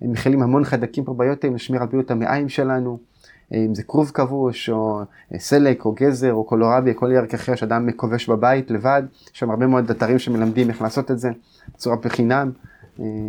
[0.00, 2.98] הם מכילים המון חיידקים פרוביוטיים לשמיר על בריאות המעיים שלנו.
[3.54, 5.00] אה, אם זה כרוב כבוש, או
[5.34, 9.02] אה, סלק, או גזר, או קולורבי, כל ירק אחר שאדם כובש בבית לבד.
[9.34, 11.30] יש שם הרבה מאוד אתרים שמלמדים איך לעשות את זה,
[11.74, 12.50] בצורה בחינם,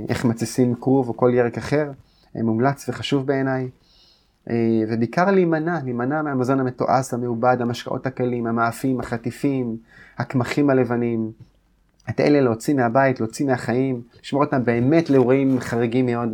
[0.10, 1.92] איך מתסיסים כרוב או כל ירק אחר.
[2.36, 3.70] מומלץ וחשוב בעיניי.
[4.50, 4.56] אה,
[4.89, 9.78] ובעיקר להימנע, להימנע מהמזון המתועש, המעובד, המשקאות הקלים, המאפים, החטיפים,
[10.18, 11.32] הקמחים הלבנים.
[12.10, 16.30] את אלה להוציא מהבית, להוציא מהחיים, לשמור אותם באמת לאירועים חריגים מאוד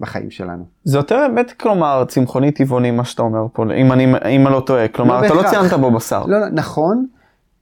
[0.00, 0.64] בחיים שלנו.
[0.84, 4.62] זה יותר באמת, כלומר, צמחוני טבעוני, מה שאתה אומר פה, אם אני, אם אני לא
[4.66, 4.88] טועה.
[4.88, 5.60] כלומר, לא אתה לא בהכרח.
[5.60, 6.26] ציינת בו בשר.
[6.26, 7.06] לא, לא, נכון,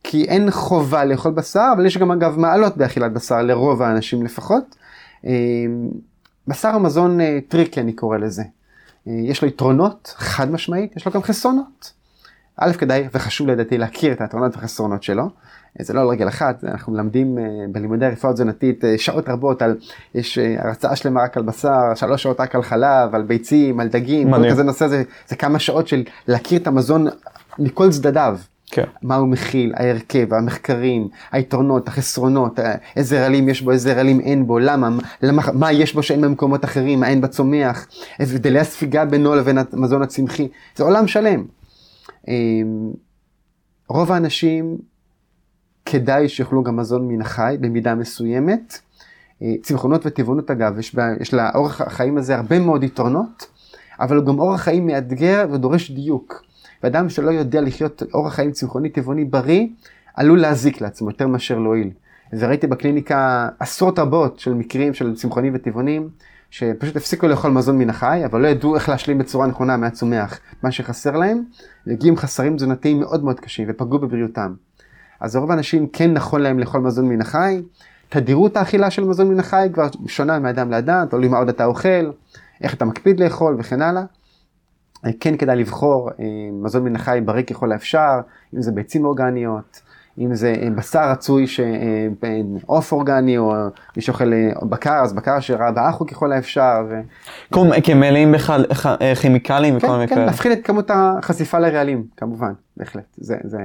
[0.05, 4.77] כי אין חובה לאכול בשר, אבל יש גם אגב מעלות באכילת בשר, לרוב האנשים לפחות.
[5.27, 5.33] אה,
[6.49, 8.43] בשר הוא מזון אה, tricky אני קורא לזה.
[9.07, 11.93] יש לו יתרונות, חד משמעית, יש לו גם חסרונות.
[12.57, 15.23] א', כדאי וחשוב לדעתי להכיר את היתרונות והחסרונות שלו.
[15.23, 19.63] אה, זה לא על רגל אחת, אנחנו מלמדים אה, בלימודי הרפואה התזונתית אה, שעות רבות
[19.63, 19.77] על,
[20.15, 23.89] יש אה, הרצאה שלמה רק על בשר, שלוש שעות רק על חלב, על ביצים, על
[23.89, 24.51] דגים, כל.
[24.51, 27.07] כזה נושא, זה, זה כמה שעות של להכיר את המזון
[27.59, 28.39] מכל צדדיו.
[28.71, 28.85] כן.
[29.03, 32.59] מה הוא מכיל, ההרכב, המחקרים, היתרונות, החסרונות,
[32.97, 34.89] איזה רעלים יש בו, איזה רעלים אין בו, למה,
[35.23, 37.87] למה, מה יש בו שאין במקומות אחרים, מה אין בצומח,
[38.19, 41.45] הבדלי הספיגה בינו לבין המזון הצמחי, זה עולם שלם.
[42.29, 42.35] אה,
[43.89, 44.79] רוב האנשים
[45.87, 48.79] כדאי שיאכלו גם מזון מן החי במידה מסוימת.
[49.43, 53.47] אה, צמחונות וטבעונות אגב, יש, בה, יש לאורך החיים הזה הרבה מאוד יתרונות,
[54.01, 56.50] אבל הוא גם אורח חיים מאתגר ודורש דיוק.
[56.83, 59.67] ואדם שלא יודע לחיות אורח חיים צמחוני טבעוני בריא,
[60.15, 61.91] עלול להזיק לעצמו יותר מאשר להועיל.
[62.33, 66.09] וראיתי בקליניקה עשרות רבות של מקרים של צמחונים וטבעונים,
[66.51, 70.71] שפשוט הפסיקו לאכול מזון מן החי, אבל לא ידעו איך להשלים בצורה נכונה מהצומח מה
[70.71, 71.43] שחסר להם,
[71.87, 74.55] והגיעו עם חסרים תזונתיים מאוד מאוד קשים ופגעו בבריאותם.
[75.21, 77.63] אז רוב האנשים כן נכון להם לאכול מזון מן החי,
[78.09, 82.11] תדירות האכילה של מזון מן החי כבר שונה מאדם לאדם, תלוי מה עוד אתה אוכל,
[82.63, 84.03] איך אתה מקפיד לאכול וכן הלאה.
[85.07, 88.21] אה, כן כדאי לבחור אה, מזון מן החי בריא ככל האפשר,
[88.57, 89.81] אם זה ביצים אורגניות,
[90.19, 91.67] אם זה אה, בשר רצוי, ש- אה,
[92.23, 93.55] בין עוף אורגני, או
[93.97, 94.33] מי שאוכל
[94.63, 96.85] בקר, אז בקר שראה באחו ככל האפשר.
[96.89, 97.01] ו...
[97.53, 98.35] כלומר, כמלאים
[99.13, 100.27] בכימיקלים וכל כן, מיני כן, כאלה.
[100.27, 103.05] להפחית את כמות החשיפה לרעלים, כמובן, בהחלט.
[103.17, 103.59] זה, זה...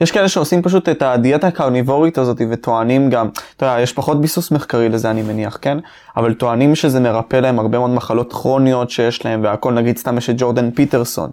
[0.00, 4.50] יש כאלה שעושים פשוט את הדיאטה הקרניבורית הזאת וטוענים גם, אתה יודע, יש פחות ביסוס
[4.50, 5.78] מחקרי לזה אני מניח, כן?
[6.16, 10.30] אבל טוענים שזה מרפא להם הרבה מאוד מחלות כרוניות שיש להם והכל, נגיד סתם יש
[10.30, 11.30] את ג'ורדן פיטרסון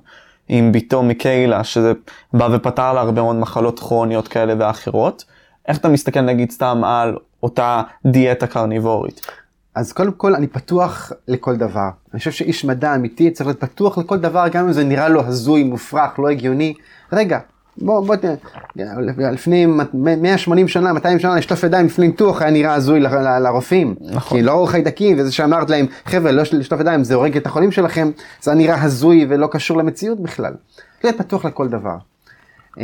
[0.50, 1.94] עם ביתו מיקיילה, שזה
[2.34, 5.24] בא ופתר לה הרבה מאוד מחלות כרוניות כאלה ואחרות.
[5.68, 9.22] איך אתה מסתכל נגיד סתם על אותה דיאטה קרניבורית?
[9.76, 11.90] אז קודם כל אני פתוח לכל דבר.
[12.14, 15.22] אני חושב שאיש מדע אמיתי צריך להיות פתוח לכל דבר, גם אם זה נראה לו
[15.26, 16.74] הזוי, מופרך, לא הגיוני.
[17.14, 17.40] רגע,
[17.78, 18.26] בוא, בוא, ת-
[19.32, 23.00] לפני 180 שנה, 200 שנה, לשטוף ידיים לפני ניתוח היה נראה הזוי
[23.42, 23.96] לרופאים.
[24.02, 24.38] נכון.
[24.38, 28.12] כי לא חיידקים, וזה שאמרת להם, חבר'ה, לא לשטוף ידיים, זה הורג את החולים שלכם,
[28.42, 30.54] זה היה נראה הזוי ולא קשור למציאות בכלל.
[31.04, 31.96] להיות פתוח לכל דבר.
[32.80, 32.84] אמ,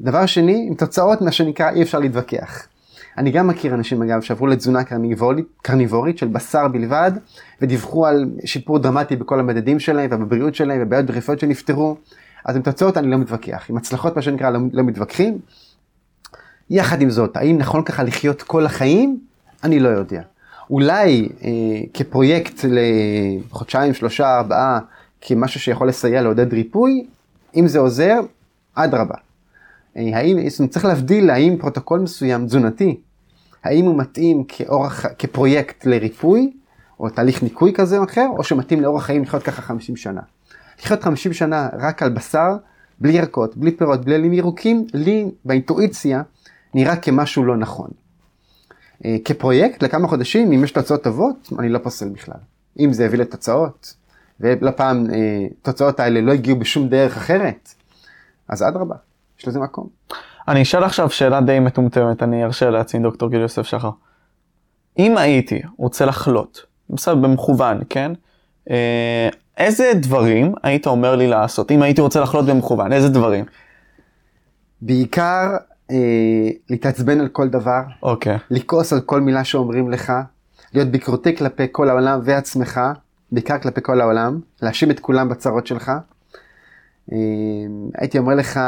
[0.00, 2.66] דבר שני, עם תוצאות, מה שנקרא, אי אפשר להתווכח.
[3.18, 7.12] אני גם מכיר אנשים אגב שעברו לתזונה קרניבורית, קרניבורית של בשר בלבד
[7.62, 11.96] ודיווחו על שיפור דרמטי בכל המדדים שלהם ובבריאות שלהם ובעיות בריפיות שנפתרו.
[12.44, 15.38] אז עם תוצאות אני לא מתווכח, עם הצלחות מה שנקרא לא, לא מתווכחים.
[16.70, 19.20] יחד עם זאת, האם נכון ככה לחיות כל החיים?
[19.64, 20.22] אני לא יודע.
[20.70, 21.50] אולי אה,
[21.94, 24.78] כפרויקט לחודשיים, שלושה, ארבעה,
[25.20, 27.06] כמשהו שיכול לסייע לעודד ריפוי,
[27.56, 28.20] אם זה עוזר,
[28.74, 29.14] אדרבה.
[29.96, 33.00] אה, האם, זאת אומרת, צריך להבדיל האם פרוטוקול מסוים תזונתי,
[33.64, 36.52] האם הוא מתאים כאורח, כפרויקט לריפוי,
[37.00, 40.20] או תהליך ניקוי כזה או אחר, או שמתאים לאורח חיים לחיות ככה 50 שנה.
[40.80, 42.56] לחיות 50 שנה רק על בשר,
[42.98, 46.22] בלי ירקות, בלי פירות, בלי עלים ירוקים, לי באינטואיציה
[46.74, 47.88] נראה כמשהו לא נכון.
[49.04, 52.38] אה, כפרויקט לכמה חודשים, אם יש תוצאות טובות, אני לא פוסל בכלל.
[52.80, 53.94] אם זה יביא לתוצאות,
[54.40, 57.74] ולפעם אה, תוצאות האלה לא הגיעו בשום דרך אחרת,
[58.48, 58.96] אז אדרבה,
[59.38, 59.88] יש לזה מקום.
[60.48, 63.90] אני אשאל עכשיו שאלה די מטומטמת, אני ארשה לעצמי דוקטור גיל יוסף שחר.
[64.98, 68.12] אם הייתי רוצה לחלות, בסדר, במכוון, כן?
[68.70, 73.44] אה, איזה דברים היית אומר לי לעשות, אם הייתי רוצה לחלות במכוון, איזה דברים?
[74.80, 75.56] בעיקר
[75.90, 75.96] אה,
[76.70, 78.38] להתעצבן על כל דבר, אוקיי.
[78.50, 80.12] לכעוס על כל מילה שאומרים לך,
[80.74, 82.80] להיות ביקורתי כלפי כל העולם ועצמך,
[83.32, 85.92] בעיקר כלפי כל העולם, להאשים את כולם בצרות שלך.
[87.12, 87.16] אה,
[87.94, 88.60] הייתי אומר לך,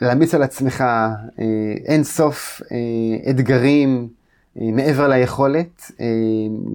[0.00, 1.44] להעמיס על עצמך אה,
[1.86, 4.08] אין סוף אה, אתגרים
[4.56, 6.06] מעבר ליכולת, אה,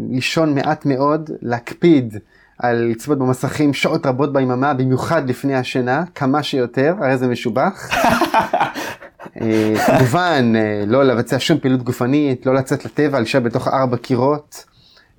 [0.10, 2.18] לישון מעט מאוד, להקפיד
[2.60, 7.90] על לצפות במסכים שעות רבות ביממה, במיוחד לפני השינה, כמה שיותר, הרי זה משובח.
[9.42, 14.64] אה, כמובן, אה, לא לבצע שום פעילות גופנית, לא לצאת לטבע, להישאר בתוך ארבע קירות,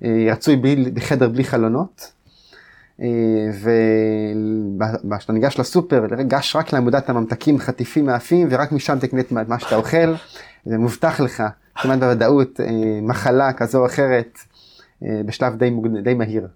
[0.03, 2.11] אה, רצוי בלי- בחדר בלי חלונות.
[5.09, 9.75] וכשאתה ניגש לסופר, גש רק לעמודת הממתקים חטיפים מאפים, ורק משם תקנה את מה שאתה
[9.75, 10.13] אוכל.
[10.65, 11.43] זה מובטח לך,
[11.75, 12.65] כמעט בוודאות, אה,
[13.01, 14.39] מחלה כזו או אחרת,
[15.03, 16.03] אה, בשלב די, מוגד...
[16.03, 16.47] די מהיר.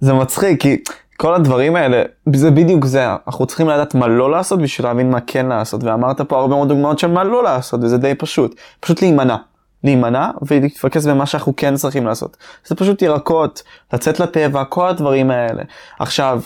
[0.00, 0.82] זה מצחיק, כי
[1.16, 2.02] כל הדברים האלה,
[2.34, 6.20] זה בדיוק זה, אנחנו צריכים לדעת מה לא לעשות בשביל להבין מה כן לעשות, ואמרת
[6.20, 9.36] פה הרבה מאוד דוגמאות של מה לא לעשות, וזה די פשוט, פשוט להימנע.
[9.84, 12.36] להימנע ולהתפקס במה שאנחנו כן צריכים לעשות.
[12.66, 13.62] זה פשוט ירקות,
[13.92, 15.62] לצאת לטבע, כל הדברים האלה.
[15.98, 16.42] עכשיו,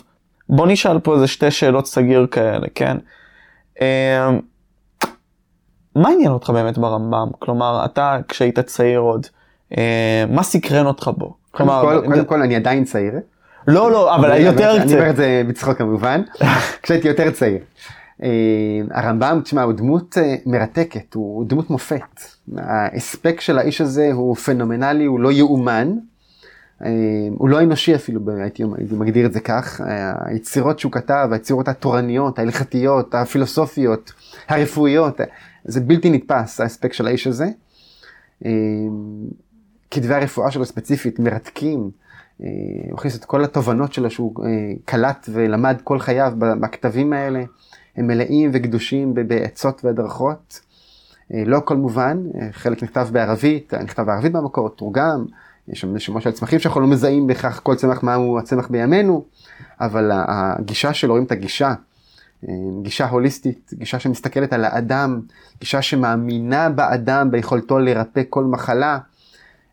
[0.48, 2.96] בוא נשאל פה איזה שתי שאלות סגיר כאלה, כן?
[5.96, 7.28] מה עניין אותך באמת ברמב"ם?
[7.38, 9.26] כלומר, אתה כשהיית צעיר עוד,
[9.78, 11.26] אה, מה סקרן אותך בו?
[11.26, 11.36] קודם
[11.68, 13.12] כלומר, כל, קודם כל אני עדיין צעיר.
[13.68, 15.10] לא, לא, אבל אני יותר אומר- אני אומר.
[15.10, 16.22] את זה בצחוק כמובן,
[16.82, 17.58] כשהייתי יותר צעיר.
[18.22, 18.28] אה,
[18.90, 22.20] הרמב"ם, תשמע, הוא דמות אה, מרתקת, הוא דמות מופת.
[22.56, 25.92] ההספק של האיש הזה הוא פנומנלי, הוא לא יאומן.
[26.84, 26.88] אה,
[27.38, 29.80] הוא לא אנושי אפילו, הייתי הייתי מגדיר את זה כך.
[30.24, 34.12] היצירות שהוא כתב, היצירות התורניות, ההלכתיות, הפילוסופיות,
[34.48, 35.20] הרפואיות,
[35.64, 37.46] זה בלתי נתפס ההספק של האיש הזה.
[38.44, 38.50] אה,
[39.90, 41.90] כתבי הרפואה שלו ספציפית מרתקים.
[42.42, 42.48] אה,
[42.90, 44.50] הוא הכניס את כל התובנות שלו שהוא אה,
[44.84, 47.44] קלט ולמד כל חייו בכתבים האלה.
[47.96, 50.60] הם מלאים וקדושים בעצות והדרכות.
[51.30, 52.18] לא הכל מובן,
[52.50, 55.24] חלק נכתב בערבית, נכתב בערבית במקור, תורגם,
[55.68, 59.24] יש שם שמות של צמחים שאנחנו לא מזהים בכך כל צמח מהו הצמח בימינו,
[59.80, 61.74] אבל הגישה שלו, רואים את הגישה,
[62.82, 65.20] גישה הוליסטית, גישה שמסתכלת על האדם,
[65.60, 68.98] גישה שמאמינה באדם, ביכולתו לרפא כל מחלה.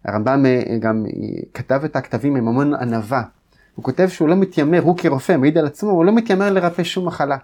[0.05, 1.11] הרמב"ם אה, גם אה,
[1.53, 3.23] כתב את הכתבים עם המון ענווה.
[3.75, 7.07] הוא כותב שהוא לא מתיימר, הוא כרופא, מעיד על עצמו, הוא לא מתיימר לרפא שום
[7.07, 7.37] מחלה.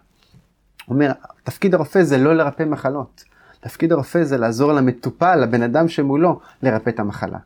[0.85, 1.11] הוא אומר,
[1.43, 3.23] תפקיד הרופא זה לא לרפא מחלות.
[3.59, 7.37] תפקיד הרופא זה לעזור למטופל, לבן אדם שמולו, לרפא את המחלה.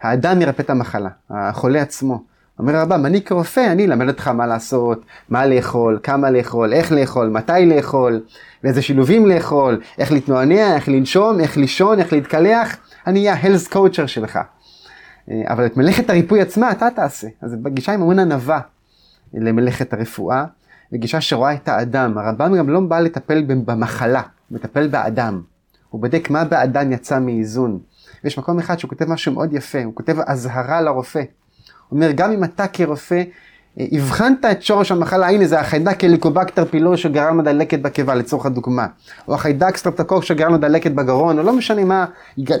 [0.00, 2.24] האדם ירפא את המחלה, החולה עצמו.
[2.60, 7.28] אומר הרמב"ם, אני כרופא, אני אלמד אותך מה לעשות, מה לאכול, כמה לאכול, איך לאכול,
[7.28, 8.20] מתי לאכול,
[8.64, 12.76] ואיזה שילובים לאכול, איך להתנוענע, איך לנשום, איך לישון, איך להתקלח,
[13.06, 14.38] אני אהיה ה-health coacher שלך.
[15.30, 17.28] אה, אבל את מלאכת הריפוי עצמה אתה תעשה.
[17.42, 18.60] אז בגישה עם המון ענווה
[19.34, 20.44] למלאכת הרפואה,
[20.92, 22.18] וגישה שרואה את האדם.
[22.18, 25.42] הרמב"ם גם לא בא לטפל במחלה, הוא מטפל באדם.
[25.90, 27.78] הוא בודק מה באדם יצא מאיזון.
[28.24, 31.22] ויש מקום אחד שהוא כותב משהו מאוד יפה, הוא כותב אזהרה לרופא.
[31.92, 33.22] אומר, גם אם אתה כרופא
[33.80, 38.86] אה, הבחנת את שורש המחלה, הנה זה החיידק הליקובקטר פילורי שגרם לדלקת בקיבה לצורך הדוגמה,
[39.28, 42.04] או החיידק סטרפטוקוק שגרם לדלקת בגרון, או לא משנה מה,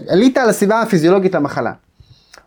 [0.08, 1.72] עלית על הסיבה הפיזיולוגית למחלה.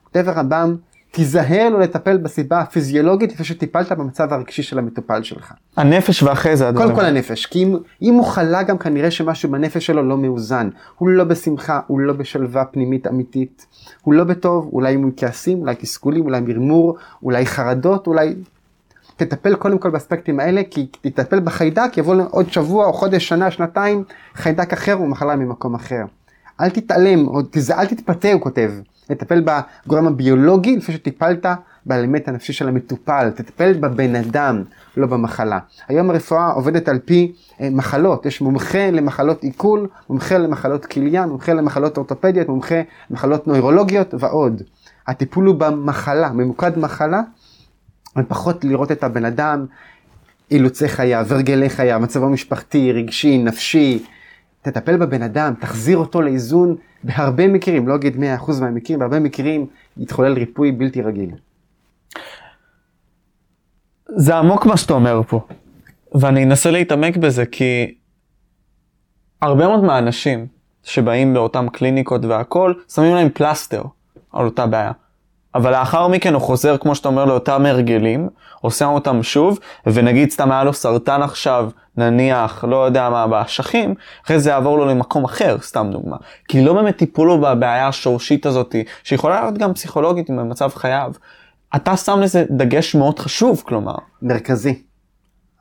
[0.04, 0.76] כותב הרמב"ם,
[1.15, 5.53] תיזהר לא לטפל בסיבה הפיזיולוגית לפני שטיפלת במצב הרגשי של המטופל שלך.
[5.77, 6.88] הנפש ואחרי זה הדברים.
[6.88, 10.69] קודם כל הנפש, כי אם, אם הוא חלה גם כנראה שמשהו בנפש שלו לא מאוזן.
[10.95, 13.65] הוא לא בשמחה, הוא לא בשלווה פנימית אמיתית,
[14.02, 18.35] הוא לא בטוב, אולי עם כעסים, אולי תסכולים, אולי מרמור, אולי חרדות, אולי...
[19.15, 24.03] תטפל קודם כל באספקטים האלה, כי תטפל בחיידק, יבוא עוד שבוע או חודש, שנה, שנתיים,
[24.34, 26.03] חיידק אחר או מחלה ממקום אחר.
[26.61, 27.41] אל תתעלם, או.
[27.77, 28.72] אל תתפתה, הוא כותב.
[29.10, 31.46] לטפל בגורם הביולוגי לפני שטיפלת
[31.86, 34.64] באלמנט הנפשי של המטופל, תטפל בבן אדם,
[34.98, 35.60] לא במחלה.
[35.88, 37.32] היום הרפואה עובדת על פי
[37.62, 44.14] אה, מחלות, יש מומחה למחלות עיכול, מומחה למחלות כליה, מומחה למחלות אורתופדיות, מומחה למחלות נוירולוגיות
[44.20, 44.62] ועוד.
[45.08, 47.22] הטיפול הוא במחלה, ממוקד מחלה,
[48.18, 49.66] ופחות לראות את הבן אדם,
[50.52, 54.04] אילוצי חייו, הרגלי חייו, מצבו משפחתי, רגשי, נפשי.
[54.64, 58.19] תטפל בבן אדם, תחזיר אותו לאיזון בהרבה מקרים, לא אגיד 100%
[58.61, 59.68] מהמקרים, בהרבה מקרים
[59.98, 61.30] יתחולל ריפוי בלתי רגיל.
[64.15, 65.48] זה עמוק מה שאתה אומר פה.
[66.15, 67.95] ואני אנסה להתעמק בזה כי
[69.41, 70.48] הרבה מאוד מהאנשים
[70.84, 73.84] שבאים לאותם קליניקות והכל, שמים להם פלסטר
[74.31, 74.91] על אותה בעיה.
[75.56, 78.30] אבל לאחר מכן הוא חוזר, כמו שאתה אומר, לאותם הרגלים,
[78.62, 84.40] עושה אותם שוב, ונגיד סתם היה לו סרטן עכשיו, נניח, לא יודע מה, באשכים, אחרי
[84.40, 86.18] זה יעבור לו למקום אחר, סתם דוגמה.
[86.48, 91.12] כי לא באמת טיפול לו בבעיה השורשית הזאת, שיכולה להיות גם פסיכולוגית במצב חייו.
[91.76, 93.96] אתה שם לזה דגש מאוד חשוב, כלומר.
[94.22, 94.82] מרכזי.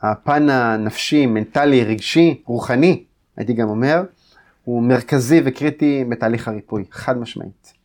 [0.03, 3.05] הפן הנפשי, מנטלי, רגשי, רוחני,
[3.37, 4.03] הייתי גם אומר,
[4.65, 7.82] הוא מרכזי וקריטי בתהליך הריפוי, חד משמעית.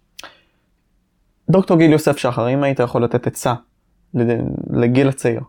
[1.50, 3.54] דוקטור גיל יוסף שחר, אם היית יכול לתת עצה
[4.70, 5.42] לגיל הצעיר,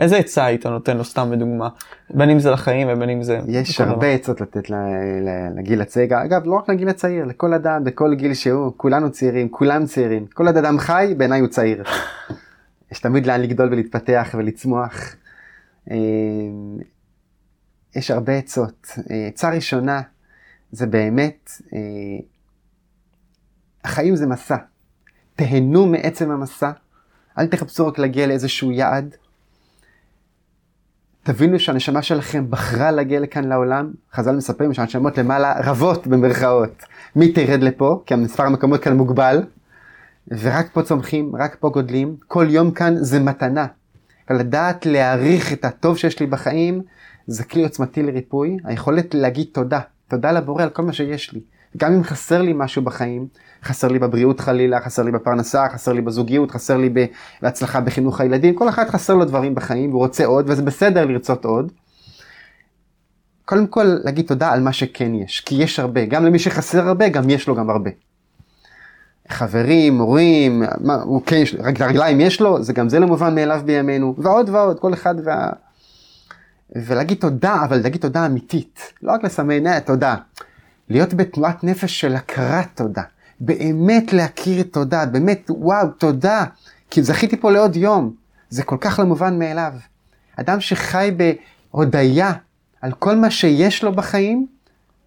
[0.00, 1.68] איזה עצה היית נותן לו סתם בדוגמה?
[2.10, 3.40] בין אם זה לחיים ובין אם זה...
[3.48, 4.06] יש הרבה.
[4.06, 4.70] עצות לתת
[5.56, 9.86] לגיל הצעיר, אגב לא רק לגיל הצעיר, לכל אדם, בכל גיל שהוא, כולנו צעירים, כולם
[9.86, 11.82] צעירים, כל עוד אדם חי בעיניי הוא צעיר.
[12.92, 15.14] יש תמיד לאן לגדול ולהתפתח ולצמוח.
[15.90, 15.96] אה,
[17.96, 18.86] יש הרבה עצות.
[19.10, 20.00] אה, עצה ראשונה
[20.72, 21.78] זה באמת, אה,
[23.84, 24.56] החיים זה מסע.
[25.36, 26.70] תהנו מעצם המסע,
[27.38, 29.16] אל תחפשו רק להגיע לאיזשהו יעד.
[31.22, 33.92] תבינו שהנשמה שלכם בחרה להגיע לכאן לעולם.
[34.12, 36.82] חז"ל מספרים שהנשמות למעלה רבות במרכאות.
[37.16, 38.02] מי תרד לפה?
[38.06, 39.42] כי המספר המקומות כאן מוגבל.
[40.28, 42.16] ורק פה צומחים, רק פה גודלים.
[42.26, 43.66] כל יום כאן זה מתנה.
[44.30, 46.82] ולדעת להעריך את הטוב שיש לי בחיים,
[47.26, 48.56] זה כלי עוצמתי לריפוי.
[48.64, 49.80] היכולת להגיד תודה.
[50.08, 51.40] תודה לבורא על כל מה שיש לי.
[51.76, 53.26] גם אם חסר לי משהו בחיים,
[53.64, 56.94] חסר לי בבריאות חלילה, חסר לי בפרנסה, חסר לי בזוגיות, חסר לי
[57.42, 61.44] בהצלחה בחינוך הילדים, כל אחד חסר לו דברים בחיים והוא רוצה עוד, וזה בסדר לרצות
[61.44, 61.72] עוד.
[63.44, 67.08] קודם כל להגיד תודה על מה שכן יש, כי יש הרבה, גם למי שחסר הרבה,
[67.08, 67.90] גם יש לו גם הרבה.
[69.28, 73.60] חברים, מורים, מה, הוא כן, רק הרגליים יש לו, זה גם זה לא מובן מאליו
[73.64, 75.50] בימינו, ועוד ועוד, כל אחד וה...
[76.76, 80.16] ולהגיד תודה, אבל להגיד תודה אמיתית, לא רק לסמן, אה, תודה.
[80.88, 83.02] להיות בתנועת נפש של הכרת תודה.
[83.40, 86.44] באמת להכיר תודה, באמת, וואו, תודה,
[86.90, 88.14] כי זכיתי פה לעוד יום.
[88.50, 89.72] זה כל כך לא מובן מאליו.
[90.36, 92.32] אדם שחי בהודיה
[92.80, 94.46] על כל מה שיש לו בחיים,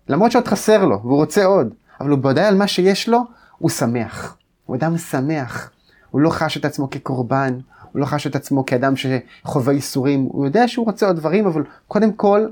[0.10, 3.20] למרות שעוד חסר לו, והוא רוצה עוד, אבל הוא בהודיה על מה שיש לו,
[3.58, 4.38] הוא שמח.
[4.66, 5.72] הוא אדם שמח.
[6.12, 7.58] הוא לא חש את עצמו כקורבן,
[7.92, 11.64] הוא לא חש את עצמו כאדם שחווה ייסורים, הוא יודע שהוא רוצה עוד דברים, אבל
[11.88, 12.48] קודם כל,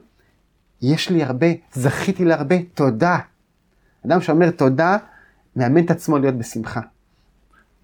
[0.81, 3.17] יש לי הרבה, זכיתי להרבה, תודה.
[4.05, 4.97] אדם שאומר תודה,
[5.55, 6.81] מאמן את עצמו להיות בשמחה.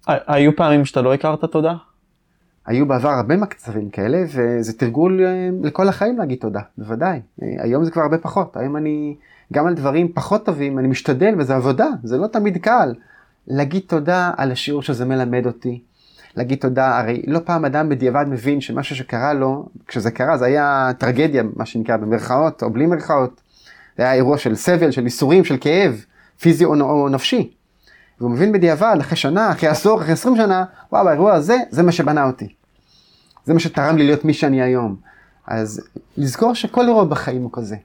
[0.06, 1.74] היו פעמים שאתה לא הכרת תודה?
[2.66, 7.20] היו בעבר הרבה מקצבים כאלה, וזה תרגול אה, לכל החיים להגיד תודה, בוודאי.
[7.42, 9.16] אה, היום זה כבר הרבה פחות, היום אני,
[9.52, 12.94] גם על דברים פחות טובים, אני משתדל, וזה עבודה, זה לא תמיד קל.
[13.46, 15.80] להגיד תודה על השיעור שזה מלמד אותי.
[16.36, 20.90] להגיד תודה, הרי לא פעם אדם בדיעבד מבין שמשהו שקרה לו, כשזה קרה זה היה
[20.98, 23.40] טרגדיה, מה שנקרא במרכאות או בלי מרכאות.
[23.96, 26.04] זה היה אירוע של סבל, של ייסורים, של כאב,
[26.40, 27.52] פיזי או, או נפשי.
[28.20, 31.92] והוא מבין בדיעבד, אחרי שנה, אחרי עשור, אחרי עשרים שנה, וואו, האירוע הזה, זה מה
[31.92, 32.48] שבנה אותי.
[33.44, 34.96] זה מה שתרם לי להיות מי שאני היום.
[35.46, 35.84] אז
[36.16, 37.76] לזכור שכל אירוע בחיים הוא כזה.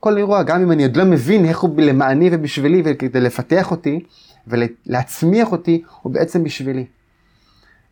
[0.00, 4.04] כל אירוע, גם אם אני עוד לא מבין איך הוא למעני ובשבילי וכדי לפתח אותי
[4.46, 6.86] ולהצמיח אותי, הוא בעצם בשבילי.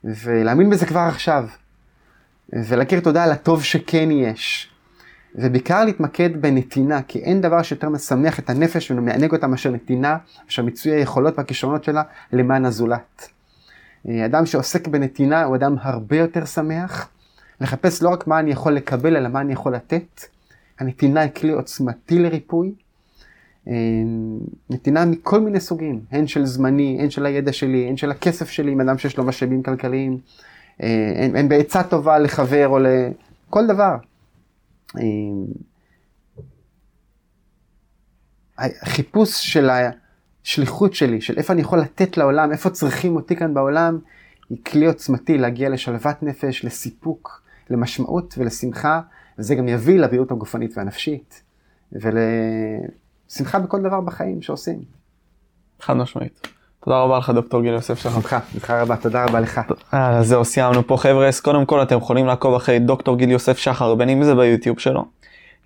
[0.05, 1.45] ולהאמין בזה כבר עכשיו.
[2.53, 4.70] ולהכיר תודה על הטוב שכן יש.
[5.34, 10.16] ובעיקר להתמקד בנתינה, כי אין דבר שיותר משמח את הנפש ומענג אותה מאשר נתינה,
[10.48, 12.02] אשר מיצוי היכולות והכישרונות שלה
[12.32, 13.28] למען הזולת.
[14.09, 17.09] אה, אדם שעוסק בנתינה הוא אדם הרבה יותר שמח,
[17.60, 20.20] לחפש לא רק מה אני יכול לקבל, אלא מה אני יכול לתת.
[20.78, 22.72] הנתינה היא כלי עוצמתי לריפוי.
[23.68, 23.74] אה,
[24.70, 28.72] נתינה מכל מיני סוגים, הן של זמני, הן של הידע שלי, הן של הכסף שלי,
[28.72, 30.18] עם אדם שיש לו משאבים כלכליים,
[30.82, 33.96] אה, הן, בעצה טובה לחבר או לכל דבר.
[38.59, 39.70] החיפוש של
[40.44, 43.98] השליחות שלי, של איפה אני יכול לתת לעולם, איפה צריכים אותי כאן בעולם,
[44.51, 49.01] היא כלי עוצמתי להגיע לשלוות נפש, לסיפוק, למשמעות ולשמחה,
[49.39, 51.43] וזה גם יביא לבריאות הגופנית והנפשית,
[51.93, 54.82] ולשמחה בכל דבר בחיים שעושים.
[55.81, 56.48] חד משמעית.
[56.89, 58.12] תודה רבה לך דוקטור גיל יוסף שלך.
[58.12, 59.60] בשמחה, בשמחה רבה, תודה רבה לך.
[59.94, 63.59] אה, זהו, סיימנו פה חבר'ה, אז קודם כל אתם יכולים לעקוב אחרי דוקטור גיל יוסף
[63.59, 65.05] שחר, בין אם זה ביוטיוב שלו.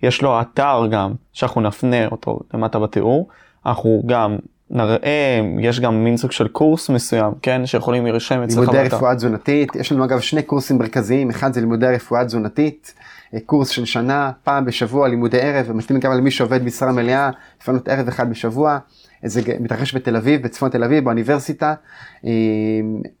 [0.03, 3.27] יש לו אתר גם, שאנחנו נפנה אותו למטה בתיאור.
[3.65, 4.37] אנחנו גם
[4.69, 8.59] נראה, יש גם מין סוג של קורס מסוים, כן, שיכולים להירשם אצלך.
[8.59, 12.93] לימודי רפואה תזונתית, יש לנו אגב שני קורסים מרכזיים, אחד זה לימודי רפואה תזונתית.
[13.45, 17.29] קורס של שנה, פעם בשבוע, לימודי ערב, ומתאים גם למי שעובד משרה מלאה,
[17.61, 18.77] לפנות ערב אחד בשבוע.
[19.25, 21.73] זה מתרחש בתל אביב, בצפון תל אביב, באוניברסיטה,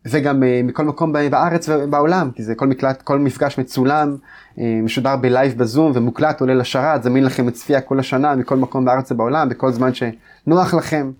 [0.05, 4.15] וגם מכל מקום בארץ ובעולם, כי זה הכל מוקלט, כל מפגש מצולם,
[4.57, 9.49] משודר בלייב בזום ומוקלט, עולה לשרת, זמין לכם לצפייה כל השנה, מכל מקום בארץ ובעולם,
[9.49, 11.11] בכל זמן שנוח לכם.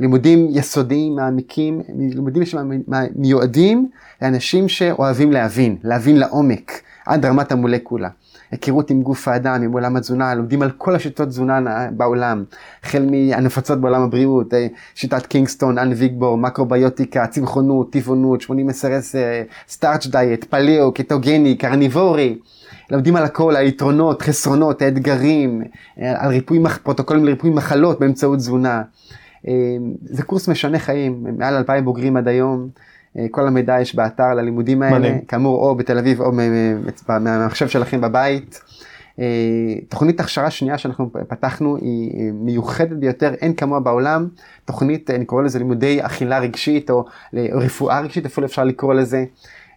[0.00, 3.88] לימודים יסודיים, מעמיקים, לימודים שמיועדים
[4.22, 6.72] לאנשים שאוהבים להבין, להבין לעומק,
[7.06, 8.08] עד רמת המולקולה.
[8.50, 12.44] היכרות עם גוף האדם, עם עולם התזונה, לומדים על כל השיטות תזונה בעולם,
[12.82, 18.44] החל מהנפוצות בעולם הבריאות, אה, שיטת קינגסטון, אן ויגבור, מקרוביוטיקה, צמחונות, טבעונות, 80-10-10,
[19.68, 22.38] סטארץ' דיאט, פליאו, קטוגני, קרניבורי.
[22.90, 25.62] לומדים על הכל, היתרונות, חסרונות, האתגרים,
[26.00, 28.82] אה, על ריפוי, פרוטוקולים לריפוי מחלות באמצעות תזונה.
[29.48, 29.52] אה,
[30.02, 32.68] זה קורס משנה חיים, מעל 2,000 בוגרים עד היום.
[33.18, 35.10] אה, כל המידע יש באתר ללימודים האלה, מלא.
[35.28, 36.32] כאמור או בתל אביב או
[37.20, 38.60] מהמחשב שלכם בבית.
[39.20, 39.24] אה,
[39.88, 44.28] תוכנית הכשרה שנייה שאנחנו פתחנו היא מיוחדת ביותר, אין כמוה בעולם.
[44.64, 47.04] תוכנית, אני קורא לזה לימודי אכילה רגשית או
[47.34, 49.24] רפואה רגשית, אפילו אפשר לקרוא לזה.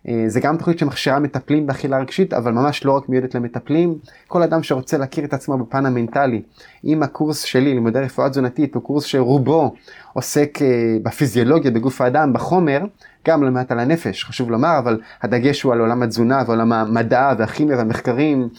[0.08, 3.96] אה, זה גם תוכנית שמכשירה מטפלים באכילה רגשית, אבל ממש לא רק מיועדת למטפלים.
[4.28, 6.42] כל אדם שרוצה להכיר את עצמו בפן המנטלי.
[6.86, 9.74] אם הקורס שלי, לימודי רפואה תזונתית, הוא קורס שרובו
[10.14, 10.60] עוסק
[11.04, 12.82] בפיזיולוגיה, בגוף האדם, בחומר,
[13.28, 17.34] גם לא מעט על הנפש, חשוב לומר, אבל הדגש הוא על עולם התזונה ועולם המדע
[17.38, 18.50] והכימיה והמחקרים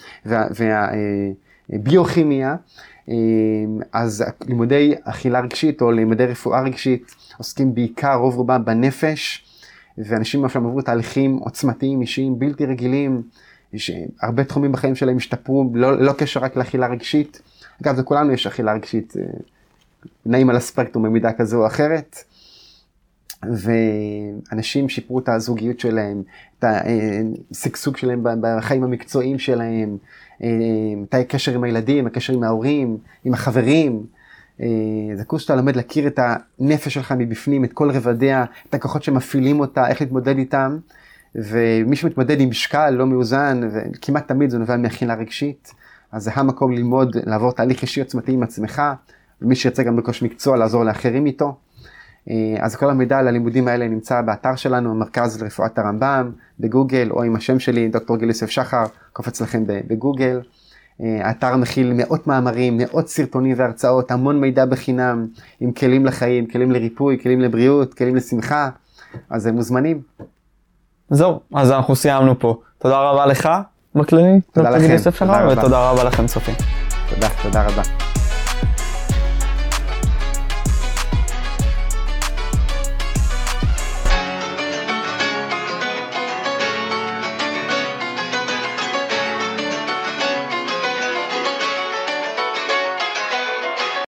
[1.69, 2.55] והביוכימיה.
[3.09, 3.15] אה,
[3.93, 9.45] אז לימודי אכילה רגשית או לימודי רפואה רגשית עוסקים בעיקר, רוב רובם בנפש,
[9.97, 13.21] ואנשים עכשיו עברו תהליכים עוצמתיים, אישיים, בלתי רגילים,
[13.75, 17.41] שהרבה תחומים בחיים שלהם השתפרו, לא, לא קשר רק לאכילה רגשית.
[17.83, 19.23] אגב, לכולנו יש אכילה רגשית, אה,
[20.25, 22.17] נעים על הספקטרום במידה כזו או אחרת.
[23.43, 26.23] ואנשים שיפרו את הזוגיות שלהם,
[26.59, 26.65] את
[27.51, 29.97] השגשוג שלהם בחיים המקצועיים שלהם,
[30.43, 30.49] אה,
[31.09, 34.05] את הקשר עם הילדים, הקשר עם ההורים, עם החברים.
[34.63, 36.19] אה, זה קורס שאתה לומד להכיר את
[36.59, 40.77] הנפש שלך מבפנים, את כל רבדיה, את הכוחות שמפעילים אותה, איך להתמודד איתם.
[41.35, 45.71] ומי שמתמודד עם משקל לא מאוזן, וכמעט תמיד זה נובע מאכילה רגשית,
[46.11, 48.81] אז זה המקום ללמוד, לעבור תהליך אישי עוצמתי עם עצמך,
[49.41, 51.55] ומי שירצה גם בקוש מקצוע, לעזור לאחרים איתו.
[52.29, 57.23] אה, אז כל המידע על הלימודים האלה נמצא באתר שלנו, המרכז לרפואת הרמב"ם, בגוגל, או
[57.23, 58.83] עם השם שלי, דוקטור גיל יוסף שחר,
[59.13, 60.41] קופץ לכם בגוגל.
[61.01, 65.27] אה, האתר מכיל מאות מאמרים, מאות סרטונים והרצאות, המון מידע בחינם,
[65.59, 68.69] עם כלים לחיים, כלים לריפוי, כלים לבריאות, כלים לשמחה,
[69.29, 70.01] אז הם מוזמנים.
[71.09, 72.61] זהו, אז אנחנו סיימנו פה.
[72.77, 73.49] תודה רבה לך,
[73.95, 74.97] בכללי, תודה לכם,
[75.61, 76.55] תודה רבה לכם, צופים.
[77.09, 78.02] תודה, תודה רבה.